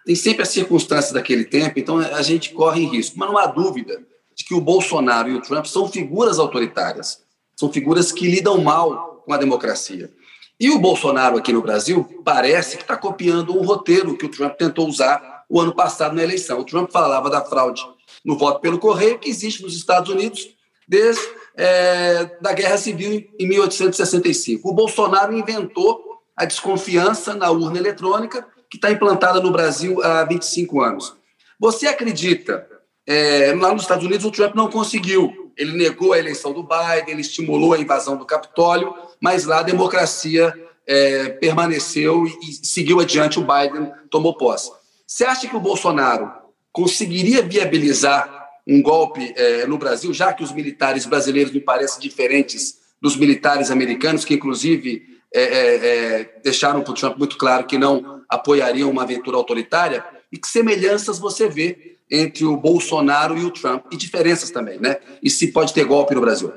tem 0.06 0.16
sempre 0.16 0.44
as 0.44 0.50
circunstâncias 0.50 1.14
daquele 1.14 1.46
tempo, 1.46 1.80
então 1.80 1.98
a 1.98 2.22
gente 2.22 2.54
corre 2.54 2.84
em 2.84 2.90
risco. 2.90 3.18
Mas 3.18 3.30
não 3.30 3.38
há 3.38 3.48
dúvida 3.48 4.04
de 4.36 4.44
que 4.44 4.54
o 4.54 4.62
Bolsonaro 4.62 5.30
e 5.30 5.34
o 5.34 5.42
Trump 5.42 5.66
são 5.66 5.88
figuras 5.88 6.38
autoritárias, 6.38 7.24
são 7.56 7.72
figuras 7.72 8.12
que 8.12 8.30
lidam 8.30 8.62
mal 8.62 9.24
com 9.26 9.34
a 9.34 9.38
democracia. 9.38 10.12
E 10.60 10.70
o 10.70 10.80
Bolsonaro 10.80 11.38
aqui 11.38 11.52
no 11.52 11.62
Brasil 11.62 12.22
parece 12.24 12.78
que 12.78 12.84
está 12.84 12.96
copiando 12.96 13.58
um 13.58 13.64
roteiro 13.64 14.18
que 14.18 14.26
o 14.26 14.30
Trump 14.30 14.56
tentou 14.56 14.88
usar 14.88 15.46
o 15.50 15.60
ano 15.60 15.74
passado 15.74 16.16
na 16.16 16.24
eleição. 16.24 16.60
O 16.60 16.66
Trump 16.66 16.92
falava 16.92 17.30
da 17.30 17.44
fraude 17.44 17.82
no 18.26 18.38
voto 18.38 18.60
pelo 18.60 18.80
correio, 18.80 19.20
que 19.20 19.30
existe 19.30 19.62
nos 19.62 19.78
Estados 19.78 20.10
Unidos 20.10 20.50
desde 20.88 21.22
é, 21.56 22.38
da 22.42 22.54
Guerra 22.54 22.78
Civil 22.78 23.28
em 23.40 23.48
1865. 23.48 24.68
O 24.68 24.74
Bolsonaro 24.74 25.38
inventou 25.38 26.04
a 26.36 26.46
desconfiança 26.46 27.34
na 27.34 27.50
urna 27.50 27.78
eletrônica, 27.78 28.46
que 28.70 28.78
está 28.78 28.92
implantada 28.92 29.40
no 29.40 29.52
Brasil 29.52 30.04
há 30.04 30.24
25 30.26 30.82
anos. 30.82 31.16
Você 31.60 31.88
acredita? 31.88 32.68
É, 33.08 33.54
lá 33.56 33.72
nos 33.72 33.84
Estados 33.84 34.06
Unidos, 34.06 34.26
o 34.26 34.32
Trump 34.32 34.56
não 34.56 34.70
conseguiu. 34.70 35.54
Ele 35.56 35.78
negou 35.78 36.12
a 36.12 36.20
eleição 36.20 36.52
do 36.52 36.64
Biden, 36.64 37.06
ele 37.08 37.22
estimulou 37.22 37.74
a 37.74 37.80
invasão 37.80 38.18
do 38.18 38.26
Capitólio, 38.26 38.94
mas 39.22 39.46
lá 39.46 39.60
a 39.60 39.64
democracia 39.64 40.54
é, 40.86 41.30
permaneceu 41.30 42.26
e, 42.26 42.50
e 42.50 42.66
seguiu 42.66 43.00
adiante. 43.00 43.40
O 43.40 43.46
Biden 43.46 43.92
tomou 44.10 44.36
posse. 44.36 44.72
Você 45.08 45.24
acha 45.24 45.48
que 45.48 45.56
o 45.56 45.62
Bolsonaro 45.62 46.30
conseguiria 46.76 47.42
viabilizar 47.42 48.50
um 48.68 48.82
golpe 48.82 49.34
é, 49.38 49.66
no 49.66 49.78
Brasil, 49.78 50.14
já 50.14 50.34
que 50.34 50.44
os 50.44 50.52
militares 50.52 51.06
brasileiros 51.06 51.54
me 51.54 51.62
parecem 51.62 52.02
diferentes 52.02 52.82
dos 53.02 53.16
militares 53.16 53.72
americanos, 53.72 54.26
que 54.26 54.34
inclusive 54.34 55.22
é, 55.34 55.42
é, 55.42 56.40
deixaram 56.44 56.82
para 56.82 56.92
o 56.92 56.94
Trump 56.94 57.18
muito 57.18 57.38
claro 57.38 57.66
que 57.66 57.78
não 57.78 58.22
apoiariam 58.28 58.92
uma 58.92 59.04
aventura 59.04 59.38
autoritária, 59.38 60.04
e 60.30 60.38
que 60.38 60.50
semelhanças 60.50 61.18
você 61.18 61.48
vê 61.48 61.98
entre 62.12 62.44
o 62.44 62.58
Bolsonaro 62.58 63.38
e 63.38 63.46
o 63.46 63.52
Trump, 63.52 63.86
e 63.94 63.96
diferenças 63.96 64.52
também, 64.52 64.78
né? 64.78 64.98
E 65.24 65.30
se 65.30 65.54
pode 65.54 65.74
ter 65.74 65.86
golpe 65.86 66.14
no 66.14 66.20
Brasil. 66.20 66.52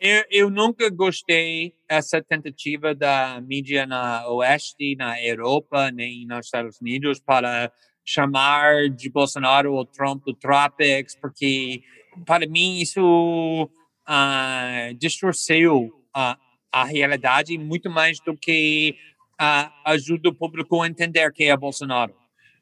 Eu, 0.00 0.24
eu, 0.28 0.50
nunca 0.50 0.90
gostei 0.90 1.72
essa 1.88 2.20
tentativa 2.20 2.92
da 2.96 3.40
mídia 3.40 3.86
na 3.86 4.26
Oeste, 4.28 4.96
na 4.96 5.22
Europa, 5.22 5.92
nem 5.92 6.26
nos 6.26 6.46
Estados 6.46 6.80
Unidos 6.80 7.20
para 7.20 7.70
chamar 8.04 8.88
de 8.88 9.10
Bolsonaro 9.10 9.74
ou 9.74 9.84
Trump 9.86 10.24
do 10.24 10.34
Tropics, 10.34 11.16
porque 11.16 11.82
para 12.26 12.46
mim 12.46 12.80
isso 12.80 13.68
uh, 14.08 14.94
distorceu 14.98 15.86
uh, 16.16 16.36
a 16.72 16.84
realidade 16.84 17.56
muito 17.58 17.90
mais 17.90 18.18
do 18.20 18.36
que 18.36 18.96
uh, 19.40 19.70
ajuda 19.84 20.30
o 20.30 20.34
público 20.34 20.82
a 20.82 20.88
entender 20.88 21.30
que 21.32 21.44
é 21.44 21.56
Bolsonaro. 21.56 22.14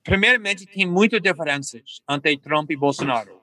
Primeiramente, 0.02 0.66
tem 0.66 0.86
muitas 0.86 1.20
diferenças 1.20 2.00
entre 2.08 2.38
Trump 2.38 2.70
e 2.70 2.76
Bolsonaro. 2.76 3.40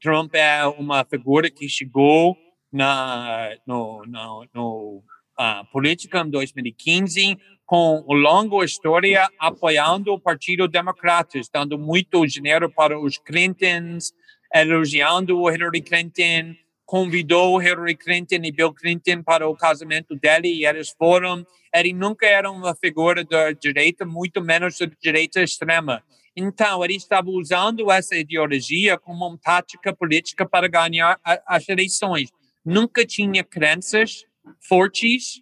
Trump 0.00 0.34
é 0.34 0.66
uma 0.66 1.04
figura 1.04 1.50
que 1.50 1.68
chegou 1.68 2.36
na 2.72 3.56
no, 3.66 4.02
no, 4.06 4.46
no 4.54 5.04
uh, 5.38 5.64
política 5.72 6.20
em 6.20 6.30
2015 6.30 7.38
com 7.70 8.04
longa 8.08 8.64
história 8.64 9.30
apoiando 9.38 10.12
o 10.12 10.18
Partido 10.18 10.66
Democrata, 10.66 11.38
dando 11.54 11.78
muito 11.78 12.26
dinheiro 12.26 12.68
para 12.68 12.98
os 12.98 13.16
Clintons, 13.16 14.12
elogiando 14.52 15.38
o 15.38 15.48
Hillary 15.48 15.80
Clinton, 15.80 16.56
convidou 16.84 17.62
Hillary 17.62 17.94
Clinton 17.94 18.40
e 18.42 18.50
Bill 18.50 18.74
Clinton 18.74 19.22
para 19.22 19.48
o 19.48 19.54
casamento 19.54 20.16
dele 20.16 20.48
e 20.48 20.66
eles 20.66 20.90
foram. 20.98 21.46
Ele 21.72 21.92
nunca 21.92 22.26
era 22.26 22.50
uma 22.50 22.74
figura 22.74 23.22
da 23.24 23.52
direita, 23.52 24.04
muito 24.04 24.42
menos 24.42 24.76
da 24.76 24.86
direita 25.00 25.40
extrema. 25.40 26.02
Então, 26.34 26.84
ele 26.84 26.96
estava 26.96 27.30
usando 27.30 27.88
essa 27.92 28.16
ideologia 28.16 28.98
como 28.98 29.28
uma 29.28 29.38
tática 29.38 29.94
política 29.94 30.44
para 30.44 30.66
ganhar 30.66 31.20
as 31.46 31.68
eleições. 31.68 32.30
Nunca 32.64 33.06
tinha 33.06 33.44
crenças 33.44 34.24
fortes 34.58 35.40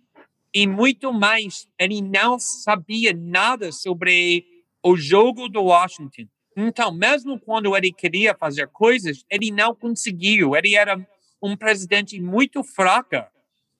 e 0.54 0.66
muito 0.66 1.12
mais, 1.12 1.66
ele 1.78 2.00
não 2.00 2.38
sabia 2.38 3.12
nada 3.12 3.70
sobre 3.70 4.44
o 4.82 4.96
jogo 4.96 5.48
do 5.48 5.64
Washington. 5.64 6.26
Então, 6.56 6.92
mesmo 6.92 7.38
quando 7.38 7.76
ele 7.76 7.92
queria 7.92 8.34
fazer 8.34 8.68
coisas, 8.68 9.24
ele 9.30 9.50
não 9.50 9.74
conseguiu. 9.74 10.56
Ele 10.56 10.74
era 10.74 10.98
um 11.42 11.56
presidente 11.56 12.20
muito 12.20 12.64
fraco. 12.64 13.24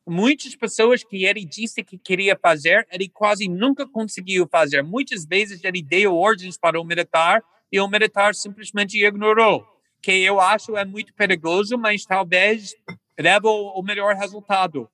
Muitas 0.07 0.55
pessoas 0.55 1.03
que 1.03 1.25
ele 1.25 1.45
disse 1.45 1.83
que 1.83 1.99
queria 1.99 2.39
fazer, 2.41 2.87
ele 2.91 3.09
quase 3.09 3.49
nunca 3.49 3.87
conseguiu 3.87 4.47
fazer. 4.47 4.83
Muitas 4.83 5.27
vezes 5.27 5.65
ele 5.65 5.83
deu 5.83 6.15
ordens 6.15 6.57
para 6.57 6.81
o 6.81 6.85
militar 6.85 7.43
e 7.71 7.81
o 7.81 7.89
militar 7.89 8.35
simplesmente 8.35 9.03
ignorou. 9.05 9.67
Que 10.01 10.13
eu 10.13 10.41
acho 10.41 10.77
é 10.77 10.85
muito 10.85 11.13
perigoso, 11.15 11.77
mas 11.77 12.07
talvez 12.07 12.75
leve 13.19 13.47
o 13.47 13.83
melhor 13.83 14.15
resultado. 14.15 14.89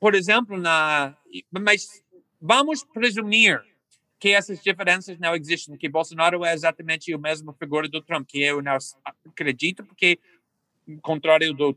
Por 0.00 0.14
exemplo, 0.14 0.56
na, 0.56 1.14
mas 1.50 2.02
vamos 2.40 2.82
presumir 2.82 3.62
que 4.18 4.30
essas 4.30 4.62
diferenças 4.62 5.18
não 5.18 5.34
existem, 5.34 5.76
que 5.76 5.88
Bolsonaro 5.88 6.44
é 6.44 6.54
exatamente 6.54 7.14
o 7.14 7.18
mesmo 7.18 7.52
figura 7.52 7.88
do 7.88 8.02
Trump, 8.02 8.26
que 8.26 8.42
eu 8.42 8.62
não 8.62 8.76
acredito, 9.26 9.84
porque, 9.84 10.18
contrário 11.02 11.52
do 11.54 11.74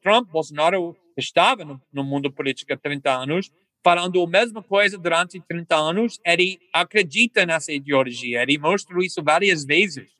Trump, 0.00 0.30
Bolsonaro 0.30 0.96
estava 1.16 1.64
no, 1.64 1.80
no 1.92 2.02
mundo 2.02 2.32
político 2.32 2.72
há 2.72 2.76
30 2.76 3.10
anos, 3.10 3.50
falando 3.82 4.22
a 4.22 4.26
mesma 4.26 4.62
coisa 4.62 4.98
durante 4.98 5.40
30 5.40 5.76
anos, 5.76 6.20
ele 6.24 6.58
acredita 6.72 7.46
nessa 7.46 7.72
ideologia, 7.72 8.42
ele 8.42 8.58
mostrou 8.58 9.02
isso 9.02 9.22
várias 9.22 9.64
vezes. 9.64 10.10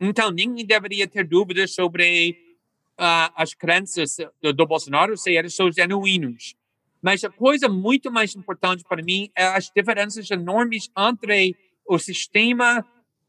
Então, 0.00 0.30
ninguém 0.30 0.66
deveria 0.66 1.06
ter 1.06 1.26
dúvidas 1.26 1.74
sobre 1.74 2.36
uh, 2.98 3.32
as 3.36 3.54
crenças 3.54 4.16
do, 4.42 4.52
do 4.52 4.66
Bolsonaro, 4.66 5.16
se 5.16 5.32
eles 5.32 5.54
são 5.54 5.70
genuínos. 5.70 6.54
Mas 7.04 7.22
a 7.22 7.28
coisa 7.28 7.68
muito 7.68 8.10
mais 8.10 8.34
importante 8.34 8.82
para 8.82 9.02
mim 9.02 9.30
é 9.36 9.44
as 9.44 9.70
diferenças 9.70 10.30
enormes 10.30 10.90
entre 10.96 11.54
o 11.86 11.98
sistema 11.98 12.82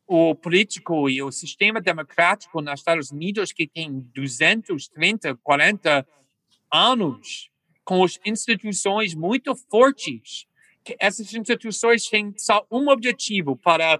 o 0.08 0.34
político 0.34 1.10
e 1.10 1.22
o 1.22 1.30
sistema 1.30 1.82
democrático 1.82 2.62
nos 2.62 2.80
Estados 2.80 3.12
Unidos, 3.12 3.52
que 3.52 3.68
tem 3.68 4.00
230, 4.14 5.36
40 5.44 6.08
anos, 6.72 7.50
com 7.84 8.02
as 8.02 8.18
instituições 8.26 9.14
muito 9.14 9.54
fortes. 9.70 10.46
Que 10.82 10.96
essas 10.98 11.34
instituições 11.34 12.08
têm 12.08 12.34
só 12.38 12.66
um 12.72 12.88
objetivo 12.90 13.58
para 13.58 14.00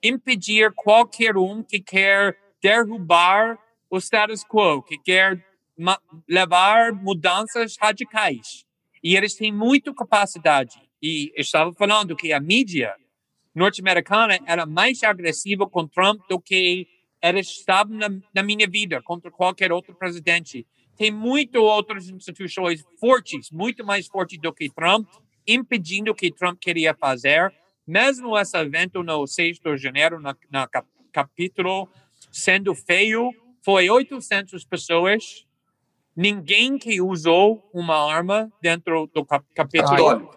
impedir 0.00 0.70
qualquer 0.76 1.36
um 1.36 1.62
que 1.62 1.80
quer 1.80 2.36
derrubar 2.62 3.58
o 3.90 3.98
status 3.98 4.44
quo, 4.44 4.82
que 4.82 4.98
quer 4.98 5.44
levar 6.28 6.92
mudanças 6.92 7.76
radicais. 7.80 8.67
E 9.02 9.16
eles 9.16 9.34
têm 9.34 9.52
muita 9.52 9.94
capacidade. 9.94 10.80
E 11.02 11.32
estava 11.36 11.72
falando 11.74 12.16
que 12.16 12.32
a 12.32 12.40
mídia 12.40 12.94
norte-americana 13.54 14.38
era 14.46 14.66
mais 14.66 15.02
agressiva 15.02 15.68
com 15.68 15.86
Trump 15.86 16.20
do 16.28 16.40
que 16.40 16.86
eles 17.22 17.48
estavam 17.48 17.96
na, 17.96 18.08
na 18.34 18.42
minha 18.42 18.68
vida 18.68 19.02
contra 19.02 19.30
qualquer 19.30 19.72
outro 19.72 19.94
presidente. 19.94 20.66
Tem 20.96 21.10
muito 21.10 21.58
outras 21.58 22.08
instituições 22.08 22.84
fortes, 22.98 23.50
muito 23.50 23.84
mais 23.84 24.06
fortes 24.06 24.38
do 24.38 24.52
que 24.52 24.70
Trump, 24.70 25.08
impedindo 25.46 26.10
o 26.10 26.14
que 26.14 26.30
Trump 26.30 26.58
queria 26.60 26.94
fazer. 26.94 27.52
Mesmo 27.86 28.38
esse 28.38 28.56
evento 28.56 29.02
no 29.02 29.26
6 29.26 29.58
de 29.58 29.76
janeiro, 29.76 30.20
na, 30.20 30.36
na 30.50 30.68
cap, 30.68 30.86
capítulo, 31.12 31.88
sendo 32.30 32.74
feio, 32.74 33.32
foi 33.64 33.88
800 33.88 34.64
pessoas 34.64 35.46
ninguém 36.18 36.76
que 36.76 37.00
usou 37.00 37.70
uma 37.72 38.12
arma 38.12 38.52
dentro 38.60 39.08
do 39.14 39.24
cap 39.24 39.46
capítulo. 39.54 40.28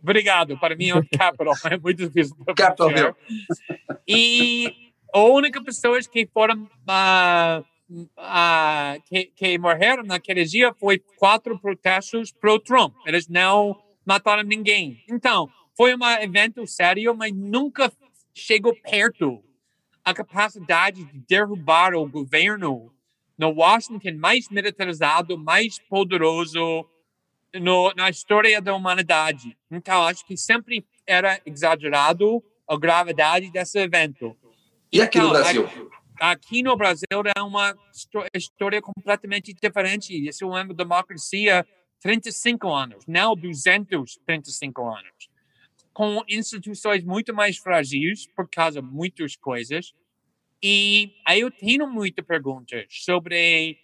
Obrigado, 0.00 0.56
para 0.60 0.76
mim 0.76 0.90
é 0.90 0.94
um 0.94 1.02
Capitol, 1.18 1.54
é 1.64 1.76
muito 1.76 2.06
difícil. 2.06 2.36
Capitol 2.56 2.92
E 4.06 4.72
a 5.12 5.18
única 5.18 5.60
pessoa 5.64 5.98
que 6.00 6.28
foram 6.32 6.62
uh, 6.62 7.64
uh, 7.90 9.02
que, 9.06 9.24
que 9.34 9.58
morreram 9.58 10.04
naquele 10.04 10.44
dia 10.44 10.72
foi 10.72 11.00
quatro 11.18 11.58
protestos 11.58 12.30
pro 12.30 12.60
Trump. 12.60 12.94
Eles 13.04 13.26
não 13.26 13.76
mataram 14.06 14.44
ninguém. 14.44 15.02
Então, 15.10 15.50
foi 15.76 15.96
um 15.96 16.04
evento 16.20 16.64
sério, 16.64 17.12
mas 17.16 17.32
nunca 17.32 17.92
chegou 18.32 18.72
perto 18.76 19.42
a 20.04 20.14
capacidade 20.14 21.04
de 21.04 21.18
derrubar 21.26 21.94
o 21.94 22.06
governo 22.06 22.93
no 23.38 23.50
Washington 23.50 24.16
mais 24.18 24.48
militarizado, 24.48 25.36
mais 25.36 25.78
poderoso 25.78 26.86
no, 27.60 27.92
na 27.94 28.08
história 28.10 28.60
da 28.60 28.74
humanidade. 28.74 29.56
Então, 29.70 30.02
acho 30.04 30.24
que 30.26 30.36
sempre 30.36 30.86
era 31.06 31.40
exagerado 31.44 32.42
a 32.68 32.76
gravidade 32.76 33.50
desse 33.50 33.78
evento. 33.78 34.36
E 34.92 35.00
aqui 35.00 35.18
então, 35.18 35.28
no 35.28 35.34
Brasil? 35.34 35.90
Aqui, 36.20 36.62
no 36.62 36.76
Brasil 36.76 37.06
é 37.36 37.42
uma 37.42 37.76
história 38.34 38.80
completamente 38.80 39.52
diferente. 39.52 40.12
Isso 40.28 40.44
é 40.44 40.46
uma 40.46 40.74
democracia 40.74 41.66
35 42.00 42.72
anos, 42.72 43.04
não 43.06 43.34
235 43.34 44.86
anos. 44.86 45.30
Com 45.92 46.22
instituições 46.28 47.04
muito 47.04 47.32
mais 47.32 47.56
frágeis 47.56 48.26
por 48.34 48.48
causa 48.48 48.80
de 48.80 48.88
muitas 48.88 49.36
coisas 49.36 49.92
e 50.66 51.12
aí 51.26 51.40
eu 51.40 51.50
tenho 51.50 51.86
muitas 51.86 52.24
perguntas 52.24 52.86
sobre. 52.88 53.76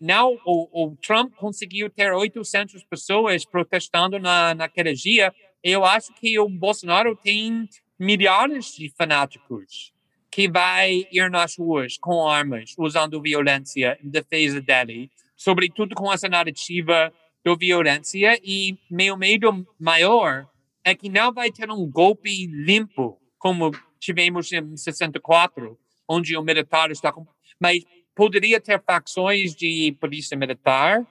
Não, 0.00 0.36
o, 0.44 0.86
o 0.86 0.96
Trump 0.96 1.32
conseguiu 1.36 1.88
ter 1.88 2.10
800 2.12 2.82
pessoas 2.82 3.44
protestando 3.44 4.18
na, 4.18 4.52
naquele 4.52 4.92
dia. 4.92 5.32
Eu 5.62 5.84
acho 5.84 6.12
que 6.14 6.36
o 6.36 6.48
Bolsonaro 6.48 7.14
tem 7.14 7.68
milhares 7.96 8.74
de 8.74 8.92
fanáticos 8.98 9.92
que 10.32 10.50
vai 10.50 11.06
ir 11.12 11.30
nas 11.30 11.56
ruas 11.56 11.96
com 11.96 12.26
armas, 12.26 12.74
usando 12.76 13.22
violência 13.22 13.96
em 14.02 14.08
defesa 14.08 14.60
dele, 14.60 15.12
sobretudo 15.36 15.94
com 15.94 16.12
essa 16.12 16.28
narrativa 16.28 17.12
da 17.44 17.54
violência. 17.54 18.36
E 18.42 18.76
meu 18.90 19.16
medo 19.16 19.64
maior 19.78 20.48
é 20.82 20.92
que 20.92 21.08
não 21.08 21.32
vai 21.32 21.52
ter 21.52 21.70
um 21.70 21.88
golpe 21.88 22.46
limpo, 22.46 23.16
como 23.38 23.70
tivemos 24.00 24.50
em 24.50 24.76
64, 24.76 25.78
onde 26.10 26.36
o 26.36 26.42
militar 26.42 26.90
está 26.90 27.12
com. 27.12 27.24
Mas 27.60 27.84
poderia 28.16 28.60
ter 28.60 28.82
facções 28.82 29.54
de 29.54 29.96
polícia 30.00 30.36
militar 30.36 31.06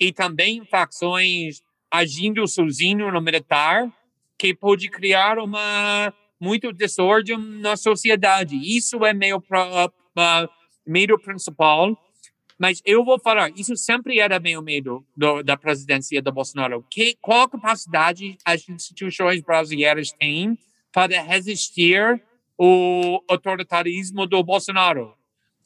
e 0.00 0.10
também 0.10 0.64
facções 0.64 1.60
agindo 1.90 2.46
sozinho 2.48 3.12
no 3.12 3.20
militar, 3.20 3.92
que 4.38 4.54
pode 4.54 4.88
criar 4.88 5.38
uma 5.38 6.12
muito 6.40 6.72
desordem 6.72 7.36
na 7.38 7.76
sociedade. 7.76 8.56
Isso 8.56 9.04
é 9.04 9.12
meu 9.12 9.36
uh, 9.36 10.48
medo 10.86 11.18
principal. 11.18 11.96
Mas 12.58 12.80
eu 12.84 13.04
vou 13.04 13.18
falar, 13.18 13.50
isso 13.56 13.76
sempre 13.76 14.18
era 14.18 14.40
meu 14.40 14.62
medo 14.62 15.04
do, 15.16 15.42
da 15.42 15.56
presidência 15.56 16.22
do 16.22 16.32
Bolsonaro. 16.32 16.84
Que, 16.90 17.16
qual 17.20 17.48
capacidade 17.48 18.38
as 18.44 18.66
instituições 18.68 19.42
brasileiras 19.42 20.10
têm 20.12 20.56
para 20.92 21.20
resistir 21.22 22.22
o 22.58 23.22
autoritarismo 23.28 24.26
do 24.26 24.42
Bolsonaro. 24.42 25.14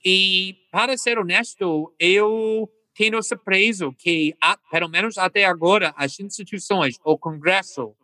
E, 0.05 0.57
para 0.71 0.97
ser 0.97 1.19
honesto, 1.19 1.93
eu 1.99 2.71
tenho 2.95 3.23
surpreso 3.23 3.93
que, 3.93 4.35
pelo 4.71 4.89
menos 4.89 5.19
até 5.19 5.45
agora, 5.45 5.93
as 5.97 6.19
instituições, 6.21 6.99
o 7.05 7.19
Congresso, 7.19 7.95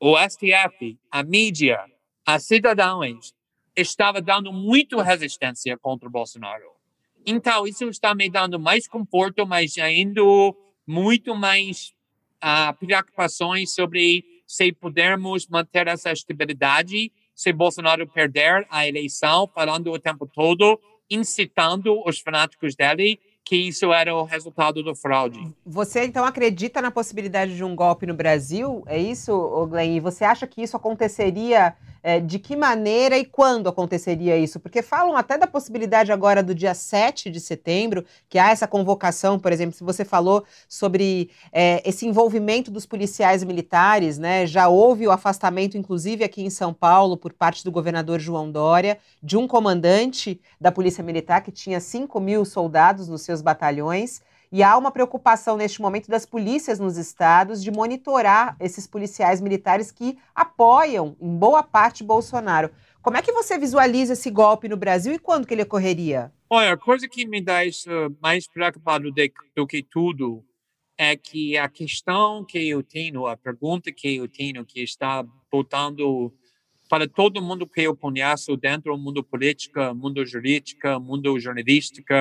o 0.00 0.16
STF, 0.18 0.98
a 1.10 1.22
mídia, 1.22 1.84
as 2.24 2.44
cidadãos, 2.44 3.34
estavam 3.76 4.22
dando 4.22 4.52
muito 4.52 5.00
resistência 5.00 5.76
contra 5.76 6.08
o 6.08 6.10
Bolsonaro. 6.10 6.70
Então, 7.24 7.66
isso 7.66 7.88
está 7.88 8.14
me 8.14 8.30
dando 8.30 8.58
mais 8.58 8.88
conforto, 8.88 9.46
mas 9.46 9.76
ainda 9.78 10.22
muito 10.86 11.34
mais 11.34 11.92
uh, 12.36 12.76
preocupações 12.78 13.74
sobre 13.74 14.24
se 14.46 14.72
pudermos 14.72 15.48
manter 15.48 15.88
essa 15.88 16.12
estabilidade 16.12 17.12
se 17.36 17.52
Bolsonaro 17.52 18.08
perder 18.08 18.66
a 18.70 18.88
eleição, 18.88 19.48
falando 19.54 19.92
o 19.92 19.98
tempo 19.98 20.26
todo, 20.26 20.80
incitando 21.08 22.02
os 22.04 22.18
fanáticos 22.18 22.74
dele 22.74 23.20
que 23.46 23.56
isso 23.56 23.92
era 23.92 24.12
o 24.12 24.24
resultado 24.24 24.82
do 24.82 24.92
fraude. 24.92 25.38
Você 25.64 26.04
então 26.04 26.24
acredita 26.24 26.82
na 26.82 26.90
possibilidade 26.90 27.54
de 27.54 27.62
um 27.62 27.76
golpe 27.76 28.04
no 28.04 28.12
Brasil? 28.12 28.82
É 28.88 28.98
isso, 28.98 29.68
Glenn? 29.70 29.94
E 29.94 30.00
você 30.00 30.24
acha 30.24 30.48
que 30.48 30.60
isso 30.60 30.76
aconteceria 30.76 31.72
é, 32.06 32.20
de 32.20 32.38
que 32.38 32.54
maneira 32.54 33.18
e 33.18 33.24
quando 33.24 33.68
aconteceria 33.68 34.36
isso? 34.38 34.60
Porque 34.60 34.80
falam 34.80 35.16
até 35.16 35.36
da 35.36 35.44
possibilidade 35.44 36.12
agora 36.12 36.40
do 36.40 36.54
dia 36.54 36.72
7 36.72 37.28
de 37.28 37.40
setembro, 37.40 38.04
que 38.28 38.38
há 38.38 38.50
essa 38.50 38.68
convocação, 38.68 39.40
por 39.40 39.50
exemplo, 39.50 39.74
se 39.76 39.82
você 39.82 40.04
falou 40.04 40.44
sobre 40.68 41.30
é, 41.50 41.82
esse 41.84 42.06
envolvimento 42.06 42.70
dos 42.70 42.86
policiais 42.86 43.42
militares, 43.42 44.18
né? 44.18 44.46
Já 44.46 44.68
houve 44.68 45.04
o 45.04 45.10
afastamento, 45.10 45.76
inclusive 45.76 46.22
aqui 46.22 46.44
em 46.44 46.50
São 46.50 46.72
Paulo, 46.72 47.16
por 47.16 47.32
parte 47.32 47.64
do 47.64 47.72
governador 47.72 48.20
João 48.20 48.52
Dória, 48.52 48.98
de 49.20 49.36
um 49.36 49.48
comandante 49.48 50.40
da 50.60 50.70
Polícia 50.70 51.02
Militar 51.02 51.40
que 51.40 51.50
tinha 51.50 51.80
5 51.80 52.20
mil 52.20 52.44
soldados 52.44 53.08
nos 53.08 53.22
seus 53.22 53.42
batalhões. 53.42 54.20
E 54.50 54.62
há 54.62 54.76
uma 54.76 54.90
preocupação 54.90 55.56
neste 55.56 55.80
momento 55.80 56.08
das 56.08 56.24
polícias 56.24 56.78
nos 56.78 56.96
estados 56.96 57.62
de 57.62 57.70
monitorar 57.70 58.56
esses 58.60 58.86
policiais 58.86 59.40
militares 59.40 59.90
que 59.90 60.18
apoiam, 60.34 61.16
em 61.20 61.36
boa 61.36 61.62
parte, 61.62 62.04
Bolsonaro. 62.04 62.70
Como 63.02 63.16
é 63.16 63.22
que 63.22 63.32
você 63.32 63.58
visualiza 63.58 64.14
esse 64.14 64.30
golpe 64.30 64.68
no 64.68 64.76
Brasil 64.76 65.12
e 65.12 65.18
quando 65.18 65.46
que 65.46 65.54
ele 65.54 65.62
ocorreria? 65.62 66.32
Olha, 66.48 66.72
a 66.72 66.76
coisa 66.76 67.08
que 67.08 67.26
me 67.26 67.40
deixa 67.40 67.90
mais 68.20 68.46
preocupado 68.48 69.10
de, 69.10 69.32
do 69.54 69.66
que 69.66 69.82
tudo 69.82 70.44
é 70.98 71.16
que 71.16 71.56
a 71.58 71.68
questão 71.68 72.44
que 72.44 72.68
eu 72.68 72.82
tenho, 72.82 73.26
a 73.26 73.36
pergunta 73.36 73.92
que 73.92 74.16
eu 74.16 74.28
tenho, 74.28 74.64
que 74.64 74.80
está 74.82 75.24
botando 75.52 76.32
para 76.88 77.08
todo 77.08 77.42
mundo 77.42 77.66
que 77.66 77.82
eu 77.82 77.96
conheço 77.96 78.56
dentro 78.56 78.92
do 78.92 78.98
mundo 78.98 79.22
político, 79.22 79.94
mundo 79.94 80.24
jurídico, 80.24 81.00
mundo 81.00 81.38
jornalístico, 81.38 82.14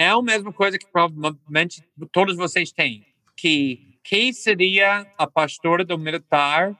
é 0.00 0.08
a 0.08 0.22
mesma 0.22 0.50
coisa 0.50 0.78
que 0.78 0.86
provavelmente 0.86 1.84
todos 2.10 2.34
vocês 2.34 2.72
têm, 2.72 3.04
que 3.36 3.98
quem 4.02 4.32
seria 4.32 5.06
a 5.18 5.26
pastora 5.26 5.84
do 5.84 5.98
militar 5.98 6.74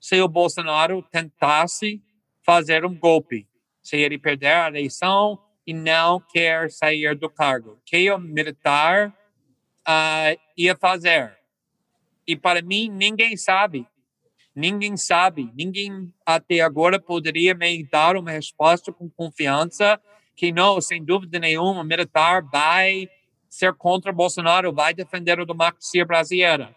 se 0.00 0.20
o 0.20 0.26
Bolsonaro 0.26 1.00
tentasse 1.12 2.02
fazer 2.44 2.84
um 2.84 2.92
golpe, 2.92 3.46
se 3.80 3.96
ele 3.96 4.18
perder 4.18 4.48
a 4.48 4.66
eleição 4.66 5.38
e 5.64 5.72
não 5.72 6.20
quer 6.20 6.68
sair 6.68 7.14
do 7.14 7.30
cargo, 7.30 7.78
que 7.86 8.10
o 8.10 8.18
militar 8.18 9.16
uh, 9.86 10.40
ia 10.58 10.76
fazer. 10.76 11.38
E 12.26 12.34
para 12.34 12.62
mim 12.62 12.88
ninguém 12.88 13.36
sabe, 13.36 13.86
ninguém 14.52 14.96
sabe, 14.96 15.52
ninguém 15.54 16.12
até 16.26 16.62
agora 16.62 16.98
poderia 16.98 17.54
me 17.54 17.84
dar 17.84 18.16
uma 18.16 18.32
resposta 18.32 18.92
com 18.92 19.08
confiança 19.08 20.00
que 20.36 20.52
não, 20.52 20.80
sem 20.80 21.02
dúvida 21.02 21.38
nenhuma, 21.38 21.80
o 21.80 21.84
militar 21.84 22.42
vai 22.42 23.08
ser 23.48 23.72
contra 23.74 24.12
Bolsonaro, 24.12 24.72
vai 24.72 24.92
defender 24.92 25.40
a 25.40 25.44
democracia 25.44 26.04
brasileira. 26.04 26.76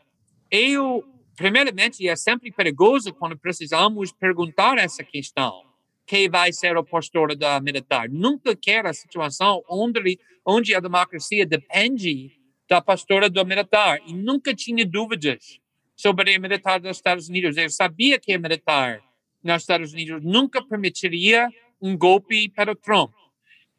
Eu, 0.50 1.04
primeiramente, 1.36 2.08
é 2.08 2.16
sempre 2.16 2.52
perigoso 2.52 3.14
quando 3.14 3.38
precisamos 3.38 4.14
perguntar 4.14 4.78
essa 4.78 5.04
questão. 5.04 5.64
Quem 6.08 6.30
vai 6.30 6.54
ser 6.54 6.76
a 6.78 6.84
postura 6.84 7.36
da 7.36 7.60
militar? 7.60 8.10
Nunca 8.10 8.56
quero 8.56 8.88
a 8.88 8.94
situação 8.94 9.62
onde, 9.70 10.18
onde 10.46 10.74
a 10.74 10.80
democracia 10.80 11.46
depende 11.46 12.32
da 12.68 12.82
postura 12.82 13.30
do 13.30 13.46
militar. 13.46 14.00
E 14.08 14.14
nunca 14.14 14.56
tinha 14.56 14.86
dúvidas 14.86 15.60
sobre 15.96 16.34
a 16.34 16.40
militar 16.40 16.80
dos 16.80 16.96
Estados 16.98 17.28
Unidos. 17.28 17.58
Eu 17.58 17.70
sabia 17.70 18.18
que 18.18 18.34
a 18.34 18.40
militar 18.40 19.02
nos 19.44 19.62
Estados 19.62 19.94
Unidos 19.94 20.24
nunca 20.24 20.64
permitiria 20.64 21.50
um 21.82 21.98
golpe 21.98 22.50
para 22.50 22.76
Trump. 22.76 23.12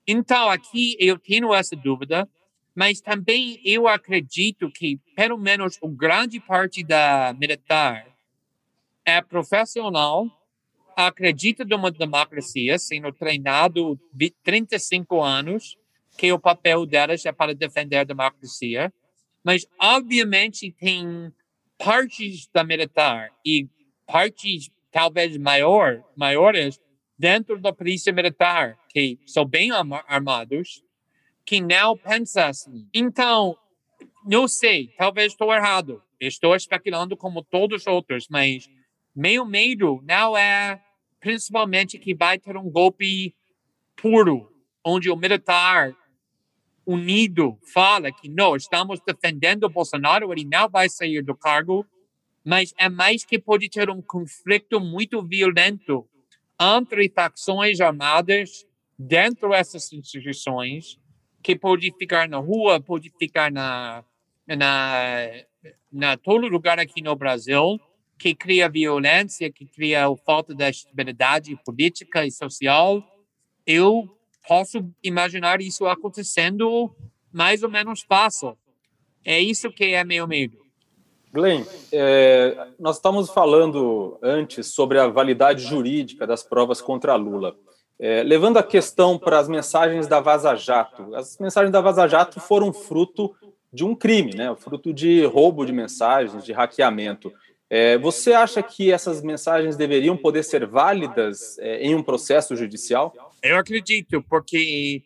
Então, 0.07 0.49
aqui 0.49 0.97
eu 0.99 1.19
tenho 1.19 1.55
essa 1.55 1.77
dúvida, 1.77 2.29
mas 2.75 3.01
também 3.01 3.61
eu 3.65 3.87
acredito 3.87 4.71
que, 4.71 4.99
pelo 5.15 5.37
menos, 5.37 5.79
o 5.81 5.89
grande 5.89 6.41
parte 6.41 6.83
da 6.83 7.35
militar 7.39 8.07
é 9.05 9.21
profissional, 9.21 10.27
acredita 10.97 11.65
numa 11.65 11.91
democracia, 11.91 12.79
sendo 12.79 13.13
treinado 13.13 13.99
35 14.43 15.23
anos, 15.23 15.77
que 16.17 16.33
o 16.33 16.39
papel 16.39 16.85
delas 16.85 17.25
é 17.25 17.33
para 17.33 17.55
defender 17.55 17.97
a 17.97 18.05
democracia, 18.05 18.93
mas, 19.43 19.67
obviamente, 19.79 20.73
tem 20.73 21.33
partes 21.79 22.47
da 22.53 22.63
militar 22.63 23.31
e 23.45 23.67
partes 24.07 24.71
talvez 24.91 25.37
maior, 25.39 26.03
maiores 26.17 26.79
dentro 27.21 27.61
da 27.61 27.71
polícia 27.71 28.11
militar, 28.15 28.79
que 28.89 29.19
são 29.27 29.45
bem 29.45 29.69
armados, 30.09 30.83
que 31.45 31.61
não 31.61 31.95
pensam 31.95 32.47
assim. 32.47 32.89
Então, 32.95 33.59
não 34.25 34.49
sei, 34.49 34.89
talvez 34.97 35.33
estou 35.33 35.53
errado. 35.53 36.03
Estou 36.19 36.57
especulando 36.57 37.15
como 37.19 37.45
todos 37.45 37.83
os 37.83 37.87
outros, 37.87 38.27
mas 38.31 38.71
meu 39.15 39.45
medo 39.45 40.01
não 40.03 40.35
é 40.35 40.81
principalmente 41.21 41.99
que 41.99 42.15
vai 42.15 42.39
ter 42.39 42.57
um 42.57 42.71
golpe 42.71 43.35
puro, 43.95 44.51
onde 44.83 45.11
o 45.11 45.17
militar 45.17 45.95
unido 46.87 47.59
fala 47.71 48.11
que 48.11 48.31
não, 48.31 48.57
estamos 48.57 48.99
defendendo 49.07 49.69
Bolsonaro, 49.69 50.33
ele 50.33 50.47
não 50.47 50.71
vai 50.71 50.89
sair 50.89 51.23
do 51.23 51.37
cargo, 51.37 51.87
mas 52.43 52.73
é 52.79 52.89
mais 52.89 53.27
que 53.27 53.39
pode 53.39 53.69
ter 53.69 53.91
um 53.91 54.01
conflito 54.01 54.81
muito 54.81 55.23
violento 55.23 56.09
entre 56.61 57.09
facções 57.09 57.81
armadas 57.81 58.67
dentro 58.99 59.49
dessas 59.51 59.93
instituições 59.93 60.99
que 61.43 61.57
pode 61.57 61.91
ficar 61.99 62.29
na 62.29 62.37
rua, 62.37 62.81
pode 62.81 63.11
ficar 63.19 63.51
na, 63.51 64.05
na, 64.47 65.27
na 65.91 66.17
todo 66.19 66.47
lugar 66.47 66.79
aqui 66.79 67.03
no 67.03 67.17
Brasil, 67.17 67.81
que 68.19 68.35
cria 68.35 68.69
violência, 68.69 69.51
que 69.51 69.65
cria 69.65 70.05
falta 70.27 70.55
de 70.55 70.69
estabilidade 70.69 71.57
política 71.65 72.27
e 72.27 72.31
social. 72.31 73.03
Eu 73.67 74.07
posso 74.47 74.87
imaginar 75.03 75.63
isso 75.63 75.87
acontecendo 75.87 76.95
mais 77.33 77.63
ou 77.63 77.71
menos 77.71 78.03
fácil. 78.03 78.59
É 79.25 79.41
isso 79.41 79.71
que 79.71 79.85
é 79.95 80.05
meu 80.05 80.27
medo. 80.27 80.59
Glenn, 81.33 81.65
é, 81.93 82.67
nós 82.79 82.97
estamos 82.97 83.31
falando 83.31 84.19
antes 84.21 84.67
sobre 84.69 84.99
a 84.99 85.07
validade 85.07 85.63
jurídica 85.63 86.27
das 86.27 86.43
provas 86.43 86.81
contra 86.81 87.15
Lula. 87.15 87.55
É, 87.99 88.23
levando 88.23 88.57
a 88.57 88.63
questão 88.63 89.19
para 89.19 89.39
as 89.39 89.49
mensagens 89.49 90.07
da 90.07 90.21
Vaza 90.21 90.57
Jato, 90.57 91.15
as 91.15 91.39
mensagens 91.39 91.71
da 91.71 91.81
Vaza 91.81 92.09
Jato 92.09 92.41
foram 92.41 92.73
fruto 92.73 93.37
de 93.73 93.85
um 93.85 93.95
crime, 93.95 94.35
né? 94.35 94.55
fruto 94.57 94.93
de 94.93 95.25
roubo 95.27 95.65
de 95.65 95.73
mensagens, 95.73 96.45
de 96.45 96.53
hackeamento. 96.53 97.33
É, 97.69 97.97
você 97.99 98.33
acha 98.33 98.61
que 98.63 98.91
essas 98.91 99.23
mensagens 99.23 99.77
deveriam 99.77 100.17
poder 100.17 100.43
ser 100.43 100.67
válidas 100.67 101.57
é, 101.59 101.81
em 101.83 101.95
um 101.95 102.03
processo 102.03 102.57
judicial? 102.57 103.15
Eu 103.41 103.57
acredito, 103.57 104.21
porque 104.29 105.03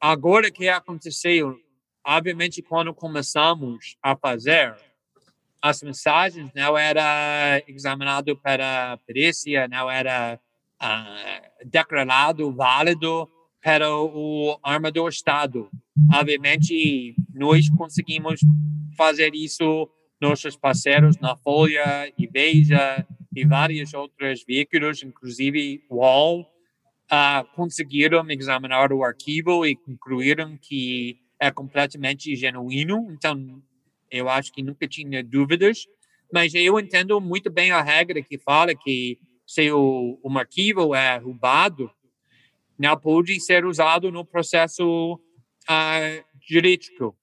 agora 0.00 0.50
que 0.50 0.68
aconteceu, 0.68 1.56
obviamente, 2.04 2.60
quando 2.60 2.92
começamos 2.92 3.96
a 4.02 4.16
fazer, 4.16 4.74
as 5.62 5.82
mensagens 5.82 6.50
não 6.54 6.76
era 6.76 7.62
examinado 7.68 8.36
para 8.36 8.98
perícia, 9.06 9.68
não 9.68 9.90
era 9.90 10.40
uh, 10.82 11.68
declarado 11.68 12.52
válido 12.52 13.28
para 13.62 13.90
o 13.94 14.58
arma 14.62 14.90
do 14.90 15.06
Estado. 15.08 15.68
Obviamente, 16.14 17.14
nós 17.34 17.68
conseguimos 17.70 18.40
fazer 18.96 19.34
isso, 19.34 19.88
nossos 20.20 20.56
parceiros 20.56 21.18
na 21.18 21.36
Folha 21.36 22.12
e 22.18 22.26
Veja 22.26 23.06
e 23.34 23.44
vários 23.44 23.92
outros 23.94 24.42
veículos, 24.46 25.02
inclusive 25.02 25.82
UOL, 25.90 26.40
uh, 26.40 27.44
conseguiram 27.54 28.28
examinar 28.30 28.92
o 28.92 29.04
arquivo 29.04 29.66
e 29.66 29.76
concluíram 29.76 30.56
que 30.56 31.18
é 31.38 31.50
completamente 31.50 32.34
genuíno. 32.34 33.08
Então, 33.12 33.62
eu 34.10 34.28
acho 34.28 34.52
que 34.52 34.62
nunca 34.62 34.86
tinha 34.88 35.22
dúvidas, 35.22 35.86
mas 36.32 36.54
eu 36.54 36.78
entendo 36.78 37.20
muito 37.20 37.50
bem 37.50 37.70
a 37.70 37.82
regra 37.82 38.22
que 38.22 38.38
fala 38.38 38.74
que 38.74 39.18
se 39.46 39.70
o, 39.70 40.20
um 40.24 40.38
arquivo 40.38 40.94
é 40.94 41.18
roubado, 41.18 41.90
não 42.78 42.96
pode 42.96 43.38
ser 43.40 43.64
usado 43.64 44.10
no 44.10 44.24
processo 44.24 45.14
uh, 45.14 46.24
jurídico. 46.48 47.16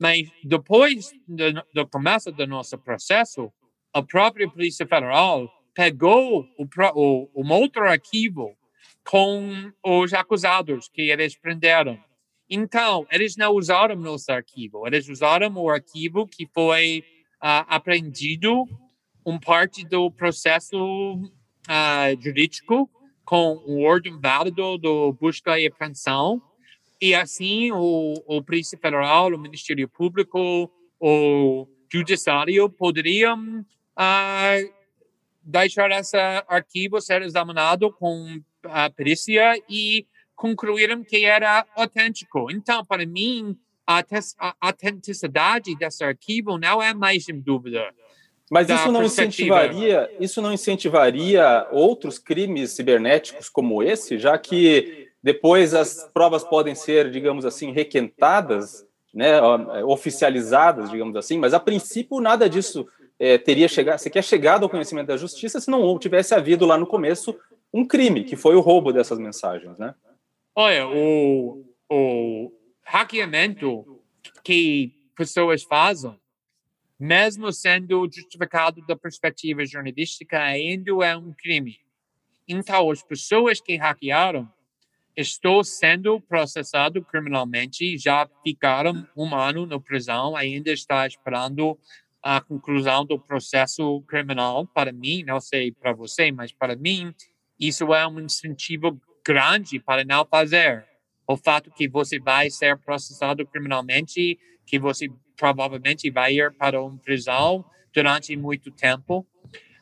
Mas 0.00 0.28
depois 0.42 1.12
do, 1.28 1.52
do 1.72 1.86
começo 1.86 2.32
do 2.32 2.46
nosso 2.46 2.76
processo, 2.78 3.52
a 3.92 4.02
própria 4.02 4.50
Polícia 4.50 4.86
Federal 4.86 5.48
pegou 5.74 6.48
o, 6.58 6.66
o, 6.94 7.30
um 7.36 7.52
outro 7.52 7.84
arquivo 7.84 8.56
com 9.04 9.72
os 9.84 10.12
acusados 10.14 10.88
que 10.88 11.10
eles 11.10 11.36
prenderam 11.36 12.02
então, 12.48 13.06
eles 13.10 13.36
não 13.36 13.52
usaram 13.52 13.96
nosso 13.96 14.30
arquivo, 14.30 14.86
eles 14.86 15.08
usaram 15.08 15.54
o 15.56 15.70
arquivo 15.70 16.26
que 16.26 16.46
foi 16.52 17.02
uh, 17.42 17.64
apreendido, 17.68 18.64
um 19.24 19.38
parte 19.38 19.84
do 19.86 20.10
processo 20.10 20.76
uh, 20.76 22.22
jurídico 22.22 22.90
com 23.24 23.62
o 23.66 23.82
ordem 23.82 24.20
válido 24.20 24.76
do 24.76 25.12
busca 25.14 25.58
e 25.58 25.66
apreensão, 25.66 26.42
e 27.00 27.14
assim 27.14 27.72
o, 27.72 28.14
o 28.26 28.42
Polícia 28.42 28.78
Federal, 28.78 29.28
o 29.28 29.38
Ministério 29.38 29.88
Público, 29.88 30.70
o 31.00 31.66
Judiciário 31.90 32.68
poderiam 32.68 33.60
uh, 33.60 34.74
deixar 35.42 35.90
esse 35.92 36.16
arquivo 36.48 37.00
ser 37.00 37.22
examinado 37.22 37.90
com 37.92 38.40
a 38.64 38.90
perícia 38.90 39.54
e 39.68 40.06
concluíram 40.34 41.02
que 41.04 41.24
era 41.24 41.66
autêntico. 41.76 42.50
Então, 42.50 42.84
para 42.84 43.06
mim, 43.06 43.56
a, 43.86 44.04
autenticidade 44.60 45.76
desse 45.76 46.04
arquivo 46.04 46.58
não 46.58 46.82
é 46.82 46.94
mais 46.94 47.28
em 47.28 47.38
dúvida. 47.38 47.92
Mas 48.50 48.68
isso 48.68 48.92
não 48.92 49.02
incentivaria, 49.02 50.10
isso 50.20 50.42
não 50.42 50.52
incentivaria 50.52 51.66
outros 51.72 52.18
crimes 52.18 52.72
cibernéticos 52.72 53.48
como 53.48 53.82
esse, 53.82 54.18
já 54.18 54.36
que 54.36 55.08
depois 55.22 55.72
as 55.72 56.08
provas 56.12 56.44
podem 56.44 56.74
ser, 56.74 57.10
digamos 57.10 57.46
assim, 57.46 57.72
requentadas, 57.72 58.86
né, 59.14 59.40
oficializadas, 59.84 60.90
digamos 60.90 61.16
assim, 61.16 61.38
mas 61.38 61.54
a 61.54 61.60
princípio 61.60 62.20
nada 62.20 62.48
disso 62.48 62.86
é, 63.18 63.38
teria 63.38 63.68
chegado, 63.68 63.98
sequer 63.98 64.22
chegado 64.22 64.64
ao 64.64 64.68
conhecimento 64.68 65.06
da 65.06 65.16
justiça 65.16 65.60
se 65.60 65.70
não 65.70 65.98
tivesse 65.98 66.34
havido 66.34 66.66
lá 66.66 66.76
no 66.76 66.86
começo 66.86 67.34
um 67.72 67.86
crime, 67.86 68.24
que 68.24 68.36
foi 68.36 68.54
o 68.54 68.60
roubo 68.60 68.92
dessas 68.92 69.18
mensagens, 69.18 69.78
né? 69.78 69.94
Olha, 70.56 70.86
o, 70.86 71.64
o 71.90 72.52
hackeamento 72.84 74.00
que 74.44 74.92
pessoas 75.16 75.64
fazem, 75.64 76.16
mesmo 76.96 77.52
sendo 77.52 78.08
justificado 78.08 78.80
da 78.86 78.94
perspectiva 78.94 79.66
jornalística, 79.66 80.40
ainda 80.40 80.92
é 81.04 81.16
um 81.16 81.32
crime. 81.32 81.80
Então, 82.46 82.88
as 82.88 83.02
pessoas 83.02 83.60
que 83.60 83.74
hackearam 83.74 84.48
estão 85.16 85.64
sendo 85.64 86.20
processados 86.20 87.04
criminalmente, 87.08 87.98
já 87.98 88.28
ficaram 88.44 89.04
um 89.16 89.34
ano 89.34 89.66
na 89.66 89.80
prisão, 89.80 90.36
ainda 90.36 90.70
está 90.70 91.04
esperando 91.04 91.76
a 92.22 92.40
conclusão 92.40 93.04
do 93.04 93.18
processo 93.18 94.00
criminal. 94.02 94.68
Para 94.68 94.92
mim, 94.92 95.24
não 95.24 95.40
sei 95.40 95.72
para 95.72 95.92
você, 95.92 96.30
mas 96.30 96.52
para 96.52 96.76
mim, 96.76 97.12
isso 97.58 97.92
é 97.92 98.06
um 98.06 98.20
incentivo 98.20 99.00
grande 99.24 99.80
para 99.80 100.04
não 100.04 100.24
fazer. 100.24 100.86
O 101.26 101.36
fato 101.36 101.70
que 101.70 101.88
você 101.88 102.18
vai 102.18 102.50
ser 102.50 102.76
processado 102.78 103.46
criminalmente, 103.46 104.38
que 104.66 104.78
você 104.78 105.08
provavelmente 105.36 106.10
vai 106.10 106.34
ir 106.34 106.52
para 106.52 106.82
uma 106.82 106.98
prisão 106.98 107.64
durante 107.92 108.36
muito 108.36 108.70
tempo. 108.70 109.26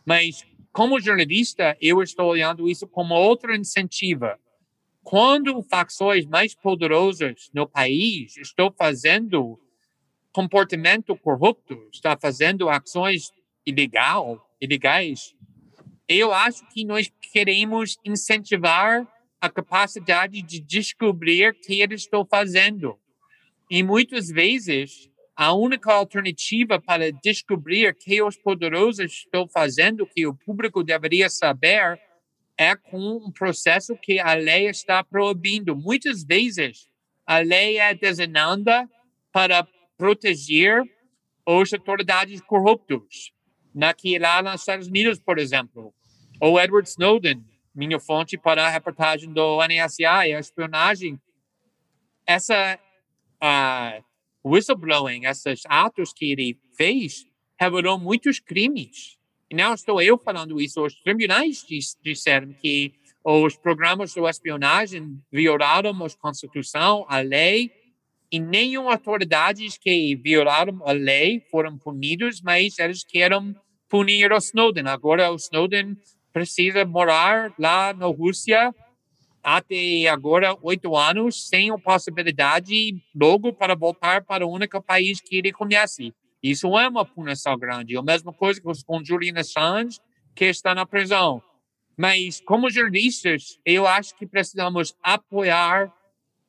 Mas, 0.05 0.45
como 0.73 1.01
jornalista, 1.01 1.77
eu 1.81 2.03
estou 2.03 2.27
olhando 2.27 2.69
isso 2.69 2.87
como 2.87 3.15
outro 3.15 3.55
incentivo. 3.55 4.27
Quando 5.03 5.63
facções 5.63 6.27
mais 6.27 6.55
poderosas 6.55 7.51
no 7.53 7.67
país 7.67 8.37
estão 8.37 8.73
fazendo 8.77 9.59
comportamento 10.33 11.17
corrupto, 11.17 11.89
está 11.93 12.17
fazendo 12.17 12.69
ações 12.69 13.33
ilegal, 13.67 14.49
ilegais, 14.61 15.35
eu 16.09 16.33
acho 16.33 16.67
que 16.69 16.85
nós 16.85 17.13
queremos 17.33 17.99
incentivar 18.05 19.07
a 19.43 19.51
capacidade 19.51 20.41
de 20.41 20.61
descobrir 20.61 21.51
o 21.51 21.55
que 21.55 21.81
eles 21.81 22.03
estão 22.03 22.25
fazendo. 22.25 22.97
E 23.69 23.83
muitas 23.83 24.29
vezes, 24.29 25.11
a 25.35 25.53
única 25.53 25.93
alternativa 25.93 26.81
para 26.81 27.11
descobrir 27.11 27.89
o 27.89 27.95
que 27.95 28.23
os 28.23 28.37
poderosos 28.37 29.25
estão 29.25 29.49
fazendo, 29.49 30.07
que 30.07 30.25
o 30.29 30.33
público 30.33 30.85
deveria 30.85 31.29
saber, 31.29 32.01
é 32.57 32.77
com 32.77 33.17
um 33.17 33.33
processo 33.33 33.97
que 33.97 34.21
a 34.21 34.35
lei 34.35 34.69
está 34.69 35.03
proibindo. 35.03 35.75
Muitas 35.75 36.23
vezes, 36.23 36.89
a 37.27 37.39
lei 37.39 37.79
é 37.79 37.93
desenhada 37.95 38.89
para 39.33 39.67
proteger 39.99 40.85
as 41.45 41.73
autoridades 41.73 42.41
corruptas. 42.43 43.33
Naqui 43.75 44.21
lá 44.21 44.41
nos 44.41 44.61
Estados 44.61 44.87
Unidos, 44.87 45.19
por 45.19 45.41
exemplo, 45.41 45.93
o 46.41 46.61
Edward 46.61 46.89
Snowden, 46.89 47.43
minha 47.75 47.99
fonte 47.99 48.37
para 48.37 48.67
a 48.67 48.71
reportagem 48.71 49.33
do 49.33 49.59
NSA 49.67 50.29
e 50.29 50.35
a 50.35 50.41
espionagem, 50.41 51.21
essa 52.27 52.79
uh, 53.43 54.05
whistleblowing, 54.45 55.25
esses 55.25 55.63
atos 55.67 56.13
que 56.13 56.33
ele 56.33 56.59
fez, 56.77 57.27
revelou 57.59 57.99
muitos 57.99 58.39
crimes. 58.39 59.19
E 59.51 59.55
não 59.55 59.75
estou 59.75 60.01
eu 60.01 60.19
falando 60.19 60.61
isso, 60.61 60.85
os 60.85 60.95
tribunais 60.95 61.65
disseram 62.03 62.53
que 62.53 62.95
os 63.25 63.57
programas 63.57 64.13
de 64.13 64.21
espionagem 64.21 65.21
violaram 65.31 65.91
a 66.05 66.11
Constituição, 66.19 67.07
a 67.09 67.21
lei, 67.21 67.71
e 68.31 68.41
nenhuma 68.41 68.93
autoridades 68.93 69.77
que 69.77 70.17
violaram 70.17 70.81
a 70.87 70.93
lei 70.93 71.41
foram 71.51 71.77
punidos, 71.77 72.41
mas 72.41 72.79
eles 72.79 73.05
querem 73.05 73.55
punir 73.89 74.33
o 74.33 74.39
Snowden. 74.39 74.89
Agora 74.89 75.31
o 75.31 75.37
Snowden 75.37 75.97
precisa 76.33 76.85
morar 76.85 77.53
lá 77.59 77.93
na 77.93 78.07
Rússia 78.07 78.75
até 79.43 80.07
agora 80.07 80.57
oito 80.63 80.97
anos 80.97 81.49
sem 81.49 81.71
a 81.71 81.79
possibilidade 81.79 83.03
logo 83.15 83.53
para 83.53 83.75
voltar 83.75 84.25
para 84.25 84.47
o 84.47 84.51
único 84.51 84.81
país 84.81 85.21
que 85.21 85.37
ele 85.37 85.53
conhece. 85.53 86.15
Isso 86.43 86.67
é 86.79 86.89
uma 86.89 87.05
punição 87.05 87.57
grande. 87.59 87.97
A 87.97 88.03
mesma 88.03 88.33
coisa 88.33 88.61
com 88.87 89.05
Julian 89.05 89.39
Assange, 89.39 89.99
que 90.35 90.47
está 90.47 90.75
na 90.75 90.87
prisão. 90.87 91.43
Mas, 91.97 92.41
como 92.41 92.71
jornalistas, 92.71 93.61
eu 93.65 93.87
acho 93.87 94.17
que 94.17 94.27
precisamos 94.27 94.97
apoiar 95.03 95.93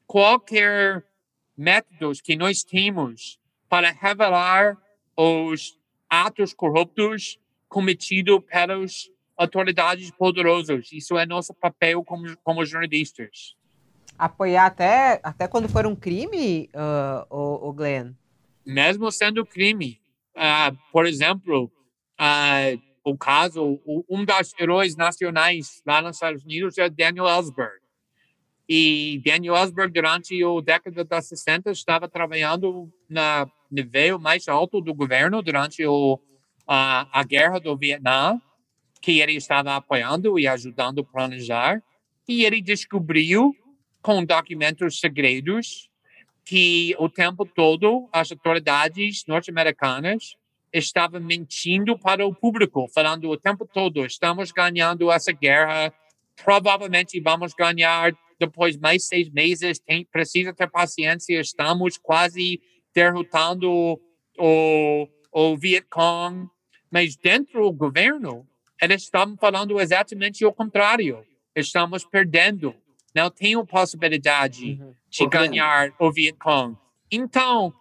qualquer 0.08 1.04
métodos 1.56 2.22
que 2.22 2.36
nós 2.36 2.64
temos 2.64 3.40
para 3.70 3.92
revelar 3.92 4.78
os 5.16 5.78
atos 6.10 6.54
corruptos 6.54 7.40
cometidos 7.68 8.40
pelos 8.46 9.12
autoridades 9.38 10.12
poderosas. 10.12 10.92
Isso 10.92 11.18
é 11.18 11.26
nosso 11.26 11.54
papel 11.54 12.04
como, 12.04 12.36
como 12.44 12.66
jornalistas. 12.66 13.56
Apoiar 14.18 14.68
até, 14.68 15.20
até 15.24 15.48
quando 15.48 15.68
for 15.68 15.86
um 15.86 15.96
crime, 15.96 16.70
uh, 16.74 17.26
o, 17.36 17.70
o 17.70 17.74
Glenn? 17.74 18.14
Mesmo 18.66 19.12
sendo 19.12 19.46
crime. 19.46 20.00
Uh, 20.36 20.78
por 20.92 21.06
exemplo, 21.06 21.72
uh, 22.20 22.82
o 23.04 23.18
caso, 23.18 23.82
um 24.10 24.24
dos 24.24 24.54
heróis 24.60 24.96
nacionais 24.96 25.82
lá 25.86 26.02
nos 26.02 26.16
Estados 26.16 26.44
Unidos 26.44 26.78
é 26.78 26.90
Daniel 26.90 27.28
Ellsberg. 27.28 27.84
E 28.68 29.22
Daniel 29.26 29.58
Ellsberg, 29.58 29.92
durante 29.92 30.42
a 30.42 30.62
década 30.64 31.04
de 31.04 31.22
60, 31.22 31.72
estava 31.72 32.08
trabalhando 32.08 32.90
na 33.10 33.48
nível 33.70 34.20
mais 34.20 34.48
alto 34.48 34.80
do 34.80 34.94
governo 34.94 35.42
durante 35.42 35.86
o, 35.86 36.20
a, 36.66 37.20
a 37.20 37.24
guerra 37.24 37.60
do 37.60 37.76
Vietnã 37.76 38.40
que 39.04 39.20
ele 39.20 39.34
estava 39.34 39.76
apoiando 39.76 40.39
e 40.39 40.47
ajudando 40.47 41.01
a 41.01 41.04
planejar, 41.04 41.84
e 42.26 42.45
ele 42.45 42.62
descobriu 42.62 43.54
com 44.01 44.24
documentos 44.24 45.01
segredos 45.01 45.89
que 46.45 46.95
o 46.97 47.10
tempo 47.10 47.45
todo 47.45 48.08
as 48.14 48.32
autoridades 48.32 49.26
norte-americanas 49.28 50.38
estavam 50.72 51.20
mentindo 51.20 51.99
para 51.99 52.26
o 52.26 52.34
público, 52.34 52.88
falando 52.93 53.30
o 53.30 53.36
tempo 53.36 53.68
todo: 53.68 54.06
estamos 54.06 54.54
ganhando 54.54 55.12
essa 55.12 55.34
guerra, 55.34 55.93
provavelmente 56.41 57.20
vamos 57.20 57.54
ganhar 57.54 58.18
depois 58.39 58.78
mais 58.78 59.06
seis 59.06 59.30
meses, 59.30 59.80
tem, 59.80 60.06
precisa 60.06 60.54
ter 60.54 60.70
paciência, 60.70 61.41
estamos 61.41 61.97
quase 61.97 62.62
derrotando 62.95 63.99
o, 64.38 65.08
o 65.30 65.58
Vietcong. 65.58 66.47
Mas 66.89 67.18
dentro 67.18 67.64
do 67.64 67.74
governo, 67.74 68.47
eles 68.84 69.04
estavam 69.04 69.38
falando 69.38 69.80
exatamente 69.80 70.46
o 70.46 70.52
contrário. 70.52 71.26
Estamos 71.56 72.04
perdendo. 72.04 72.76
Não 73.16 73.30
tem 73.30 73.64
possibilidade 73.66 74.80
uhum. 74.82 74.94
de 75.10 75.28
ganhar 75.28 75.94
o 76.00 76.12
Vietcong. 76.12 76.76
Então, 77.12 77.74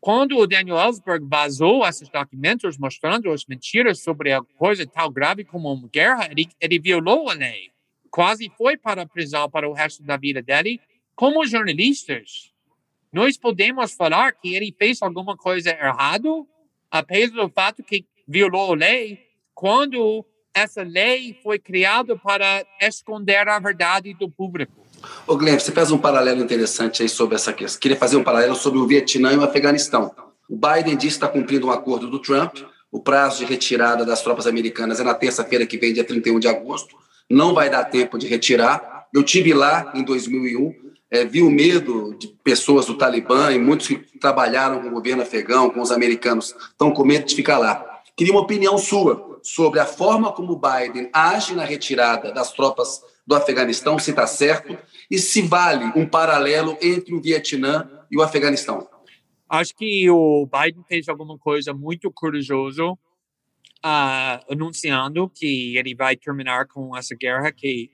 quando 0.00 0.36
o 0.36 0.46
Daniel 0.46 0.78
Ellsberg 0.78 1.26
vazou 1.28 1.86
esses 1.86 2.08
documentos 2.08 2.78
mostrando 2.78 3.30
as 3.30 3.44
mentiras 3.46 4.02
sobre 4.02 4.32
a 4.32 4.42
coisa 4.56 4.86
tão 4.86 5.12
grave 5.12 5.44
como 5.44 5.72
uma 5.72 5.88
guerra, 5.88 6.28
ele, 6.30 6.48
ele 6.60 6.78
violou 6.78 7.30
a 7.30 7.34
lei. 7.34 7.70
Quase 8.10 8.50
foi 8.56 8.76
para 8.76 9.02
a 9.02 9.06
prisão 9.06 9.50
para 9.50 9.68
o 9.68 9.72
resto 9.72 10.02
da 10.02 10.16
vida 10.16 10.42
dele. 10.42 10.80
Como 11.14 11.46
jornalistas, 11.46 12.52
nós 13.12 13.36
podemos 13.36 13.92
falar 13.92 14.32
que 14.32 14.54
ele 14.54 14.74
fez 14.76 15.02
alguma 15.02 15.36
coisa 15.36 15.70
errada, 15.70 16.28
apesar 16.90 17.34
do 17.34 17.48
fato 17.48 17.82
que 17.82 18.06
violou 18.26 18.72
a 18.72 18.76
lei, 18.76 19.28
quando 19.54 20.24
essa 20.54 20.82
lei 20.82 21.38
foi 21.42 21.58
criada 21.58 22.16
para 22.16 22.64
esconder 22.80 23.48
a 23.48 23.58
verdade 23.58 24.14
do 24.14 24.28
público. 24.28 24.72
Ô 25.26 25.36
Glenn, 25.36 25.58
você 25.58 25.70
faz 25.70 25.90
um 25.90 25.98
paralelo 25.98 26.42
interessante 26.42 27.02
aí 27.02 27.08
sobre 27.08 27.36
essa 27.36 27.52
questão. 27.52 27.80
Queria 27.80 27.96
fazer 27.96 28.16
um 28.16 28.24
paralelo 28.24 28.56
sobre 28.56 28.78
o 28.78 28.86
Vietnã 28.86 29.32
e 29.32 29.36
o 29.36 29.44
Afeganistão. 29.44 30.12
O 30.48 30.56
Biden 30.56 30.96
disse 30.96 31.18
que 31.18 31.24
está 31.24 31.28
cumprindo 31.28 31.68
um 31.68 31.70
acordo 31.70 32.08
do 32.08 32.18
Trump. 32.18 32.58
O 32.90 33.00
prazo 33.00 33.38
de 33.38 33.44
retirada 33.44 34.04
das 34.04 34.22
tropas 34.22 34.46
americanas 34.46 34.98
é 34.98 35.04
na 35.04 35.14
terça-feira 35.14 35.66
que 35.66 35.78
vem, 35.78 35.92
dia 35.92 36.04
31 36.04 36.40
de 36.40 36.48
agosto. 36.48 36.96
Não 37.30 37.54
vai 37.54 37.68
dar 37.70 37.84
tempo 37.84 38.18
de 38.18 38.26
retirar. 38.26 39.06
Eu 39.14 39.22
tive 39.22 39.52
lá 39.52 39.92
em 39.94 40.02
2001, 40.02 40.74
é, 41.10 41.24
vi 41.24 41.42
o 41.42 41.50
medo 41.50 42.14
de 42.18 42.28
pessoas 42.42 42.86
do 42.86 42.94
Talibã 42.94 43.52
e 43.52 43.58
muitos 43.58 43.86
que 43.86 43.96
trabalharam 44.18 44.80
com 44.80 44.88
o 44.88 44.92
governo 44.92 45.22
afegão, 45.22 45.70
com 45.70 45.80
os 45.80 45.92
americanos, 45.92 46.54
estão 46.70 46.90
com 46.90 47.04
medo 47.04 47.26
de 47.26 47.34
ficar 47.34 47.58
lá. 47.58 47.84
Queria 48.16 48.32
uma 48.32 48.42
opinião 48.42 48.76
sua 48.76 49.27
sobre 49.42 49.80
a 49.80 49.86
forma 49.86 50.32
como 50.32 50.60
Biden 50.60 51.10
age 51.12 51.54
na 51.54 51.64
retirada 51.64 52.32
das 52.32 52.52
tropas 52.52 53.02
do 53.26 53.34
Afeganistão, 53.34 53.98
se 53.98 54.10
está 54.10 54.26
certo, 54.26 54.76
e 55.10 55.18
se 55.18 55.42
vale 55.42 55.84
um 55.94 56.06
paralelo 56.06 56.76
entre 56.80 57.14
o 57.14 57.20
Vietnã 57.20 57.88
e 58.10 58.16
o 58.16 58.22
Afeganistão? 58.22 58.88
Acho 59.48 59.74
que 59.74 60.08
o 60.10 60.46
Biden 60.46 60.84
fez 60.86 61.08
alguma 61.08 61.38
coisa 61.38 61.72
muito 61.72 62.10
corajoso, 62.10 62.92
uh, 63.84 64.52
anunciando 64.52 65.28
que 65.28 65.76
ele 65.76 65.94
vai 65.94 66.16
terminar 66.16 66.66
com 66.66 66.96
essa 66.96 67.14
guerra 67.14 67.52
que 67.52 67.90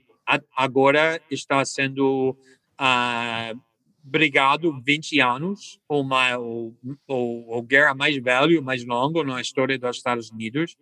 agora 0.56 1.20
está 1.30 1.64
sendo 1.64 2.36
uh, 2.80 3.60
brigado 4.02 4.80
20 4.82 5.20
anos, 5.20 5.80
ou 5.88 6.06
ou, 7.06 7.48
ou 7.48 7.62
guerra 7.62 7.94
mais 7.94 8.16
velha, 8.16 8.60
mais 8.60 8.84
longa 8.84 9.24
na 9.24 9.40
história 9.40 9.78
dos 9.78 9.96
Estados 9.96 10.30
Unidos, 10.30 10.76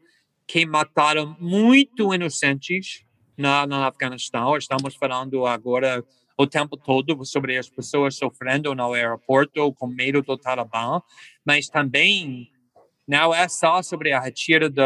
que 0.47 0.66
mataram 0.66 1.36
muito 1.38 2.14
inocentes 2.14 3.05
na, 3.36 3.66
no 3.66 3.76
Afeganistão. 3.76 4.57
Estamos 4.57 4.95
falando 4.95 5.47
agora 5.47 6.05
o 6.36 6.47
tempo 6.47 6.76
todo 6.76 7.24
sobre 7.24 7.57
as 7.57 7.68
pessoas 7.68 8.16
sofrendo 8.16 8.74
no 8.74 8.93
aeroporto 8.93 9.72
com 9.74 9.86
medo 9.86 10.22
do 10.22 10.36
Talibã, 10.36 11.01
mas 11.45 11.68
também 11.68 12.51
não 13.07 13.34
é 13.34 13.49
só 13.49 13.82
sobre 13.82 14.12
a 14.12 14.20
retira 14.20 14.68
do, 14.68 14.82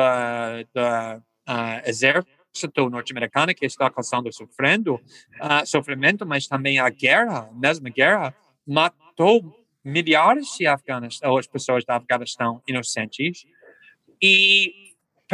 do 0.74 1.18
uh, 1.48 1.82
exército 1.84 2.88
norte-americano 2.90 3.54
que 3.54 3.66
está 3.66 3.90
causando 3.90 4.32
sofrendo, 4.32 4.94
uh, 4.94 5.66
sofrimento, 5.66 6.26
mas 6.26 6.46
também 6.46 6.78
a 6.78 6.88
guerra, 6.88 7.48
a 7.50 7.52
mesma 7.52 7.90
guerra, 7.90 8.34
matou 8.66 9.64
milhares 9.84 10.48
de 10.58 10.66
Afeganistão, 10.66 11.36
as 11.36 11.46
pessoas 11.46 11.84
do 11.84 11.90
Afeganistão 11.90 12.62
inocentes. 12.66 13.46
E 14.20 14.85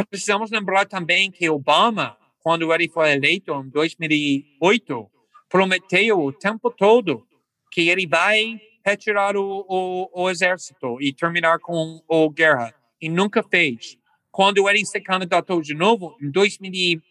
precisamos 0.09 0.49
lembrar 0.49 0.85
também 0.85 1.29
que 1.29 1.49
Obama, 1.49 2.17
quando 2.39 2.73
ele 2.73 2.89
foi 2.89 3.11
eleito 3.11 3.53
em 3.53 3.69
2008, 3.69 5.11
prometeu 5.49 6.19
o 6.19 6.33
tempo 6.33 6.71
todo 6.71 7.25
que 7.71 7.89
ele 7.89 8.07
vai 8.07 8.59
retirar 8.85 9.37
o, 9.37 9.65
o, 9.67 10.23
o 10.23 10.29
exército 10.29 11.01
e 11.01 11.13
terminar 11.13 11.59
com 11.59 12.01
a 12.09 12.33
guerra, 12.33 12.73
e 13.01 13.07
nunca 13.09 13.43
fez. 13.43 13.97
Quando 14.31 14.67
ele 14.67 14.85
se 14.85 14.99
candidatou 14.99 15.61
de 15.61 15.75
novo, 15.75 16.17
em 16.21 16.29
2012, 16.31 17.01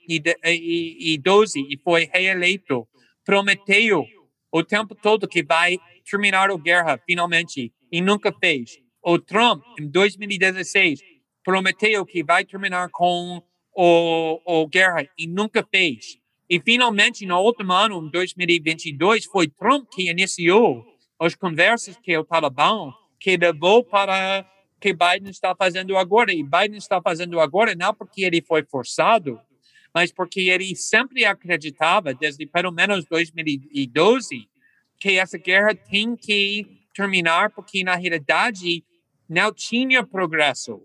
e 1.71 1.79
foi 1.83 2.11
reeleito, 2.13 2.87
prometeu 3.25 4.05
o 4.51 4.63
tempo 4.63 4.95
todo 4.95 5.29
que 5.29 5.43
vai 5.43 5.79
terminar 6.09 6.51
a 6.51 6.57
guerra, 6.57 7.01
finalmente, 7.07 7.73
e 7.91 8.01
nunca 8.01 8.33
fez. 8.33 8.79
O 9.03 9.19
Trump, 9.19 9.63
em 9.79 9.89
2016, 9.89 11.01
prometeu 11.45 12.05
que 12.05 12.23
vai 12.23 12.45
terminar 12.45 12.89
com 12.91 13.43
a 13.77 14.69
guerra 14.71 15.09
e 15.19 15.27
nunca 15.27 15.67
fez. 15.69 16.19
E 16.49 16.61
finalmente, 16.61 17.25
no 17.25 17.41
último 17.41 17.73
ano, 17.73 18.05
em 18.05 18.11
2022, 18.11 19.25
foi 19.25 19.49
Trump 19.49 19.89
que 19.91 20.11
iniciou 20.11 20.85
as 21.19 21.35
conversas 21.35 21.97
que 21.97 22.17
o 22.17 22.25
Talibã 22.25 22.93
que 23.19 23.37
levou 23.37 23.85
para 23.85 24.45
que 24.81 24.93
Biden 24.93 25.31
está 25.31 25.55
fazendo 25.55 25.97
agora. 25.97 26.33
E 26.33 26.43
Biden 26.43 26.77
está 26.77 27.01
fazendo 27.01 27.41
agora 27.41 27.75
não 27.75 27.95
porque 27.95 28.25
ele 28.25 28.43
foi 28.43 28.65
forçado, 28.65 29.41
mas 29.95 30.13
porque 30.13 30.41
ele 30.41 30.75
sempre 30.75 31.25
acreditava, 31.25 32.13
desde 32.13 32.45
pelo 32.47 32.73
menos 32.73 33.05
2012, 33.05 34.49
que 34.99 35.19
essa 35.19 35.39
guerra 35.39 35.75
tem 35.75 36.17
que 36.17 36.67
terminar, 36.95 37.51
porque 37.51 37.85
na 37.85 37.95
realidade 37.95 38.85
não 39.29 39.53
tinha 39.53 40.05
progresso. 40.05 40.83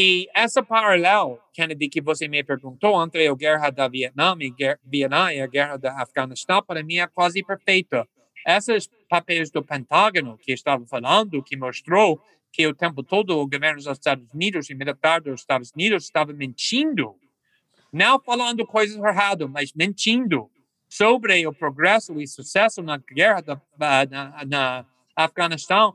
E 0.00 0.28
essa 0.32 0.62
paralelo, 0.62 1.40
Kennedy, 1.52 1.88
que 1.88 2.00
você 2.00 2.28
me 2.28 2.44
perguntou 2.44 3.02
entre 3.02 3.26
a 3.26 3.34
guerra 3.34 3.68
da 3.70 3.88
Vietnã 3.88 4.36
e, 4.38 4.54
Vietnã 4.84 5.32
e 5.32 5.40
a 5.40 5.46
guerra 5.48 5.76
da 5.76 6.00
Afeganistão, 6.00 6.62
para 6.62 6.84
mim 6.84 6.98
é 6.98 7.08
quase 7.08 7.42
perfeita. 7.42 8.06
Esses 8.46 8.88
papéis 9.08 9.50
do 9.50 9.60
Pentágono 9.60 10.38
que 10.38 10.52
estava 10.52 10.86
falando, 10.86 11.42
que 11.42 11.56
mostrou 11.56 12.22
que 12.52 12.64
o 12.64 12.72
tempo 12.72 13.02
todo 13.02 13.36
o 13.36 13.48
governo 13.48 13.78
dos 13.78 13.88
Estados 13.88 14.32
Unidos 14.32 14.70
e 14.70 14.74
militar 14.76 15.20
dos 15.20 15.40
Estados 15.40 15.72
Unidos 15.72 16.04
estava 16.04 16.32
mentindo, 16.32 17.16
não 17.92 18.20
falando 18.20 18.64
coisas 18.64 18.96
erradas, 18.98 19.50
mas 19.50 19.72
mentindo 19.72 20.48
sobre 20.88 21.44
o 21.44 21.52
progresso 21.52 22.20
e 22.20 22.28
sucesso 22.28 22.84
na 22.84 22.98
guerra 22.98 23.40
da, 23.40 23.60
na, 24.08 24.44
na 24.44 24.86
Afeganistão, 25.16 25.92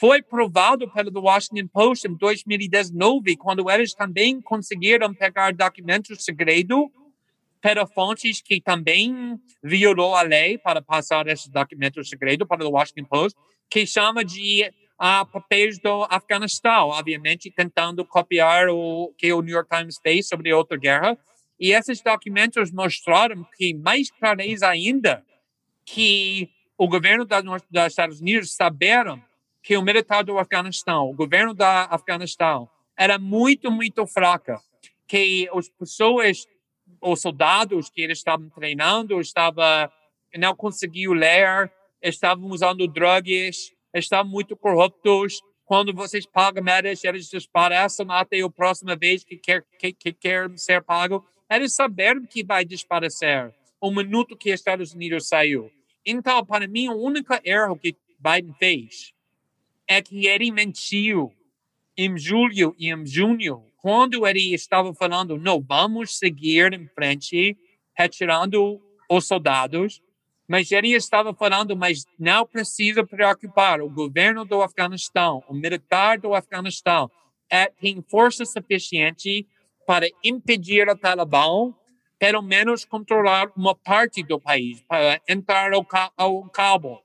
foi 0.00 0.22
provado 0.22 0.90
pelo 0.90 1.20
Washington 1.20 1.68
Post 1.68 2.08
em 2.08 2.14
2019, 2.14 3.36
quando 3.36 3.70
eles 3.70 3.92
também 3.92 4.40
conseguiram 4.40 5.12
pegar 5.12 5.52
documentos 5.52 6.24
segredos 6.24 6.88
para 7.60 7.86
fontes 7.86 8.40
que 8.40 8.62
também 8.62 9.38
violou 9.62 10.16
a 10.16 10.22
lei 10.22 10.56
para 10.56 10.80
passar 10.80 11.28
esses 11.28 11.48
documentos 11.48 12.08
segredos 12.08 12.48
para 12.48 12.66
o 12.66 12.70
Washington 12.70 13.04
Post, 13.04 13.38
que 13.68 13.86
chama 13.86 14.24
de 14.24 14.72
uh, 14.98 15.26
papéis 15.26 15.78
do 15.78 16.04
Afeganistão, 16.04 16.88
obviamente 16.88 17.52
tentando 17.54 18.02
copiar 18.02 18.70
o 18.70 19.12
que 19.18 19.30
o 19.34 19.42
New 19.42 19.54
York 19.54 19.68
Times 19.68 19.98
fez 20.02 20.26
sobre 20.26 20.50
outra 20.50 20.78
guerra. 20.78 21.18
E 21.60 21.72
esses 21.72 22.00
documentos 22.00 22.72
mostraram 22.72 23.46
que, 23.54 23.74
mais 23.74 24.10
clareza 24.10 24.66
ainda, 24.66 25.22
que 25.84 26.48
o 26.78 26.88
governo 26.88 27.26
dos 27.26 27.86
Estados 27.86 28.22
Unidos 28.22 28.54
saberam 28.54 29.22
que 29.62 29.76
o 29.76 29.82
militar 29.82 30.24
do 30.24 30.38
Afeganistão, 30.38 31.10
o 31.10 31.14
governo 31.14 31.54
da 31.54 31.84
Afeganistão, 31.84 32.68
era 32.96 33.18
muito, 33.18 33.70
muito 33.70 34.06
fraca, 34.06 34.60
que 35.06 35.48
as 35.52 35.68
pessoas, 35.68 36.46
os 37.00 37.20
soldados 37.20 37.90
que 37.90 38.00
eles 38.00 38.18
estavam 38.18 38.48
treinando, 38.50 39.20
estava 39.20 39.90
não 40.36 40.54
conseguiam 40.54 41.12
ler, 41.12 41.72
estavam 42.02 42.48
usando 42.50 42.86
drogas, 42.86 43.72
estavam 43.94 44.30
muito 44.30 44.56
corruptos. 44.56 45.40
Quando 45.64 45.94
vocês 45.94 46.26
pagam 46.26 46.64
eles, 46.76 47.04
eles 47.04 47.28
desaparecem 47.28 48.06
até 48.10 48.40
a 48.40 48.50
próxima 48.50 48.96
vez 48.96 49.24
que 49.24 49.36
quer 49.36 49.64
que, 49.78 49.92
que 49.92 50.12
quer 50.12 50.50
ser 50.56 50.82
pago. 50.82 51.24
Eles 51.48 51.74
saberam 51.74 52.24
que 52.24 52.44
vai 52.44 52.64
desaparecer 52.64 53.52
o 53.80 53.90
minuto 53.90 54.36
que 54.36 54.50
os 54.50 54.60
Estados 54.60 54.92
Unidos 54.92 55.28
saiu. 55.28 55.70
Então, 56.04 56.44
para 56.44 56.66
mim, 56.66 56.88
o 56.88 56.96
único 56.96 57.34
erro 57.44 57.76
que 57.76 57.96
Biden 58.18 58.54
fez 58.58 59.12
é 59.90 60.00
que 60.00 60.28
ele 60.28 60.52
mentiu 60.52 61.32
em 61.98 62.16
julho 62.16 62.76
e 62.78 62.92
em 62.92 63.04
junho, 63.04 63.64
quando 63.78 64.24
ele 64.24 64.54
estava 64.54 64.94
falando, 64.94 65.36
não, 65.36 65.60
vamos 65.60 66.16
seguir 66.16 66.72
em 66.72 66.86
frente, 66.86 67.58
retirando 67.98 68.80
os 69.10 69.26
soldados, 69.26 70.00
mas 70.48 70.70
ele 70.70 70.92
estava 70.92 71.34
falando, 71.34 71.76
mas 71.76 72.06
não 72.16 72.46
precisa 72.46 73.04
preocupar, 73.04 73.80
o 73.80 73.90
governo 73.90 74.44
do 74.44 74.62
Afeganistão, 74.62 75.42
o 75.48 75.54
militar 75.54 76.20
do 76.20 76.34
Afeganistão, 76.36 77.10
é, 77.50 77.66
tem 77.66 78.00
força 78.08 78.44
suficiente 78.44 79.44
para 79.84 80.06
impedir 80.22 80.88
o 80.88 80.96
Talibã, 80.96 81.74
pelo 82.16 82.42
menos 82.42 82.84
controlar 82.84 83.50
uma 83.56 83.74
parte 83.74 84.22
do 84.22 84.38
país, 84.38 84.80
para 84.82 85.20
entrar 85.28 85.72
ao, 85.72 85.84
ao 86.16 86.48
cabo 86.48 87.02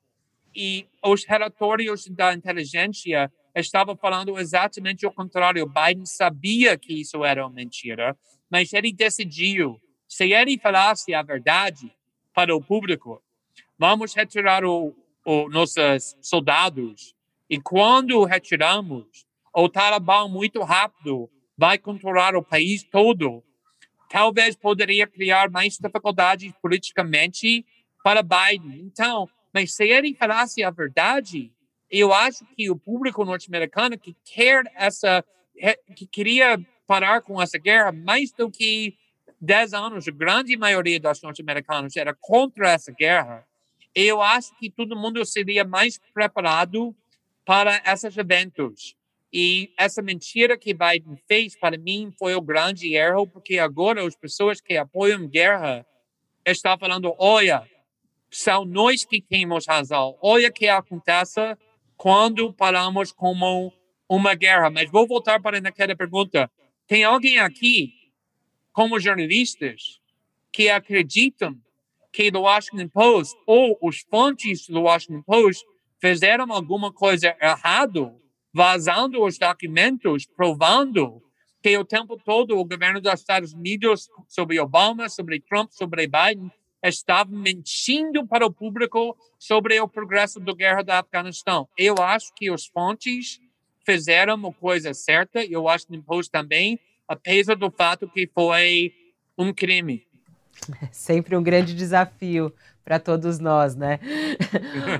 e 0.55 0.87
os 1.03 1.25
relatórios 1.25 2.07
da 2.07 2.33
inteligência 2.33 3.31
estavam 3.53 3.95
falando 3.95 4.37
exatamente 4.39 5.05
o 5.05 5.11
contrário. 5.11 5.67
Biden 5.67 6.05
sabia 6.05 6.77
que 6.77 7.01
isso 7.01 7.23
era 7.23 7.45
uma 7.45 7.53
mentira, 7.53 8.17
mas 8.49 8.71
ele 8.73 8.93
decidiu, 8.93 9.79
se 10.07 10.31
ele 10.31 10.57
falasse 10.57 11.13
a 11.13 11.21
verdade 11.21 11.91
para 12.33 12.55
o 12.55 12.61
público, 12.61 13.21
vamos 13.77 14.13
retirar 14.13 14.63
o, 14.63 14.95
o 15.25 15.49
nossos 15.49 16.15
soldados. 16.21 17.13
E 17.49 17.59
quando 17.59 18.23
retiramos, 18.23 19.25
o 19.53 19.69
Talibã 19.69 20.27
muito 20.27 20.61
rápido 20.63 21.29
vai 21.57 21.77
controlar 21.77 22.35
o 22.35 22.43
país 22.43 22.83
todo. 22.83 23.43
Talvez 24.09 24.55
poderia 24.55 25.07
criar 25.07 25.49
mais 25.49 25.77
dificuldades 25.77 26.53
politicamente 26.61 27.65
para 28.03 28.21
Biden. 28.21 28.81
Então, 28.81 29.29
mas 29.55 29.73
se 29.73 29.85
ele 29.85 30.13
falasse 30.13 30.61
a 30.61 30.69
verdade, 30.69 31.49
eu 31.89 32.13
acho 32.13 32.43
que 32.57 32.69
o 32.69 32.75
público 32.75 33.23
norte-americano 33.23 33.97
que 33.97 34.13
quer 34.25 34.69
essa, 34.75 35.23
que 35.95 36.05
queria 36.05 36.59
parar 36.85 37.21
com 37.21 37.41
essa 37.41 37.57
guerra 37.57 37.93
mais 37.93 38.33
do 38.33 38.51
que 38.51 38.97
10 39.39 39.73
anos, 39.73 40.09
a 40.09 40.11
grande 40.11 40.57
maioria 40.57 40.99
dos 40.99 41.21
norte-americanos 41.21 41.95
era 41.95 42.13
contra 42.13 42.69
essa 42.71 42.91
guerra. 42.91 43.47
Eu 43.95 44.21
acho 44.21 44.53
que 44.57 44.69
todo 44.69 44.93
mundo 44.93 45.23
seria 45.25 45.63
mais 45.63 46.01
preparado 46.13 46.93
para 47.45 47.81
esses 47.85 48.17
eventos. 48.17 48.93
E 49.31 49.71
essa 49.77 50.01
mentira 50.01 50.57
que 50.57 50.73
Biden 50.73 51.17
fez, 51.29 51.55
para 51.57 51.77
mim, 51.77 52.13
foi 52.19 52.35
o 52.35 52.41
grande 52.41 52.93
erro, 52.93 53.25
porque 53.25 53.57
agora 53.57 54.05
as 54.05 54.17
pessoas 54.17 54.59
que 54.59 54.75
apoiam 54.75 55.25
guerra 55.29 55.85
estão 56.45 56.77
falando: 56.77 57.15
olha, 57.17 57.65
são 58.35 58.65
nós 58.65 59.05
que 59.05 59.21
temos 59.21 59.65
razão. 59.65 60.17
Olha 60.21 60.49
o 60.49 60.53
que 60.53 60.67
acontece 60.67 61.39
quando 61.95 62.51
paramos 62.53 63.11
como 63.11 63.71
uma 64.09 64.35
guerra. 64.35 64.69
Mas 64.69 64.91
vou 64.91 65.07
voltar 65.07 65.41
para 65.41 65.57
aquela 65.57 65.95
pergunta. 65.95 66.51
Tem 66.85 67.03
alguém 67.03 67.39
aqui 67.39 67.93
como 68.73 68.99
jornalistas 68.99 70.01
que 70.51 70.69
acreditam 70.69 71.57
que 72.11 72.29
o 72.33 72.41
Washington 72.41 72.89
Post 72.89 73.37
ou 73.45 73.77
os 73.81 74.01
fontes 74.01 74.67
do 74.67 74.81
Washington 74.81 75.21
Post 75.23 75.65
fizeram 75.99 76.51
alguma 76.51 76.91
coisa 76.91 77.35
errada, 77.41 78.13
vazando 78.53 79.23
os 79.23 79.37
documentos, 79.37 80.25
provando 80.25 81.21
que 81.63 81.77
o 81.77 81.85
tempo 81.85 82.17
todo 82.17 82.57
o 82.57 82.65
governo 82.65 83.01
dos 83.01 83.13
Estados 83.13 83.53
Unidos, 83.53 84.09
sobre 84.27 84.59
Obama, 84.59 85.09
sobre 85.09 85.39
Trump, 85.39 85.71
sobre 85.71 86.07
Biden, 86.07 86.51
estava 86.87 87.29
mentindo 87.31 88.25
para 88.25 88.45
o 88.45 88.51
público 88.51 89.17
sobre 89.39 89.79
o 89.79 89.87
progresso 89.87 90.39
da 90.39 90.53
guerra 90.53 90.83
do 90.83 90.91
Afeganistão. 90.91 91.67
Eu 91.77 91.95
acho 91.99 92.33
que 92.35 92.51
os 92.51 92.65
fontes 92.65 93.39
fizeram 93.85 94.33
a 94.47 94.53
coisa 94.53 94.93
certa, 94.93 95.43
e 95.43 95.55
o 95.55 95.65
Post 96.05 96.31
também, 96.31 96.79
apesar 97.07 97.55
do 97.55 97.69
fato 97.69 98.07
que 98.07 98.27
foi 98.33 98.93
um 99.37 99.53
crime. 99.53 100.05
Sempre 100.91 101.35
um 101.35 101.43
grande 101.43 101.73
desafio 101.73 102.53
para 102.85 102.99
todos 102.99 103.39
nós, 103.39 103.75
né? 103.75 103.99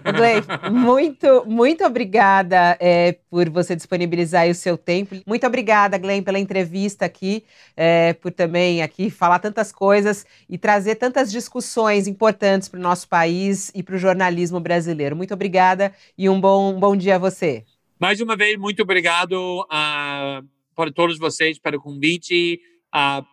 Glenn, 0.04 0.72
muito, 0.74 1.46
muito 1.46 1.86
obrigada 1.86 2.76
é, 2.80 3.18
por 3.30 3.48
você 3.48 3.76
disponibilizar 3.76 4.50
o 4.50 4.56
seu 4.56 4.76
tempo. 4.76 5.16
Muito 5.26 5.46
obrigada, 5.46 5.96
Glenn, 6.00 6.24
pela 6.24 6.40
entrevista 6.40 7.06
aqui, 7.06 7.46
é, 7.78 8.14
por 8.14 8.32
também 8.32 8.82
aqui 8.82 9.12
falar 9.12 9.38
tantas 9.38 9.72
coisas 9.72 10.26
e 10.50 10.58
trazer 10.58 10.96
tantas 10.96 11.32
discussões 11.32 12.08
importantes 12.08 12.68
para 12.68 12.80
o 12.80 12.84
nosso 12.84 13.08
país 13.08 13.72
e 13.76 13.84
para 13.84 13.96
o 13.96 14.00
jornalismo 14.00 14.60
brasileiro. 14.60 15.16
Muito 15.16 15.36
obrigada 15.36 15.94
e 16.18 16.28
um 16.28 16.42
bom, 16.42 16.74
um 16.74 16.80
bom 16.80 16.96
dia 16.98 17.16
a 17.16 17.20
você. 17.20 17.64
Mais 18.00 18.20
uma 18.20 18.36
vez, 18.36 18.58
muito 18.58 18.82
obrigado 18.82 19.62
uh, 19.62 20.46
para 20.76 20.92
todos 20.92 21.20
vocês 21.20 21.60
pelo 21.60 21.80
convite 21.80 22.60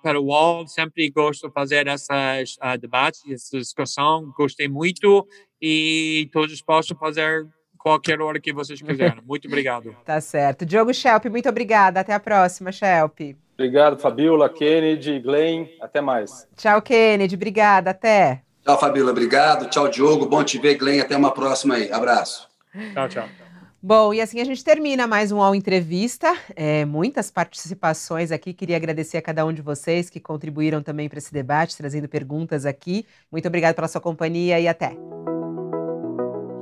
para 0.03 0.21
o 0.21 0.25
UOL. 0.25 0.67
Sempre 0.67 1.11
gosto 1.11 1.49
de 1.49 1.53
fazer 1.53 1.87
essas 1.87 2.57
uh, 2.57 2.79
debates, 2.79 3.23
essa 3.31 3.59
discussão. 3.59 4.33
Gostei 4.37 4.69
muito 4.69 5.27
e 5.61 6.29
todos 6.33 6.63
a 6.69 6.95
fazer 6.95 7.47
qualquer 7.79 8.21
hora 8.21 8.41
que 8.41 8.53
vocês 8.53 8.81
quiserem. 8.83 9.23
Muito 9.25 9.49
obrigado. 9.49 9.97
tá 10.05 10.21
certo. 10.21 10.65
Diogo 10.65 10.93
Schelp, 10.93 11.27
muito 11.27 11.49
obrigada. 11.49 12.01
Até 12.01 12.13
a 12.13 12.21
próxima, 12.21 12.73
Schelp. 12.73 13.21
Obrigado, 13.55 13.99
Fabiola, 13.99 14.49
Kennedy, 14.49 15.21
Glenn. 15.21 15.67
Até 15.81 16.01
mais. 16.01 16.49
Tchau, 16.57 16.81
Kennedy. 16.83 17.35
Obrigada. 17.35 17.91
Até. 17.91 18.43
Tchau, 18.65 18.79
Fabiola. 18.79 19.11
Obrigado. 19.11 19.69
Tchau, 19.69 19.89
Diogo. 19.89 20.27
Bom 20.27 20.43
te 20.43 20.59
ver, 20.59 20.77
Glenn. 20.77 21.01
Até 21.01 21.17
uma 21.17 21.33
próxima 21.33 21.75
aí. 21.75 21.93
Abraço. 21.93 22.49
Tchau, 22.95 23.09
tchau. 23.09 23.52
Bom, 23.85 24.15
e 24.15 24.21
assim 24.21 24.41
a 24.41 24.45
gente 24.45 24.63
termina 24.63 25.09
mais 25.09 25.33
um 25.33 25.43
All 25.43 25.57
Entrevista. 25.57 26.33
É, 26.55 26.85
muitas 26.85 27.33
participações 27.33 28.31
aqui. 28.31 28.53
Queria 28.53 28.77
agradecer 28.77 29.17
a 29.17 29.23
cada 29.23 29.45
um 29.45 29.53
de 29.53 29.61
vocês 29.61 30.09
que 30.09 30.21
contribuíram 30.21 30.81
também 30.81 31.09
para 31.09 31.19
esse 31.19 31.33
debate, 31.33 31.77
trazendo 31.77 32.09
perguntas 32.09 32.65
aqui. 32.65 33.05
Muito 33.29 33.49
obrigada 33.49 33.75
pela 33.75 33.89
sua 33.89 34.01
companhia 34.01 34.61
e 34.61 34.69
até. 34.69 34.93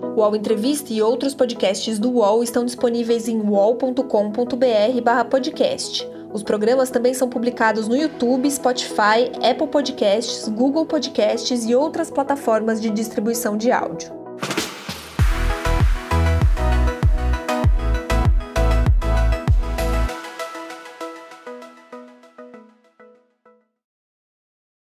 O 0.03 0.21
UOL 0.21 0.35
Entrevista 0.35 0.95
e 0.95 1.03
outros 1.03 1.35
podcasts 1.35 1.99
do 1.99 2.11
UOL 2.11 2.43
estão 2.43 2.65
disponíveis 2.65 3.29
em 3.29 3.39
uol.com.br/podcast. 3.39 6.09
Os 6.33 6.43
programas 6.43 6.89
também 6.89 7.13
são 7.13 7.29
publicados 7.29 7.87
no 7.87 7.97
YouTube, 7.97 8.51
Spotify, 8.51 9.31
Apple 9.43 9.67
Podcasts, 9.67 10.49
Google 10.49 10.87
Podcasts 10.87 11.67
e 11.67 11.75
outras 11.75 12.11
plataformas 12.11 12.81
de 12.81 12.89
distribuição 12.89 13.59
de 13.59 13.71
áudio. 13.71 14.19